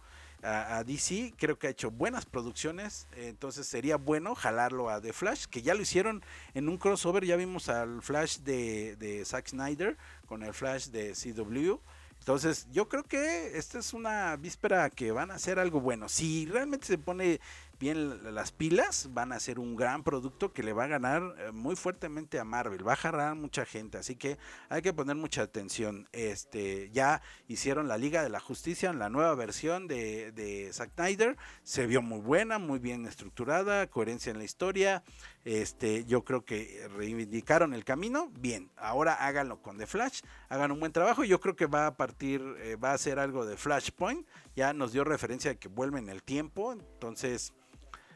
a, 0.43 0.83
DC, 0.83 1.33
creo 1.35 1.57
que 1.57 1.67
ha 1.67 1.69
hecho 1.71 1.89
buenas 1.89 2.25
producciones, 2.25 3.07
entonces 3.15 3.67
sería 3.67 3.97
bueno 3.97 4.35
jalarlo 4.35 4.89
a 4.89 5.01
The 5.01 5.11
Flash, 5.11 5.45
que 5.45 5.61
ya 5.61 5.73
lo 5.73 5.81
hicieron 5.81 6.23
en 6.53 6.69
un 6.69 6.77
crossover, 6.77 7.25
ya 7.25 7.35
vimos 7.35 7.69
al 7.69 8.01
Flash 8.01 8.39
de, 8.39 8.95
de 8.97 9.25
Zack 9.25 9.47
Snyder 9.47 9.97
con 10.27 10.43
el 10.43 10.53
Flash 10.53 10.87
de 10.87 11.13
CW 11.13 11.79
entonces, 12.27 12.67
yo 12.73 12.89
creo 12.89 13.03
que 13.03 13.57
esta 13.57 13.79
es 13.79 13.93
una 13.93 14.35
víspera 14.35 14.89
que 14.89 15.13
van 15.13 15.31
a 15.31 15.35
hacer 15.35 15.59
algo 15.59 15.79
bueno. 15.79 16.09
Si 16.09 16.45
realmente 16.45 16.85
se 16.85 16.97
pone 16.97 17.39
bien 17.79 18.33
las 18.33 18.51
pilas, 18.51 19.09
van 19.13 19.31
a 19.31 19.39
ser 19.39 19.59
un 19.59 19.75
gran 19.75 20.03
producto 20.03 20.53
que 20.53 20.63
le 20.63 20.73
va 20.73 20.85
a 20.85 20.87
ganar 20.87 21.35
eh, 21.37 21.51
muy 21.51 21.75
fuertemente 21.75 22.39
a 22.39 22.43
Marvel, 22.43 22.87
va 22.87 22.93
a 22.93 22.97
jalar 22.97 23.35
mucha 23.35 23.65
gente, 23.65 23.97
así 23.97 24.15
que 24.15 24.37
hay 24.69 24.81
que 24.81 24.93
poner 24.93 25.15
mucha 25.15 25.43
atención. 25.43 26.07
Este, 26.11 26.89
ya 26.91 27.21
hicieron 27.47 27.87
la 27.87 27.97
Liga 27.97 28.23
de 28.23 28.29
la 28.29 28.39
Justicia, 28.39 28.93
la 28.93 29.09
nueva 29.09 29.35
versión 29.35 29.87
de, 29.87 30.31
de 30.31 30.71
Zack 30.73 30.93
Snyder, 30.95 31.37
se 31.63 31.85
vio 31.85 32.01
muy 32.01 32.19
buena, 32.19 32.59
muy 32.59 32.79
bien 32.79 33.05
estructurada, 33.05 33.87
coherencia 33.87 34.31
en 34.31 34.37
la 34.37 34.43
historia. 34.43 35.03
Este, 35.47 36.03
yo 36.03 36.25
creo 36.25 36.43
que 36.43 36.89
reivindicaron 36.93 37.73
el 37.73 37.85
camino. 37.85 38.29
Bien, 38.37 38.69
ahora 38.75 39.13
háganlo 39.13 39.61
con 39.61 39.77
The 39.77 39.87
Flash, 39.87 40.19
hagan 40.49 40.73
un 40.73 40.79
buen 40.81 40.91
trabajo. 40.91 41.23
Yo 41.23 41.39
creo 41.39 41.55
que 41.55 41.67
va 41.67 41.87
a 41.87 41.95
partir, 41.95 42.41
eh, 42.59 42.75
va 42.75 42.91
a 42.91 42.97
ser 42.97 43.17
algo 43.17 43.45
de 43.45 43.55
Flashpoint. 43.55 44.27
Ya 44.57 44.73
nos 44.73 44.91
dio 44.91 45.05
referencia 45.05 45.51
de 45.51 45.57
que 45.57 45.69
vuelven 45.69 46.09
el 46.09 46.21
tiempo, 46.21 46.73
entonces 46.73 47.53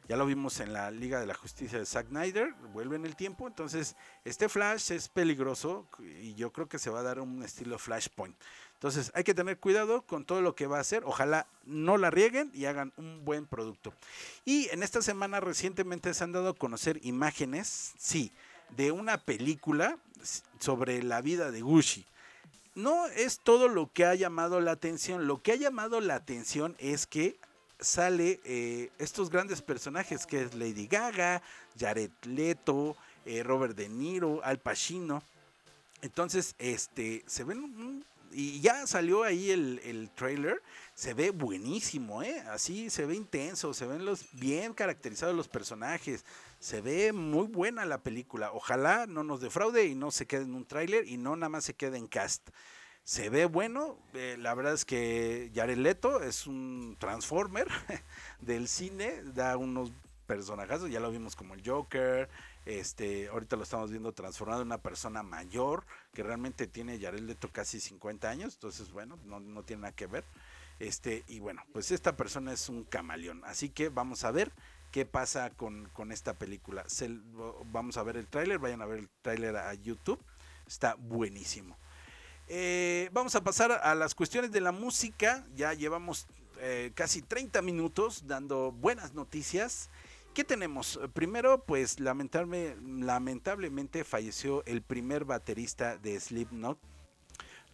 ya 0.07 0.17
lo 0.17 0.25
vimos 0.25 0.59
en 0.59 0.73
la 0.73 0.91
Liga 0.91 1.19
de 1.19 1.25
la 1.25 1.33
Justicia 1.33 1.79
de 1.79 1.85
Zack 1.85 2.07
Snyder, 2.07 2.53
vuelve 2.73 2.95
en 2.95 3.05
el 3.05 3.15
tiempo. 3.15 3.47
Entonces, 3.47 3.95
este 4.25 4.49
Flash 4.49 4.91
es 4.91 5.07
peligroso 5.07 5.87
y 5.99 6.33
yo 6.35 6.51
creo 6.51 6.67
que 6.67 6.79
se 6.79 6.89
va 6.89 6.99
a 6.99 7.03
dar 7.03 7.19
un 7.19 7.43
estilo 7.43 7.77
Flashpoint. 7.77 8.35
Entonces, 8.73 9.11
hay 9.13 9.23
que 9.23 9.33
tener 9.33 9.57
cuidado 9.59 10.01
con 10.01 10.25
todo 10.25 10.41
lo 10.41 10.55
que 10.55 10.67
va 10.67 10.77
a 10.77 10.81
hacer. 10.81 11.03
Ojalá 11.05 11.47
no 11.65 11.97
la 11.97 12.09
rieguen 12.09 12.51
y 12.53 12.65
hagan 12.65 12.91
un 12.97 13.23
buen 13.23 13.45
producto. 13.45 13.93
Y 14.43 14.69
en 14.69 14.83
esta 14.83 15.01
semana 15.01 15.39
recientemente 15.39 16.13
se 16.13 16.23
han 16.23 16.31
dado 16.31 16.49
a 16.49 16.55
conocer 16.55 16.99
imágenes, 17.03 17.93
sí, 17.97 18.31
de 18.75 18.91
una 18.91 19.17
película 19.19 19.97
sobre 20.59 21.03
la 21.03 21.21
vida 21.21 21.51
de 21.51 21.61
Gucci 21.61 22.05
no 22.75 23.07
es 23.07 23.39
todo 23.39 23.67
lo 23.67 23.91
que 23.91 24.05
ha 24.05 24.15
llamado 24.15 24.61
la 24.61 24.71
atención. 24.71 25.27
Lo 25.27 25.41
que 25.41 25.53
ha 25.53 25.55
llamado 25.55 25.99
la 25.99 26.15
atención 26.15 26.75
es 26.79 27.05
que 27.05 27.37
sale 27.81 28.39
eh, 28.45 28.91
estos 28.99 29.29
grandes 29.29 29.61
personajes 29.61 30.25
que 30.25 30.43
es 30.43 30.53
Lady 30.53 30.87
Gaga, 30.87 31.41
Jared 31.77 32.11
Leto, 32.23 32.95
eh, 33.25 33.43
Robert 33.43 33.75
De 33.75 33.89
Niro, 33.89 34.41
Al 34.43 34.59
Pacino. 34.59 35.21
Entonces, 36.01 36.55
este, 36.57 37.23
se 37.27 37.43
ven 37.43 38.05
y 38.33 38.61
ya 38.61 38.87
salió 38.87 39.23
ahí 39.23 39.51
el, 39.51 39.81
el, 39.83 40.09
trailer, 40.09 40.61
se 40.93 41.13
ve 41.13 41.31
buenísimo, 41.31 42.23
¿eh? 42.23 42.39
Así 42.47 42.89
se 42.89 43.05
ve 43.05 43.15
intenso, 43.15 43.73
se 43.73 43.85
ven 43.85 44.05
los 44.05 44.31
bien 44.31 44.73
caracterizados 44.73 45.35
los 45.35 45.49
personajes, 45.49 46.23
se 46.59 46.79
ve 46.79 47.11
muy 47.11 47.47
buena 47.47 47.83
la 47.85 47.97
película. 47.97 48.53
Ojalá 48.53 49.05
no 49.05 49.23
nos 49.23 49.41
defraude 49.41 49.85
y 49.85 49.95
no 49.95 50.11
se 50.11 50.27
quede 50.27 50.43
en 50.43 50.55
un 50.55 50.65
trailer 50.65 51.07
y 51.07 51.17
no 51.17 51.35
nada 51.35 51.49
más 51.49 51.65
se 51.65 51.73
quede 51.73 51.97
en 51.97 52.07
cast 52.07 52.49
se 53.03 53.29
ve 53.29 53.45
bueno. 53.45 53.97
Eh, 54.13 54.37
la 54.39 54.53
verdad 54.53 54.73
es 54.73 54.85
que 54.85 55.51
Jared 55.53 55.77
Leto 55.77 56.21
es 56.21 56.47
un 56.47 56.95
transformer 56.99 57.67
del 58.41 58.67
cine, 58.67 59.21
da 59.33 59.57
unos 59.57 59.91
personajes, 60.27 60.89
ya 60.89 61.01
lo 61.01 61.11
vimos 61.11 61.35
como 61.35 61.55
el 61.55 61.61
Joker, 61.65 62.29
este, 62.65 63.27
ahorita 63.27 63.57
lo 63.57 63.63
estamos 63.63 63.91
viendo 63.91 64.13
transformado 64.13 64.61
en 64.61 64.67
una 64.67 64.77
persona 64.77 65.23
mayor, 65.23 65.85
que 66.13 66.23
realmente 66.23 66.67
tiene 66.67 67.01
Jared 67.01 67.19
Leto 67.19 67.49
casi 67.51 67.81
50 67.81 68.29
años, 68.29 68.53
entonces 68.53 68.91
bueno, 68.91 69.19
no, 69.25 69.63
tiene 69.63 69.81
nada 69.81 69.95
que 69.95 70.07
ver. 70.07 70.23
Este, 70.79 71.25
y 71.27 71.39
bueno, 71.39 71.61
pues 71.73 71.91
esta 71.91 72.15
persona 72.15 72.53
es 72.53 72.69
un 72.69 72.85
camaleón, 72.85 73.41
así 73.45 73.67
que 73.67 73.89
vamos 73.89 74.23
a 74.23 74.31
ver 74.31 74.53
qué 74.91 75.05
pasa 75.05 75.49
con, 75.49 75.89
con 75.89 76.13
esta 76.13 76.33
película. 76.35 76.85
vamos 77.65 77.97
a 77.97 78.03
ver 78.03 78.15
el 78.15 78.27
tráiler, 78.27 78.57
vayan 78.57 78.81
a 78.81 78.85
ver 78.85 78.99
el 78.99 79.09
tráiler 79.21 79.57
a 79.57 79.73
YouTube, 79.73 80.23
está 80.65 80.95
buenísimo. 80.95 81.77
Eh, 82.53 83.09
vamos 83.13 83.33
a 83.35 83.43
pasar 83.45 83.71
a 83.71 83.95
las 83.95 84.13
cuestiones 84.13 84.51
de 84.51 84.59
la 84.59 84.73
música. 84.73 85.47
Ya 85.55 85.73
llevamos 85.73 86.27
eh, 86.59 86.91
casi 86.93 87.21
30 87.21 87.61
minutos 87.61 88.27
dando 88.27 88.73
buenas 88.73 89.13
noticias. 89.13 89.89
¿Qué 90.33 90.43
tenemos? 90.43 90.99
Primero, 91.13 91.63
pues 91.63 92.01
lamentable, 92.01 92.75
lamentablemente 92.81 94.03
falleció 94.03 94.65
el 94.65 94.81
primer 94.81 95.23
baterista 95.23 95.95
de 95.95 96.19
Slipknot, 96.19 96.77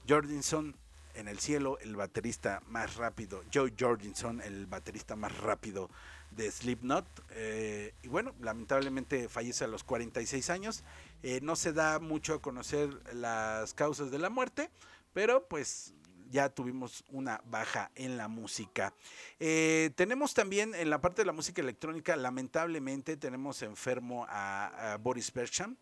Jordinson 0.07 0.75
en 1.17 1.27
el 1.27 1.39
cielo, 1.39 1.77
el 1.79 1.95
baterista 1.95 2.61
más 2.67 2.95
rápido, 2.95 3.43
Joe 3.53 3.73
Jordinson, 3.77 4.41
el 4.41 4.67
baterista 4.67 5.15
más 5.15 5.35
rápido 5.37 5.89
de 6.31 6.51
Slipknot. 6.51 7.05
Eh, 7.31 7.93
y 8.03 8.07
bueno, 8.07 8.33
lamentablemente 8.39 9.27
fallece 9.27 9.65
a 9.65 9.67
los 9.67 9.83
46 9.83 10.49
años. 10.49 10.83
Eh, 11.23 11.39
no 11.41 11.55
se 11.55 11.73
da 11.73 11.99
mucho 11.99 12.35
a 12.35 12.41
conocer 12.41 12.89
las 13.13 13.73
causas 13.73 14.11
de 14.11 14.19
la 14.19 14.29
muerte, 14.29 14.69
pero 15.13 15.47
pues 15.47 15.93
ya 16.29 16.49
tuvimos 16.49 17.03
una 17.09 17.41
baja 17.45 17.91
en 17.95 18.17
la 18.17 18.27
música. 18.27 18.93
Eh, 19.39 19.91
tenemos 19.95 20.33
también 20.33 20.75
en 20.75 20.89
la 20.89 21.01
parte 21.01 21.21
de 21.21 21.25
la 21.25 21.31
música 21.31 21.61
electrónica, 21.61 22.15
lamentablemente 22.15 23.17
tenemos 23.17 23.61
enfermo 23.61 24.25
a, 24.29 24.97
Boris 25.01 25.31
Bersham. 25.33 25.77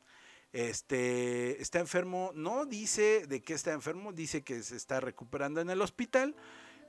Este 0.54 1.62
está 1.62 1.80
enfermo, 1.80 2.32
no 2.34 2.66
dice 2.66 3.28
de 3.28 3.42
qué 3.42 3.54
está 3.54 3.74
enfermo, 3.74 4.14
dice 4.14 4.44
que 4.44 4.64
se 4.64 4.78
está 4.78 5.00
recuperando 5.00 5.60
en 5.60 5.70
el 5.70 5.82
hospital, 5.82 6.36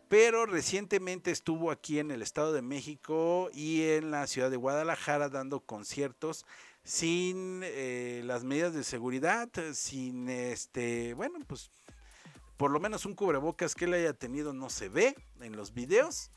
pero 0.08 0.46
recientemente 0.46 1.32
estuvo 1.32 1.70
aquí 1.70 1.98
en 1.98 2.10
el 2.10 2.22
Estado 2.22 2.52
de 2.52 2.62
México 2.62 3.50
y 3.52 3.82
en 3.82 4.12
la 4.12 4.26
ciudad 4.26 4.50
de 4.50 4.56
Guadalajara 4.56 5.28
dando 5.28 5.60
conciertos 5.60 6.46
sin 6.84 7.62
eh, 7.64 8.22
las 8.24 8.44
medidas 8.44 8.72
de 8.72 8.84
seguridad, 8.84 9.48
sin 9.72 10.28
este, 10.28 11.14
bueno, 11.14 11.40
pues 11.48 11.70
por 12.56 12.70
lo 12.70 12.78
menos 12.78 13.04
un 13.04 13.14
cubrebocas 13.14 13.74
que 13.74 13.86
él 13.86 13.94
haya 13.94 14.12
tenido 14.12 14.52
no 14.52 14.70
se 14.70 14.88
ve 14.88 15.16
en 15.40 15.56
los 15.56 15.74
videos. 15.74 16.30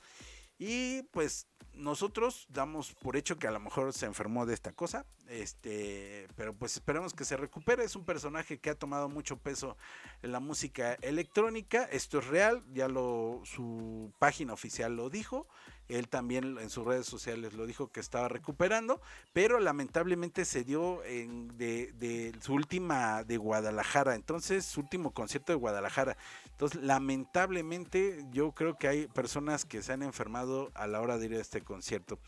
Y 0.59 1.03
pues 1.13 1.47
nosotros 1.73 2.45
damos 2.49 2.93
por 2.93 3.15
hecho 3.15 3.39
que 3.39 3.47
a 3.47 3.51
lo 3.51 3.59
mejor 3.59 3.93
se 3.93 4.05
enfermó 4.05 4.45
de 4.45 4.53
esta 4.53 4.73
cosa, 4.73 5.05
este, 5.27 6.27
pero 6.35 6.53
pues 6.53 6.73
esperemos 6.73 7.13
que 7.13 7.23
se 7.23 7.37
recupere. 7.37 7.85
Es 7.85 7.95
un 7.95 8.03
personaje 8.03 8.59
que 8.59 8.69
ha 8.69 8.75
tomado 8.75 9.07
mucho 9.07 9.37
peso 9.37 9.77
en 10.21 10.33
la 10.33 10.41
música 10.41 10.95
electrónica. 11.01 11.85
Esto 11.85 12.19
es 12.19 12.27
real, 12.27 12.63
ya 12.73 12.89
lo 12.89 13.41
su 13.45 14.11
página 14.19 14.53
oficial 14.53 14.95
lo 14.95 15.09
dijo. 15.09 15.47
Él 15.89 16.07
también 16.07 16.57
en 16.59 16.69
sus 16.69 16.85
redes 16.85 17.07
sociales 17.07 17.53
lo 17.53 17.65
dijo 17.65 17.87
que 17.87 17.99
estaba 17.99 18.29
recuperando, 18.29 19.01
pero 19.33 19.59
lamentablemente 19.59 20.45
se 20.45 20.63
dio 20.63 21.03
en, 21.03 21.57
de, 21.57 22.33
su 22.41 22.53
última 22.53 23.23
de 23.23 23.37
Guadalajara, 23.37 24.15
entonces 24.15 24.65
su 24.65 24.81
último 24.81 25.11
concierto 25.11 25.51
de 25.51 25.57
Guadalajara. 25.57 26.15
Entonces, 26.51 26.81
lamentablemente 26.81 28.25
yo 28.31 28.51
creo 28.51 28.77
que 28.77 28.87
hay 28.87 29.07
personas 29.07 29.65
que 29.65 29.81
se 29.81 29.93
han 29.93 30.03
enfermado 30.03 30.71
a 30.75 30.87
la 30.87 31.01
hora 31.01 31.17
de 31.17 31.25
ir 31.25 31.33
a 31.33 31.41
este 31.41 31.61
concierto. 31.61 32.19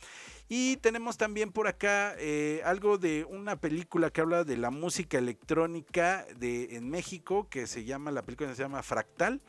Y 0.49 0.77
tenemos 0.77 1.17
también 1.17 1.51
por 1.51 1.67
acá 1.67 2.15
eh, 2.17 2.61
algo 2.65 2.97
de 2.97 3.25
una 3.29 3.55
película 3.57 4.09
que 4.09 4.21
habla 4.21 4.43
de 4.43 4.57
la 4.57 4.71
música 4.71 5.17
electrónica 5.17 6.25
de, 6.37 6.75
en 6.75 6.89
México, 6.89 7.47
que 7.49 7.67
se 7.67 7.85
llama, 7.85 8.11
la 8.11 8.23
película 8.23 8.53
se 8.55 8.63
llama 8.63 8.83
Fractal. 8.83 9.41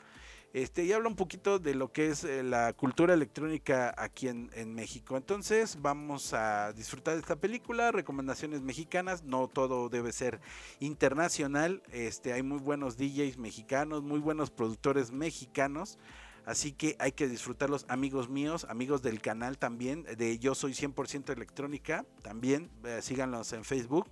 Este, 0.53 0.85
y 0.85 0.93
habla 0.93 1.09
un 1.09 1.17
poquito 1.17 1.59
de 1.59 1.75
lo 1.75 1.93
que 1.93 2.09
es 2.09 2.25
eh, 2.25 2.43
la 2.43 2.75
cultura 2.75 3.15
electrónica 3.15 3.95
aquí 3.97 4.29
en, 4.29 4.51
México. 4.75 5.17
Entonces 5.17 5.79
vamos 5.81 6.35
a 6.35 6.73
disfrutar 6.75 7.15
de 7.15 7.21
esta 7.21 7.37
película, 7.37 7.91
recomendaciones 7.91 8.61
mexicanas, 8.61 9.23
no 9.23 9.49
todo 9.49 9.89
debe 9.89 10.13
ser 10.13 10.41
internacional, 10.79 11.83
este, 11.91 12.35
hay 12.35 12.43
muy 12.43 12.59
buenos 12.59 12.97
DJs 12.99 13.39
mexicanos, 13.39 14.03
muy 14.03 14.19
buenos 14.19 14.51
productores 14.51 15.11
mexicanos. 15.11 15.99
Así 16.45 16.73
que 16.73 16.97
hay 16.99 17.13
que 17.13 17.29
disfrutarlos, 17.29 17.87
amigos 17.89 18.29
míos, 18.29 18.67
amigos 18.69 19.01
del 19.01 19.23
canal 19.23 19.59
también, 19.59 20.03
de 20.03 20.39
Yo 20.39 20.55
Soy 20.55 20.73
100% 20.73 21.31
Electrónica, 21.31 22.05
también 22.23 22.71
eh, 22.85 23.01
síganlos 23.01 23.53
en 23.53 23.65
Facebook. 23.65 24.11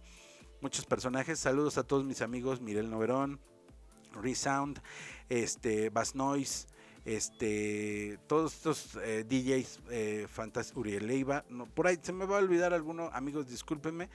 Muchos 0.61 0.86
personajes, 0.86 1.41
saludos 1.41 1.76
a 1.76 1.82
todos 1.82 2.05
mis 2.05 2.22
amigos, 2.22 2.61
Mirel 2.61 2.88
Noverón, 2.88 3.41
Resound, 4.12 4.80
este, 5.28 5.90
Bass 5.90 6.14
Noise, 6.14 6.66
este, 7.04 8.18
todos 8.26 8.54
estos 8.54 8.96
eh, 9.02 9.24
DJs 9.24 9.80
eh, 9.90 10.26
Uriel 10.74 11.06
Leiva, 11.06 11.44
no, 11.48 11.66
por 11.66 11.86
ahí 11.86 11.98
se 12.00 12.12
me 12.12 12.26
va 12.26 12.36
a 12.36 12.40
olvidar 12.40 12.74
alguno, 12.74 13.11
amigos, 13.12 13.48
discúlpenme, 13.48 14.08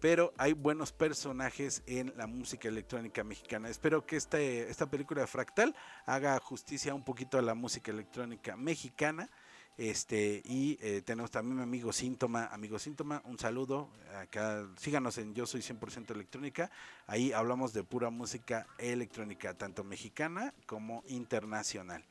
pero 0.00 0.32
hay 0.36 0.52
buenos 0.52 0.92
personajes 0.92 1.82
en 1.86 2.12
la 2.16 2.26
música 2.26 2.66
electrónica 2.66 3.22
mexicana. 3.22 3.68
Espero 3.68 4.04
que 4.04 4.16
este, 4.16 4.68
esta 4.68 4.90
película 4.90 5.24
Fractal 5.28 5.76
haga 6.06 6.40
justicia 6.40 6.92
un 6.92 7.04
poquito 7.04 7.38
a 7.38 7.42
la 7.42 7.54
música 7.54 7.92
electrónica 7.92 8.56
mexicana 8.56 9.30
este, 9.78 10.42
y 10.44 10.78
eh, 10.82 11.02
tenemos 11.04 11.30
también 11.30 11.56
mi 11.56 11.62
amigo 11.62 11.92
Síntoma, 11.92 12.46
amigo 12.46 12.78
Síntoma, 12.78 13.22
un 13.24 13.38
saludo. 13.38 13.88
Acá, 14.18 14.66
síganos 14.76 15.16
en 15.18 15.34
Yo 15.34 15.46
Soy 15.46 15.60
100% 15.60 16.10
Electrónica. 16.10 16.70
Ahí 17.06 17.32
hablamos 17.32 17.72
de 17.72 17.82
pura 17.82 18.10
música 18.10 18.66
electrónica, 18.78 19.54
tanto 19.54 19.82
mexicana 19.82 20.52
como 20.66 21.02
internacional. 21.08 22.04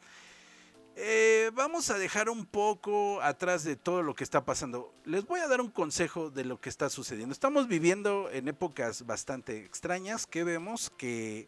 Eh, 0.95 1.51
vamos 1.53 1.89
a 1.89 1.97
dejar 1.97 2.29
un 2.29 2.45
poco 2.45 3.21
atrás 3.21 3.63
de 3.63 3.75
todo 3.75 4.03
lo 4.03 4.13
que 4.13 4.23
está 4.23 4.43
pasando. 4.43 4.93
Les 5.05 5.25
voy 5.25 5.39
a 5.39 5.47
dar 5.47 5.61
un 5.61 5.69
consejo 5.69 6.29
de 6.29 6.43
lo 6.43 6.59
que 6.59 6.69
está 6.69 6.89
sucediendo. 6.89 7.31
Estamos 7.31 7.67
viviendo 7.67 8.29
en 8.31 8.47
épocas 8.49 9.05
bastante 9.05 9.63
extrañas 9.63 10.27
que 10.27 10.43
vemos 10.43 10.89
que 10.89 11.47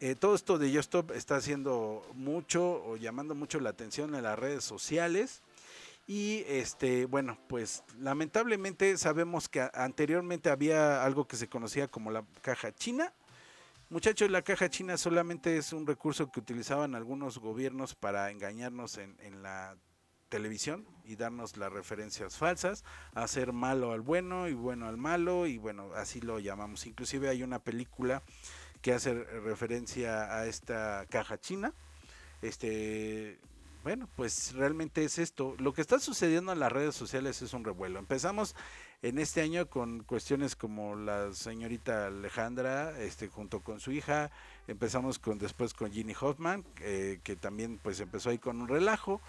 eh, 0.00 0.14
todo 0.14 0.34
esto 0.34 0.58
de 0.58 0.70
YoStop 0.72 1.10
está 1.10 1.36
haciendo 1.36 2.02
mucho 2.14 2.82
o 2.84 2.96
llamando 2.96 3.34
mucho 3.34 3.60
la 3.60 3.70
atención 3.70 4.14
en 4.14 4.22
las 4.22 4.38
redes 4.38 4.64
sociales. 4.64 5.42
Y 6.06 6.42
este, 6.48 7.04
bueno, 7.04 7.38
pues 7.48 7.84
lamentablemente 7.98 8.96
sabemos 8.96 9.48
que 9.48 9.68
anteriormente 9.74 10.48
había 10.48 11.04
algo 11.04 11.28
que 11.28 11.36
se 11.36 11.48
conocía 11.48 11.86
como 11.86 12.10
la 12.10 12.24
caja 12.40 12.72
china. 12.72 13.12
Muchachos, 13.90 14.30
la 14.30 14.40
caja 14.40 14.70
china 14.70 14.96
solamente 14.96 15.58
es 15.58 15.72
un 15.72 15.86
recurso 15.86 16.32
que 16.32 16.40
utilizaban 16.40 16.94
algunos 16.94 17.38
gobiernos 17.38 17.94
para 17.94 18.30
engañarnos 18.30 18.96
en, 18.96 19.16
en 19.20 19.42
la 19.42 19.76
televisión 20.30 20.86
y 21.04 21.16
darnos 21.16 21.58
las 21.58 21.72
referencias 21.72 22.38
falsas, 22.38 22.84
hacer 23.14 23.52
malo 23.52 23.92
al 23.92 24.00
bueno 24.00 24.48
y 24.48 24.54
bueno 24.54 24.88
al 24.88 24.96
malo 24.96 25.46
y 25.46 25.58
bueno, 25.58 25.90
así 25.94 26.22
lo 26.22 26.38
llamamos. 26.38 26.86
Inclusive 26.86 27.28
hay 27.28 27.42
una 27.42 27.58
película 27.58 28.22
que 28.82 28.92
hace 28.92 29.14
referencia 29.14 30.36
a 30.36 30.46
esta 30.46 31.06
caja 31.08 31.38
china. 31.38 31.72
Este, 32.42 33.38
bueno, 33.82 34.08
pues 34.14 34.52
realmente 34.52 35.04
es 35.04 35.18
esto. 35.18 35.54
Lo 35.58 35.72
que 35.72 35.80
está 35.80 35.98
sucediendo 35.98 36.52
en 36.52 36.60
las 36.60 36.70
redes 36.70 36.94
sociales 36.94 37.40
es 37.40 37.54
un 37.54 37.64
revuelo. 37.64 37.98
Empezamos 37.98 38.54
en 39.02 39.18
este 39.18 39.40
año 39.40 39.70
con 39.70 40.02
cuestiones 40.02 40.54
como 40.54 40.94
la 40.94 41.32
señorita 41.32 42.08
Alejandra, 42.08 42.98
este, 43.00 43.28
junto 43.28 43.60
con 43.60 43.80
su 43.80 43.92
hija. 43.92 44.30
Empezamos 44.68 45.18
con 45.18 45.38
después 45.38 45.72
con 45.72 45.90
Ginny 45.90 46.14
Hoffman, 46.20 46.62
eh, 46.80 47.20
que 47.24 47.36
también 47.36 47.78
pues 47.82 48.00
empezó 48.00 48.28
ahí 48.28 48.38
con 48.38 48.60
un 48.60 48.68
relajo 48.68 49.22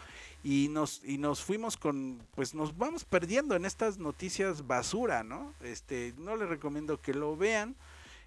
y 0.43 0.67
nos 0.69 1.01
y 1.05 1.17
nos 1.17 1.41
fuimos 1.41 1.77
con 1.77 2.21
pues 2.35 2.53
nos 2.53 2.77
vamos 2.77 3.05
perdiendo 3.05 3.55
en 3.55 3.63
estas 3.63 3.97
noticias 3.97 4.67
basura, 4.67 5.23
¿no? 5.23 5.53
Este, 5.61 6.13
no 6.17 6.35
les 6.35 6.49
recomiendo 6.49 6.99
que 6.99 7.13
lo 7.13 7.37
vean 7.37 7.75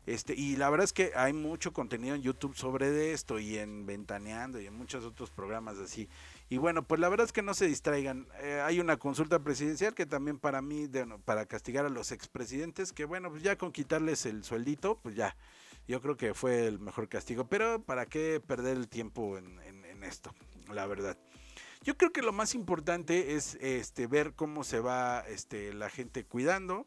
este, 0.07 0.35
y 0.35 0.57
la 0.57 0.69
verdad 0.71 0.85
es 0.85 0.93
que 0.93 1.13
hay 1.17 1.33
mucho 1.33 1.73
contenido 1.73 2.15
en 2.15 2.23
YouTube 2.23 2.55
sobre 2.55 3.13
esto 3.13 3.39
y 3.39 3.57
en 3.59 3.87
Ventaneando 3.87 4.61
y 4.61 4.67
en 4.67 4.75
muchos 4.75 5.05
otros 5.05 5.31
programas 5.31 5.79
así. 5.79 6.09
Y 6.51 6.59
bueno, 6.59 6.83
pues 6.83 7.01
la 7.01 7.09
verdad 7.09 7.27
es 7.27 7.33
que 7.33 7.43
no 7.43 7.55
se 7.55 7.67
distraigan. 7.67 8.27
Eh, 8.43 8.61
hay 8.63 8.81
una 8.81 8.99
consulta 8.99 9.39
presidencial 9.39 9.95
que 9.95 10.07
también 10.07 10.39
para 10.39 10.61
mí, 10.61 10.89
para 11.25 11.47
castigar 11.47 11.87
a 11.87 11.91
los 11.91 12.13
expresidentes, 12.13 12.93
que 12.93 13.05
bueno, 13.05 13.31
pues 13.31 13.43
ya 13.43 13.57
con 13.57 13.73
quitarles 13.73 14.27
el 14.27 14.45
sueldito, 14.45 14.99
pues 15.03 15.15
ya, 15.15 15.37
yo 15.89 16.01
creo 16.01 16.17
que 16.17 16.35
fue 16.35 16.67
el 16.67 16.79
mejor 16.79 17.09
castigo. 17.09 17.47
Pero 17.47 17.83
¿para 17.83 18.07
qué 18.07 18.43
perder 18.47 18.77
el 18.77 18.89
tiempo 18.89 19.39
en, 19.39 19.59
en 19.61 20.05
esto? 20.05 20.35
La 20.73 20.87
verdad. 20.87 21.17
Yo 21.85 21.99
creo 21.99 22.13
que 22.13 22.23
lo 22.23 22.33
más 22.33 22.55
importante 22.55 23.35
es 23.35 23.57
este, 23.57 24.07
ver 24.07 24.33
cómo 24.33 24.65
se 24.65 24.81
va 24.81 25.21
este, 25.29 25.75
la 25.75 25.91
gente 25.91 26.25
cuidando, 26.25 26.87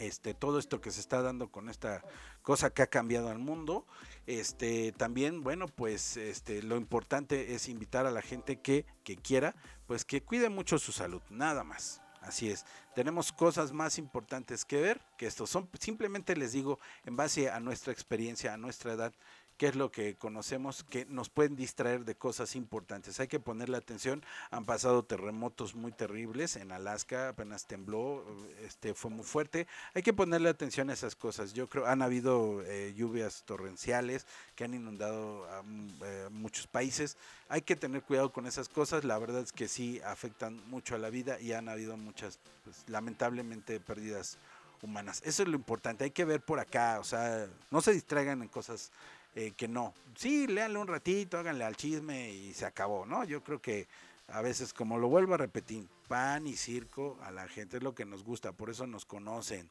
este, 0.00 0.34
todo 0.34 0.58
esto 0.58 0.80
que 0.80 0.90
se 0.90 1.00
está 1.00 1.22
dando 1.22 1.50
con 1.50 1.68
esta 1.68 2.02
cosa 2.42 2.70
que 2.70 2.82
ha 2.82 2.86
cambiado 2.88 3.28
al 3.28 3.38
mundo. 3.38 3.86
Este, 4.26 4.92
también, 4.92 5.42
bueno, 5.42 5.68
pues 5.68 6.16
este, 6.16 6.62
lo 6.62 6.76
importante 6.76 7.54
es 7.54 7.68
invitar 7.68 8.06
a 8.06 8.10
la 8.10 8.22
gente 8.22 8.60
que, 8.60 8.86
quiera, 9.22 9.54
pues 9.86 10.04
que 10.04 10.22
cuide 10.22 10.48
mucho 10.48 10.78
su 10.78 10.92
salud, 10.92 11.22
nada 11.30 11.64
más. 11.64 12.00
Así 12.20 12.50
es, 12.50 12.66
tenemos 12.94 13.32
cosas 13.32 13.72
más 13.72 13.96
importantes 13.96 14.66
que 14.66 14.80
ver 14.80 15.00
que 15.16 15.26
esto. 15.26 15.46
Son, 15.46 15.70
simplemente 15.78 16.36
les 16.36 16.52
digo, 16.52 16.78
en 17.06 17.16
base 17.16 17.50
a 17.50 17.60
nuestra 17.60 17.94
experiencia, 17.94 18.52
a 18.52 18.58
nuestra 18.58 18.92
edad, 18.92 19.14
que 19.60 19.66
es 19.68 19.76
lo 19.76 19.92
que 19.92 20.14
conocemos, 20.14 20.86
que 20.88 21.04
nos 21.04 21.28
pueden 21.28 21.54
distraer 21.54 22.06
de 22.06 22.14
cosas 22.14 22.56
importantes. 22.56 23.20
Hay 23.20 23.28
que 23.28 23.40
ponerle 23.40 23.76
atención. 23.76 24.24
Han 24.50 24.64
pasado 24.64 25.04
terremotos 25.04 25.74
muy 25.74 25.92
terribles 25.92 26.56
en 26.56 26.72
Alaska, 26.72 27.28
apenas 27.28 27.66
tembló, 27.66 28.24
este 28.64 28.94
fue 28.94 29.10
muy 29.10 29.22
fuerte. 29.22 29.66
Hay 29.92 30.02
que 30.02 30.14
ponerle 30.14 30.48
atención 30.48 30.88
a 30.88 30.94
esas 30.94 31.14
cosas. 31.14 31.52
Yo 31.52 31.68
creo 31.68 31.84
han 31.84 32.00
habido 32.00 32.62
eh, 32.62 32.94
lluvias 32.96 33.42
torrenciales 33.44 34.26
que 34.56 34.64
han 34.64 34.72
inundado 34.72 35.44
a 35.50 35.62
eh, 36.06 36.28
muchos 36.30 36.66
países. 36.66 37.18
Hay 37.50 37.60
que 37.60 37.76
tener 37.76 38.02
cuidado 38.02 38.32
con 38.32 38.46
esas 38.46 38.70
cosas. 38.70 39.04
La 39.04 39.18
verdad 39.18 39.42
es 39.42 39.52
que 39.52 39.68
sí 39.68 40.00
afectan 40.06 40.58
mucho 40.70 40.94
a 40.94 40.98
la 40.98 41.10
vida 41.10 41.38
y 41.38 41.52
han 41.52 41.68
habido 41.68 41.98
muchas, 41.98 42.38
pues, 42.64 42.82
lamentablemente, 42.86 43.78
pérdidas 43.78 44.38
humanas. 44.80 45.20
Eso 45.22 45.42
es 45.42 45.50
lo 45.50 45.56
importante. 45.56 46.04
Hay 46.04 46.12
que 46.12 46.24
ver 46.24 46.40
por 46.40 46.60
acá, 46.60 46.98
o 46.98 47.04
sea, 47.04 47.46
no 47.70 47.82
se 47.82 47.92
distraigan 47.92 48.40
en 48.40 48.48
cosas 48.48 48.90
eh, 49.34 49.52
que 49.56 49.68
no. 49.68 49.94
Sí, 50.16 50.46
léanle 50.46 50.78
un 50.78 50.88
ratito, 50.88 51.38
háganle 51.38 51.64
al 51.64 51.76
chisme 51.76 52.30
y 52.30 52.52
se 52.52 52.66
acabó, 52.66 53.06
¿no? 53.06 53.24
Yo 53.24 53.42
creo 53.42 53.60
que 53.60 53.86
a 54.28 54.42
veces, 54.42 54.72
como 54.72 54.98
lo 54.98 55.08
vuelvo 55.08 55.34
a 55.34 55.38
repetir, 55.38 55.86
pan 56.08 56.46
y 56.46 56.56
circo 56.56 57.18
a 57.22 57.30
la 57.30 57.48
gente 57.48 57.76
es 57.76 57.82
lo 57.82 57.94
que 57.94 58.04
nos 58.04 58.24
gusta, 58.24 58.52
por 58.52 58.70
eso 58.70 58.86
nos 58.86 59.04
conocen. 59.04 59.70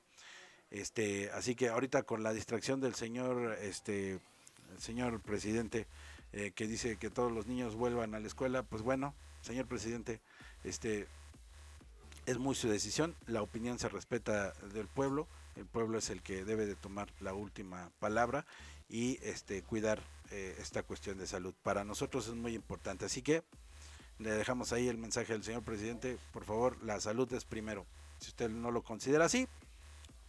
Este, 0.71 1.31
así 1.31 1.55
que 1.55 1.69
ahorita 1.69 2.03
con 2.03 2.23
la 2.23 2.33
distracción 2.33 2.79
del 2.79 2.95
señor, 2.95 3.57
este, 3.61 4.13
el 4.71 4.79
señor 4.79 5.19
presidente, 5.21 5.87
eh, 6.31 6.51
que 6.53 6.67
dice 6.67 6.97
que 6.97 7.09
todos 7.09 7.31
los 7.31 7.47
niños 7.47 7.75
vuelvan 7.75 8.13
a 8.13 8.19
la 8.19 8.27
escuela, 8.27 8.63
pues 8.63 8.83
bueno, 8.83 9.13
señor 9.41 9.65
presidente, 9.65 10.19
este, 10.63 11.07
es 12.25 12.37
muy 12.37 12.53
su 12.53 12.69
decisión, 12.69 13.15
la 13.25 13.41
opinión 13.41 13.79
se 13.79 13.89
respeta 13.89 14.51
del 14.73 14.87
pueblo, 14.87 15.27
el 15.55 15.65
pueblo 15.65 15.97
es 15.97 16.09
el 16.09 16.21
que 16.21 16.45
debe 16.45 16.65
de 16.65 16.75
tomar 16.75 17.09
la 17.19 17.33
última 17.33 17.89
palabra 17.99 18.45
y 18.89 19.19
este, 19.21 19.61
cuidar 19.61 20.01
eh, 20.31 20.55
esta 20.59 20.83
cuestión 20.83 21.17
de 21.17 21.27
salud. 21.27 21.53
Para 21.63 21.83
nosotros 21.83 22.27
es 22.27 22.33
muy 22.33 22.55
importante. 22.55 23.05
Así 23.05 23.21
que 23.21 23.43
le 24.17 24.31
dejamos 24.31 24.73
ahí 24.73 24.87
el 24.87 24.97
mensaje 24.97 25.33
del 25.33 25.43
señor 25.43 25.63
presidente. 25.63 26.17
Por 26.33 26.43
favor, 26.43 26.81
la 26.83 26.99
salud 26.99 27.31
es 27.33 27.45
primero. 27.45 27.85
Si 28.19 28.29
usted 28.29 28.49
no 28.49 28.71
lo 28.71 28.83
considera 28.83 29.25
así, 29.25 29.47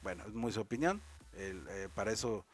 bueno, 0.02 0.24
es 0.26 0.34
muy 0.34 0.52
su 0.52 0.60
opinión. 0.60 1.02
Eh, 1.34 1.88
para 1.94 2.12
eso 2.12 2.44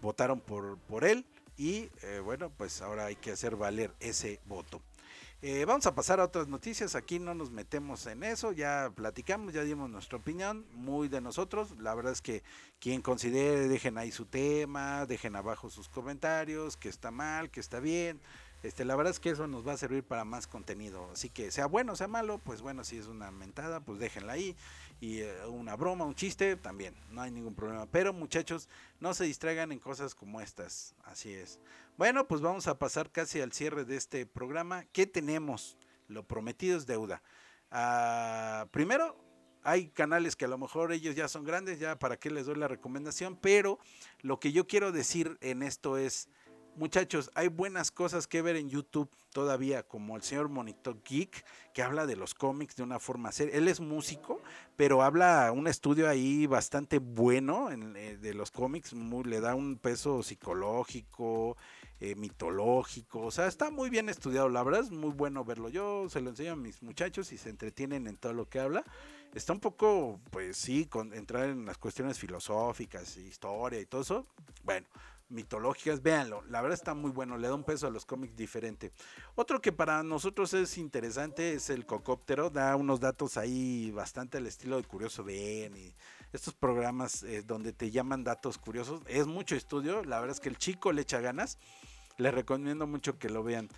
votaron 0.00 0.40
por, 0.40 0.78
por 0.78 1.04
él 1.04 1.26
y 1.56 1.90
eh, 2.02 2.20
bueno, 2.22 2.50
pues 2.56 2.80
ahora 2.82 3.06
hay 3.06 3.16
que 3.16 3.32
hacer 3.32 3.56
valer 3.56 3.92
ese 4.00 4.40
voto. 4.46 4.80
Eh, 5.40 5.64
vamos 5.66 5.86
a 5.86 5.94
pasar 5.94 6.18
a 6.18 6.24
otras 6.24 6.48
noticias, 6.48 6.96
aquí 6.96 7.20
no 7.20 7.32
nos 7.32 7.52
metemos 7.52 8.04
en 8.06 8.24
eso, 8.24 8.50
ya 8.50 8.90
platicamos, 8.92 9.52
ya 9.52 9.62
dimos 9.62 9.88
nuestra 9.88 10.18
opinión, 10.18 10.66
muy 10.72 11.06
de 11.06 11.20
nosotros, 11.20 11.78
la 11.78 11.94
verdad 11.94 12.12
es 12.12 12.20
que 12.20 12.42
quien 12.80 13.02
considere, 13.02 13.68
dejen 13.68 13.98
ahí 13.98 14.10
su 14.10 14.24
tema, 14.24 15.06
dejen 15.06 15.36
abajo 15.36 15.70
sus 15.70 15.88
comentarios, 15.88 16.76
que 16.76 16.88
está 16.88 17.12
mal, 17.12 17.52
que 17.52 17.60
está 17.60 17.78
bien, 17.78 18.20
este, 18.64 18.84
la 18.84 18.96
verdad 18.96 19.12
es 19.12 19.20
que 19.20 19.30
eso 19.30 19.46
nos 19.46 19.64
va 19.64 19.74
a 19.74 19.76
servir 19.76 20.02
para 20.02 20.24
más 20.24 20.48
contenido, 20.48 21.08
así 21.12 21.30
que 21.30 21.52
sea 21.52 21.66
bueno, 21.66 21.94
sea 21.94 22.08
malo, 22.08 22.38
pues 22.38 22.60
bueno, 22.60 22.82
si 22.82 22.98
es 22.98 23.06
una 23.06 23.30
mentada, 23.30 23.78
pues 23.78 24.00
déjenla 24.00 24.32
ahí, 24.32 24.56
y 25.00 25.20
eh, 25.20 25.46
una 25.46 25.76
broma, 25.76 26.04
un 26.04 26.16
chiste, 26.16 26.56
también, 26.56 26.96
no 27.12 27.22
hay 27.22 27.30
ningún 27.30 27.54
problema, 27.54 27.86
pero 27.86 28.12
muchachos, 28.12 28.68
no 28.98 29.14
se 29.14 29.22
distraigan 29.22 29.70
en 29.70 29.78
cosas 29.78 30.16
como 30.16 30.40
estas, 30.40 30.96
así 31.04 31.32
es. 31.32 31.60
Bueno, 31.98 32.28
pues 32.28 32.40
vamos 32.40 32.68
a 32.68 32.78
pasar 32.78 33.10
casi 33.10 33.40
al 33.40 33.50
cierre 33.50 33.84
de 33.84 33.96
este 33.96 34.24
programa. 34.24 34.84
¿Qué 34.92 35.04
tenemos? 35.04 35.76
Lo 36.06 36.22
prometido 36.22 36.78
es 36.78 36.86
deuda. 36.86 37.24
Ah, 37.72 38.68
primero, 38.70 39.16
hay 39.64 39.88
canales 39.88 40.36
que 40.36 40.44
a 40.44 40.48
lo 40.48 40.58
mejor 40.58 40.92
ellos 40.92 41.16
ya 41.16 41.26
son 41.26 41.42
grandes, 41.42 41.80
ya 41.80 41.98
para 41.98 42.16
qué 42.16 42.30
les 42.30 42.46
doy 42.46 42.54
la 42.54 42.68
recomendación, 42.68 43.36
pero 43.36 43.80
lo 44.20 44.38
que 44.38 44.52
yo 44.52 44.68
quiero 44.68 44.92
decir 44.92 45.38
en 45.40 45.64
esto 45.64 45.98
es, 45.98 46.28
muchachos, 46.76 47.32
hay 47.34 47.48
buenas 47.48 47.90
cosas 47.90 48.28
que 48.28 48.42
ver 48.42 48.54
en 48.54 48.70
YouTube 48.70 49.10
todavía, 49.32 49.82
como 49.82 50.14
el 50.14 50.22
señor 50.22 50.48
Monitor 50.48 51.02
Geek, 51.02 51.44
que 51.74 51.82
habla 51.82 52.06
de 52.06 52.14
los 52.14 52.32
cómics 52.32 52.76
de 52.76 52.84
una 52.84 53.00
forma 53.00 53.32
seria. 53.32 53.56
Él 53.56 53.66
es 53.66 53.80
músico, 53.80 54.40
pero 54.76 55.02
habla 55.02 55.50
un 55.50 55.66
estudio 55.66 56.08
ahí 56.08 56.46
bastante 56.46 57.00
bueno 57.00 57.72
eh, 57.72 58.16
de 58.18 58.34
los 58.34 58.52
cómics, 58.52 58.92
le 58.92 59.40
da 59.40 59.56
un 59.56 59.78
peso 59.78 60.22
psicológico, 60.22 61.56
eh, 62.00 62.14
mitológico, 62.14 63.20
o 63.20 63.30
sea, 63.30 63.46
está 63.46 63.70
muy 63.70 63.90
bien 63.90 64.08
estudiado, 64.08 64.48
la 64.48 64.62
verdad 64.62 64.82
es 64.82 64.90
muy 64.90 65.10
bueno 65.10 65.44
verlo. 65.44 65.68
Yo 65.68 66.08
se 66.08 66.20
lo 66.20 66.30
enseño 66.30 66.52
a 66.52 66.56
mis 66.56 66.82
muchachos 66.82 67.32
y 67.32 67.38
se 67.38 67.50
entretienen 67.50 68.06
en 68.06 68.16
todo 68.16 68.32
lo 68.32 68.48
que 68.48 68.60
habla. 68.60 68.84
Está 69.34 69.52
un 69.52 69.60
poco, 69.60 70.20
pues 70.30 70.56
sí, 70.56 70.86
con 70.86 71.12
entrar 71.12 71.48
en 71.48 71.66
las 71.66 71.76
cuestiones 71.78 72.18
filosóficas, 72.18 73.16
historia 73.16 73.80
y 73.80 73.86
todo 73.86 74.00
eso. 74.02 74.26
Bueno, 74.62 74.86
mitológicas, 75.28 76.02
véanlo, 76.02 76.42
la 76.48 76.62
verdad 76.62 76.78
está 76.78 76.94
muy 76.94 77.10
bueno, 77.10 77.36
le 77.36 77.48
da 77.48 77.54
un 77.54 77.64
peso 77.64 77.86
a 77.86 77.90
los 77.90 78.06
cómics 78.06 78.36
diferente. 78.36 78.92
Otro 79.34 79.60
que 79.60 79.72
para 79.72 80.02
nosotros 80.02 80.54
es 80.54 80.78
interesante 80.78 81.52
es 81.54 81.68
el 81.70 81.84
Cocóptero, 81.84 82.50
da 82.50 82.76
unos 82.76 83.00
datos 83.00 83.36
ahí 83.36 83.90
bastante 83.90 84.38
al 84.38 84.46
estilo 84.46 84.76
de 84.76 84.84
Curioso 84.84 85.24
Ben 85.24 85.76
y 85.76 85.94
estos 86.32 86.54
programas 86.54 87.22
eh, 87.22 87.42
donde 87.42 87.72
te 87.72 87.90
llaman 87.90 88.24
datos 88.24 88.58
curiosos. 88.58 89.02
Es 89.06 89.26
mucho 89.26 89.54
estudio, 89.54 90.04
la 90.04 90.20
verdad 90.20 90.36
es 90.36 90.40
que 90.40 90.48
el 90.48 90.58
chico 90.58 90.92
le 90.92 91.02
echa 91.02 91.20
ganas. 91.20 91.58
Les 92.18 92.34
recomiendo 92.34 92.88
mucho 92.88 93.16
que 93.16 93.30
lo 93.30 93.44
vean. 93.44 93.68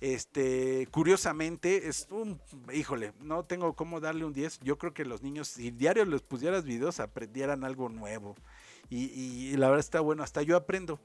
Este, 0.00 0.88
curiosamente, 0.90 1.88
es 1.88 2.08
un, 2.10 2.40
híjole, 2.72 3.12
no 3.20 3.44
tengo 3.44 3.74
cómo 3.74 4.00
darle 4.00 4.24
un 4.24 4.32
10. 4.32 4.58
Yo 4.64 4.78
creo 4.78 4.92
que 4.92 5.04
los 5.04 5.22
niños, 5.22 5.46
si 5.46 5.70
diario 5.70 6.04
les 6.04 6.20
pusieras 6.20 6.64
videos, 6.64 6.98
aprendieran 6.98 7.62
algo 7.62 7.88
nuevo. 7.88 8.34
Y, 8.90 9.56
la 9.56 9.68
verdad 9.68 9.78
está 9.78 10.00
bueno, 10.00 10.24
hasta 10.24 10.42
yo 10.42 10.56
aprendo 10.56 10.98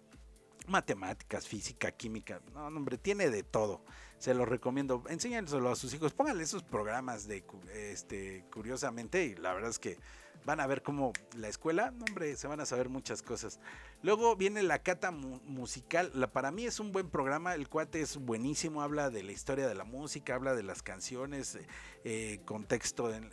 matemáticas, 0.68 1.48
física, 1.48 1.92
química. 1.92 2.42
No, 2.56 2.66
hombre, 2.66 2.98
tiene 2.98 3.30
de 3.30 3.44
todo. 3.44 3.84
Se 4.18 4.34
lo 4.34 4.46
recomiendo. 4.46 5.04
Enséñanselo 5.10 5.70
a 5.70 5.76
sus 5.76 5.94
hijos. 5.94 6.14
Pónganle 6.14 6.44
esos 6.44 6.64
programas 6.64 7.28
de 7.28 7.44
este 7.72 8.46
curiosamente 8.52 9.26
y 9.26 9.36
la 9.36 9.54
verdad 9.54 9.70
es 9.70 9.80
que 9.80 10.00
van 10.46 10.60
a 10.60 10.68
ver 10.68 10.82
cómo 10.82 11.14
la 11.36 11.48
escuela, 11.48 11.94
hombre, 12.08 12.36
se 12.36 12.48
van 12.48 12.60
a 12.60 12.66
saber 12.66 12.90
muchas 12.90 13.22
cosas. 13.22 13.60
Luego 14.02 14.36
viene 14.36 14.64
la 14.64 14.80
cata 14.80 15.12
musical, 15.12 16.12
la, 16.14 16.32
para 16.32 16.52
mí 16.52 16.66
es 16.66 16.80
un 16.80 16.92
buen 16.92 17.10
programa, 17.10 17.56
el 17.56 17.68
cuate 17.68 18.02
es 18.02 18.18
buenísimo, 18.18 18.82
habla 18.82 19.10
de 19.10 19.24
la 19.24 19.32
historia 19.32 19.68
de 19.68 19.76
la 19.76 19.84
música, 19.84 20.36
habla 20.36 20.56
de 20.56 20.64
las 20.64 20.82
canciones, 20.82 21.58
eh, 22.04 22.42
contexto 22.46 23.14
en, 23.14 23.28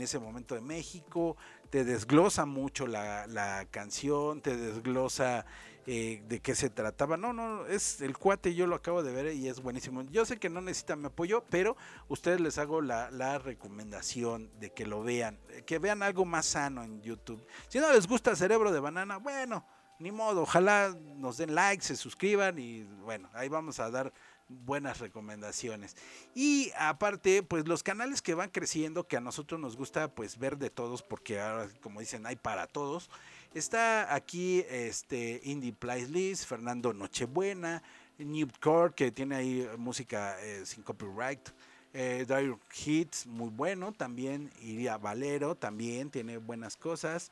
ese 0.00 0.18
momento 0.18 0.56
de 0.56 0.60
México, 0.60 1.36
te 1.70 1.84
desglosa 1.84 2.44
mucho 2.44 2.88
la, 2.88 3.26
la 3.28 3.66
canción, 3.70 4.40
te 4.40 4.56
desglosa 4.56 5.46
eh, 5.86 6.22
de 6.28 6.40
qué 6.40 6.54
se 6.54 6.70
trataba. 6.70 7.16
No, 7.16 7.32
no, 7.32 7.66
es 7.66 8.00
el 8.00 8.16
cuate, 8.16 8.54
yo 8.54 8.66
lo 8.66 8.76
acabo 8.76 9.02
de 9.02 9.12
ver 9.12 9.34
y 9.34 9.48
es 9.48 9.60
buenísimo. 9.60 10.02
Yo 10.02 10.24
sé 10.24 10.38
que 10.38 10.48
no 10.48 10.60
necesitan 10.60 11.00
mi 11.00 11.06
apoyo, 11.06 11.44
pero 11.50 11.76
ustedes 12.08 12.40
les 12.40 12.58
hago 12.58 12.80
la, 12.80 13.38
recomendación 13.38 14.50
de 14.60 14.70
que 14.70 14.86
lo 14.86 15.02
vean, 15.02 15.40
que 15.66 15.78
vean 15.78 16.02
algo 16.02 16.24
más 16.24 16.46
sano 16.46 16.84
en 16.84 17.02
YouTube. 17.02 17.44
Si 17.68 17.80
no 17.80 17.92
les 17.92 18.06
gusta 18.06 18.36
Cerebro 18.36 18.70
de 18.70 18.78
Banana, 18.78 19.16
bueno, 19.16 19.66
ni 19.98 20.12
modo, 20.12 20.42
ojalá 20.42 20.96
nos 21.16 21.38
den 21.38 21.54
like, 21.54 21.82
se 21.82 21.96
suscriban 21.96 22.58
y 22.58 22.84
bueno, 22.84 23.28
ahí 23.32 23.48
vamos 23.48 23.80
a 23.80 23.90
dar 23.90 24.12
buenas 24.48 25.00
recomendaciones. 25.00 25.96
Y 26.34 26.70
aparte, 26.78 27.42
pues 27.42 27.66
los 27.66 27.82
canales 27.82 28.22
que 28.22 28.34
van 28.34 28.50
creciendo, 28.50 29.06
que 29.06 29.16
a 29.16 29.20
nosotros 29.20 29.60
nos 29.60 29.76
gusta 29.76 30.14
pues 30.14 30.38
ver 30.38 30.58
de 30.58 30.70
todos, 30.70 31.02
porque 31.02 31.40
ahora, 31.40 31.68
como 31.80 32.00
dicen, 32.00 32.26
hay 32.26 32.36
para 32.36 32.66
todos. 32.66 33.10
Está 33.54 34.14
aquí 34.14 34.64
este 34.70 35.42
Indie 35.44 35.74
Playlist, 35.74 36.46
Fernando 36.46 36.94
Nochebuena, 36.94 37.82
Newt 38.16 38.58
Core, 38.58 38.94
que 38.94 39.10
tiene 39.10 39.36
ahí 39.36 39.68
música 39.76 40.40
eh, 40.40 40.64
sin 40.64 40.82
copyright. 40.82 41.50
Eh, 41.92 42.24
Dire 42.26 42.56
Hits, 42.74 43.26
muy 43.26 43.50
bueno. 43.50 43.92
También 43.92 44.50
Iría 44.62 44.96
Valero, 44.96 45.54
también 45.54 46.08
tiene 46.08 46.38
buenas 46.38 46.78
cosas. 46.78 47.30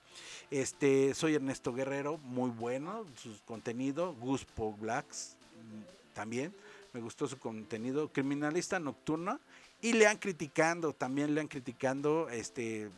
Este, 0.50 1.14
soy 1.14 1.36
Ernesto 1.36 1.72
Guerrero, 1.72 2.18
muy 2.18 2.50
bueno 2.50 3.06
su 3.16 3.34
contenido. 3.46 4.14
Guspo 4.16 4.74
Blacks, 4.74 5.36
mm, 5.56 6.14
también 6.14 6.54
me 6.92 7.00
gustó 7.00 7.28
su 7.28 7.38
contenido. 7.38 8.12
Criminalista 8.12 8.78
Nocturna. 8.78 9.40
Y 9.80 9.94
le 9.94 10.06
han 10.06 10.18
criticando, 10.18 10.92
también 10.92 11.34
le 11.34 11.40
han 11.40 11.48
criticando 11.48 12.28
este 12.28 12.90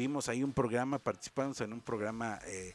vimos 0.00 0.30
ahí 0.30 0.42
un 0.42 0.54
programa, 0.54 0.98
participamos 0.98 1.60
en 1.60 1.74
un 1.74 1.82
programa 1.82 2.38
eh, 2.46 2.74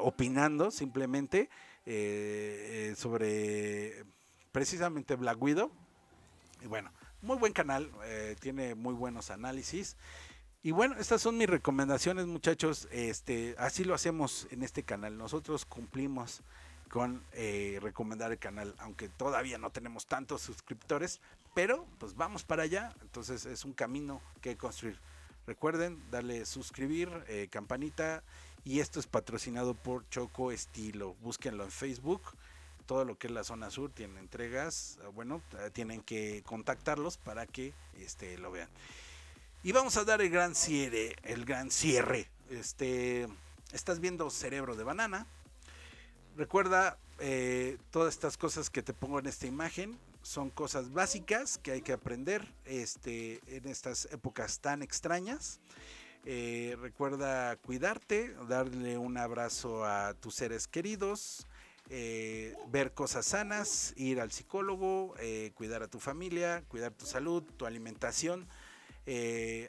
opinando 0.00 0.70
simplemente 0.70 1.50
eh, 1.84 2.88
eh, 2.92 2.94
sobre 2.96 4.06
precisamente 4.52 5.16
Black 5.16 5.36
Widow. 5.42 5.70
Y 6.62 6.68
bueno, 6.68 6.90
muy 7.20 7.36
buen 7.36 7.52
canal, 7.52 7.90
tiene 8.40 8.74
muy 8.74 8.94
buenos 8.94 9.30
análisis. 9.30 9.96
Y 10.62 10.70
bueno, 10.70 10.96
estas 10.98 11.20
son 11.20 11.36
mis 11.36 11.50
recomendaciones, 11.50 12.26
muchachos. 12.26 12.88
Este, 12.90 13.54
así 13.58 13.84
lo 13.84 13.94
hacemos 13.94 14.46
en 14.50 14.62
este 14.62 14.82
canal. 14.82 15.18
Nosotros 15.18 15.66
cumplimos 15.66 16.40
con 16.88 17.22
recomendar 17.82 18.32
el 18.32 18.38
canal, 18.38 18.74
aunque 18.78 19.10
todavía 19.10 19.58
no 19.58 19.70
tenemos 19.70 20.06
tantos 20.06 20.40
suscriptores, 20.40 21.20
pero 21.52 21.86
pues 21.98 22.14
vamos 22.14 22.44
para 22.44 22.62
allá. 22.62 22.94
Entonces 23.02 23.44
es 23.44 23.66
un 23.66 23.74
camino 23.74 24.22
que 24.40 24.56
construir. 24.56 24.98
Recuerden 25.46 26.02
darle 26.10 26.44
suscribir, 26.46 27.10
eh, 27.28 27.48
campanita. 27.50 28.22
Y 28.64 28.80
esto 28.80 29.00
es 29.00 29.06
patrocinado 29.06 29.74
por 29.74 30.08
Choco 30.08 30.52
Estilo. 30.52 31.14
Búsquenlo 31.20 31.64
en 31.64 31.70
Facebook. 31.70 32.22
todo 32.86 33.04
lo 33.04 33.16
que 33.16 33.28
es 33.28 33.32
la 33.32 33.44
zona 33.44 33.70
sur 33.70 33.90
tiene 33.92 34.18
entregas, 34.18 34.98
ah, 35.04 35.08
bueno, 35.08 35.40
eh, 35.60 35.70
tienen 35.72 36.02
que 36.02 36.42
contactarlos 36.44 37.16
para 37.16 37.46
que 37.46 37.72
este, 37.96 38.36
lo 38.38 38.50
vean. 38.50 38.68
Y 39.62 39.70
vamos 39.70 39.96
a 39.96 40.04
dar 40.04 40.20
el 40.20 40.30
gran 40.30 40.54
cierre, 40.54 41.14
el 41.22 41.44
gran 41.44 41.70
cierre. 41.70 42.28
Este, 42.50 43.28
estás 43.72 44.00
viendo 44.00 44.28
Cerebro 44.30 44.74
de 44.74 44.82
Banana. 44.82 45.26
Recuerda 46.36 46.98
eh, 47.24 47.78
todas 47.92 48.14
estas 48.14 48.36
cosas 48.36 48.68
que 48.68 48.82
te 48.82 48.92
pongo 48.92 49.20
en 49.20 49.26
esta 49.26 49.46
imagen 49.46 49.96
son 50.22 50.50
cosas 50.50 50.92
básicas 50.92 51.56
que 51.56 51.70
hay 51.70 51.80
que 51.80 51.92
aprender 51.92 52.52
este, 52.64 53.40
en 53.46 53.68
estas 53.68 54.06
épocas 54.06 54.58
tan 54.58 54.82
extrañas. 54.82 55.60
Eh, 56.24 56.76
recuerda 56.80 57.54
cuidarte, 57.58 58.34
darle 58.48 58.98
un 58.98 59.16
abrazo 59.18 59.84
a 59.84 60.14
tus 60.14 60.34
seres 60.34 60.66
queridos, 60.66 61.46
eh, 61.90 62.56
ver 62.72 62.92
cosas 62.92 63.24
sanas, 63.24 63.94
ir 63.96 64.20
al 64.20 64.32
psicólogo, 64.32 65.14
cuidar 65.54 65.84
a 65.84 65.88
tu 65.88 66.00
familia, 66.00 66.64
cuidar 66.66 66.92
tu 66.92 67.06
salud, 67.06 67.44
tu 67.56 67.66
alimentación. 67.66 68.48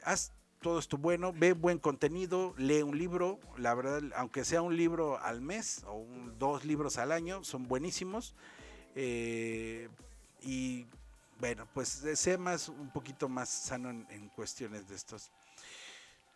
haz 0.02 0.32
todo 0.64 0.78
esto 0.78 0.96
bueno, 0.96 1.30
ve 1.34 1.52
buen 1.52 1.78
contenido, 1.78 2.54
lee 2.56 2.80
un 2.80 2.96
libro, 2.96 3.38
la 3.58 3.74
verdad, 3.74 4.00
aunque 4.16 4.46
sea 4.46 4.62
un 4.62 4.78
libro 4.78 5.18
al 5.20 5.42
mes 5.42 5.84
o 5.86 6.06
dos 6.38 6.64
libros 6.64 6.96
al 6.96 7.12
año, 7.12 7.44
son 7.44 7.68
buenísimos. 7.68 8.34
y 8.96 10.86
bueno, 11.38 11.68
pues 11.74 12.02
sea 12.14 12.38
más 12.38 12.70
un 12.70 12.90
poquito 12.90 13.28
más 13.28 13.50
sano 13.50 13.90
en 13.90 14.28
cuestiones 14.30 14.88
de 14.88 14.94
estos. 14.94 15.30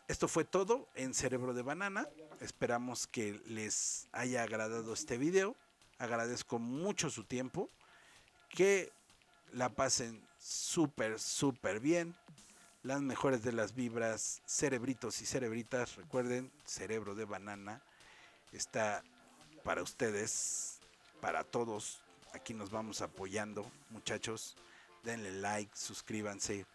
Esto 0.09 0.29
fue 0.29 0.45
todo 0.45 0.87
en 0.95 1.15
Cerebro 1.15 1.55
de 1.55 1.63
Banana. 1.63 2.07
Esperamos 2.43 3.07
que 3.07 3.41
les 3.47 4.09
haya 4.13 4.43
agradado 4.43 4.93
este 4.93 5.17
video. 5.17 5.57
Agradezco 5.99 6.59
mucho 6.59 7.09
su 7.09 7.25
tiempo. 7.25 7.71
Que 8.51 8.93
la 9.53 9.71
pasen 9.71 10.23
súper, 10.39 11.19
súper 11.19 11.81
bien. 11.81 12.15
Las 12.85 13.01
mejores 13.01 13.43
de 13.43 13.53
las 13.53 13.75
vibras, 13.75 14.41
cerebritos 14.47 15.21
y 15.21 15.27
cerebritas. 15.27 15.97
Recuerden, 15.97 16.51
Cerebro 16.65 17.15
de 17.15 17.25
Banana 17.25 17.83
está 18.53 19.03
para 19.65 19.83
ustedes, 19.83 20.79
para 21.21 21.43
todos. 21.43 22.01
Aquí 22.33 22.55
nos 22.55 22.71
vamos 22.71 23.03
apoyando, 23.03 23.69
muchachos. 23.91 24.57
Denle 25.03 25.33
like, 25.33 25.77
suscríbanse. 25.77 26.67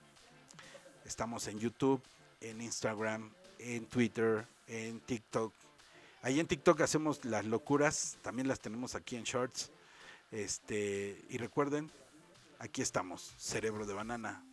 Estamos 1.05 1.47
en 1.47 1.59
YouTube 1.59 2.01
en 2.41 2.61
Instagram, 2.61 3.31
en 3.59 3.85
Twitter, 3.85 4.45
en 4.67 4.99
TikTok. 4.99 5.53
Ahí 6.21 6.39
en 6.39 6.47
TikTok 6.47 6.81
hacemos 6.81 7.23
las 7.25 7.45
locuras, 7.45 8.17
también 8.21 8.47
las 8.47 8.59
tenemos 8.59 8.95
aquí 8.95 9.15
en 9.15 9.23
Shorts. 9.23 9.71
Este, 10.31 11.21
y 11.29 11.37
recuerden, 11.37 11.89
aquí 12.59 12.81
estamos, 12.81 13.33
Cerebro 13.37 13.85
de 13.85 13.93
Banana. 13.93 14.43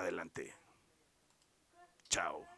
Adelante. 0.00 0.54
Chao. 2.08 2.49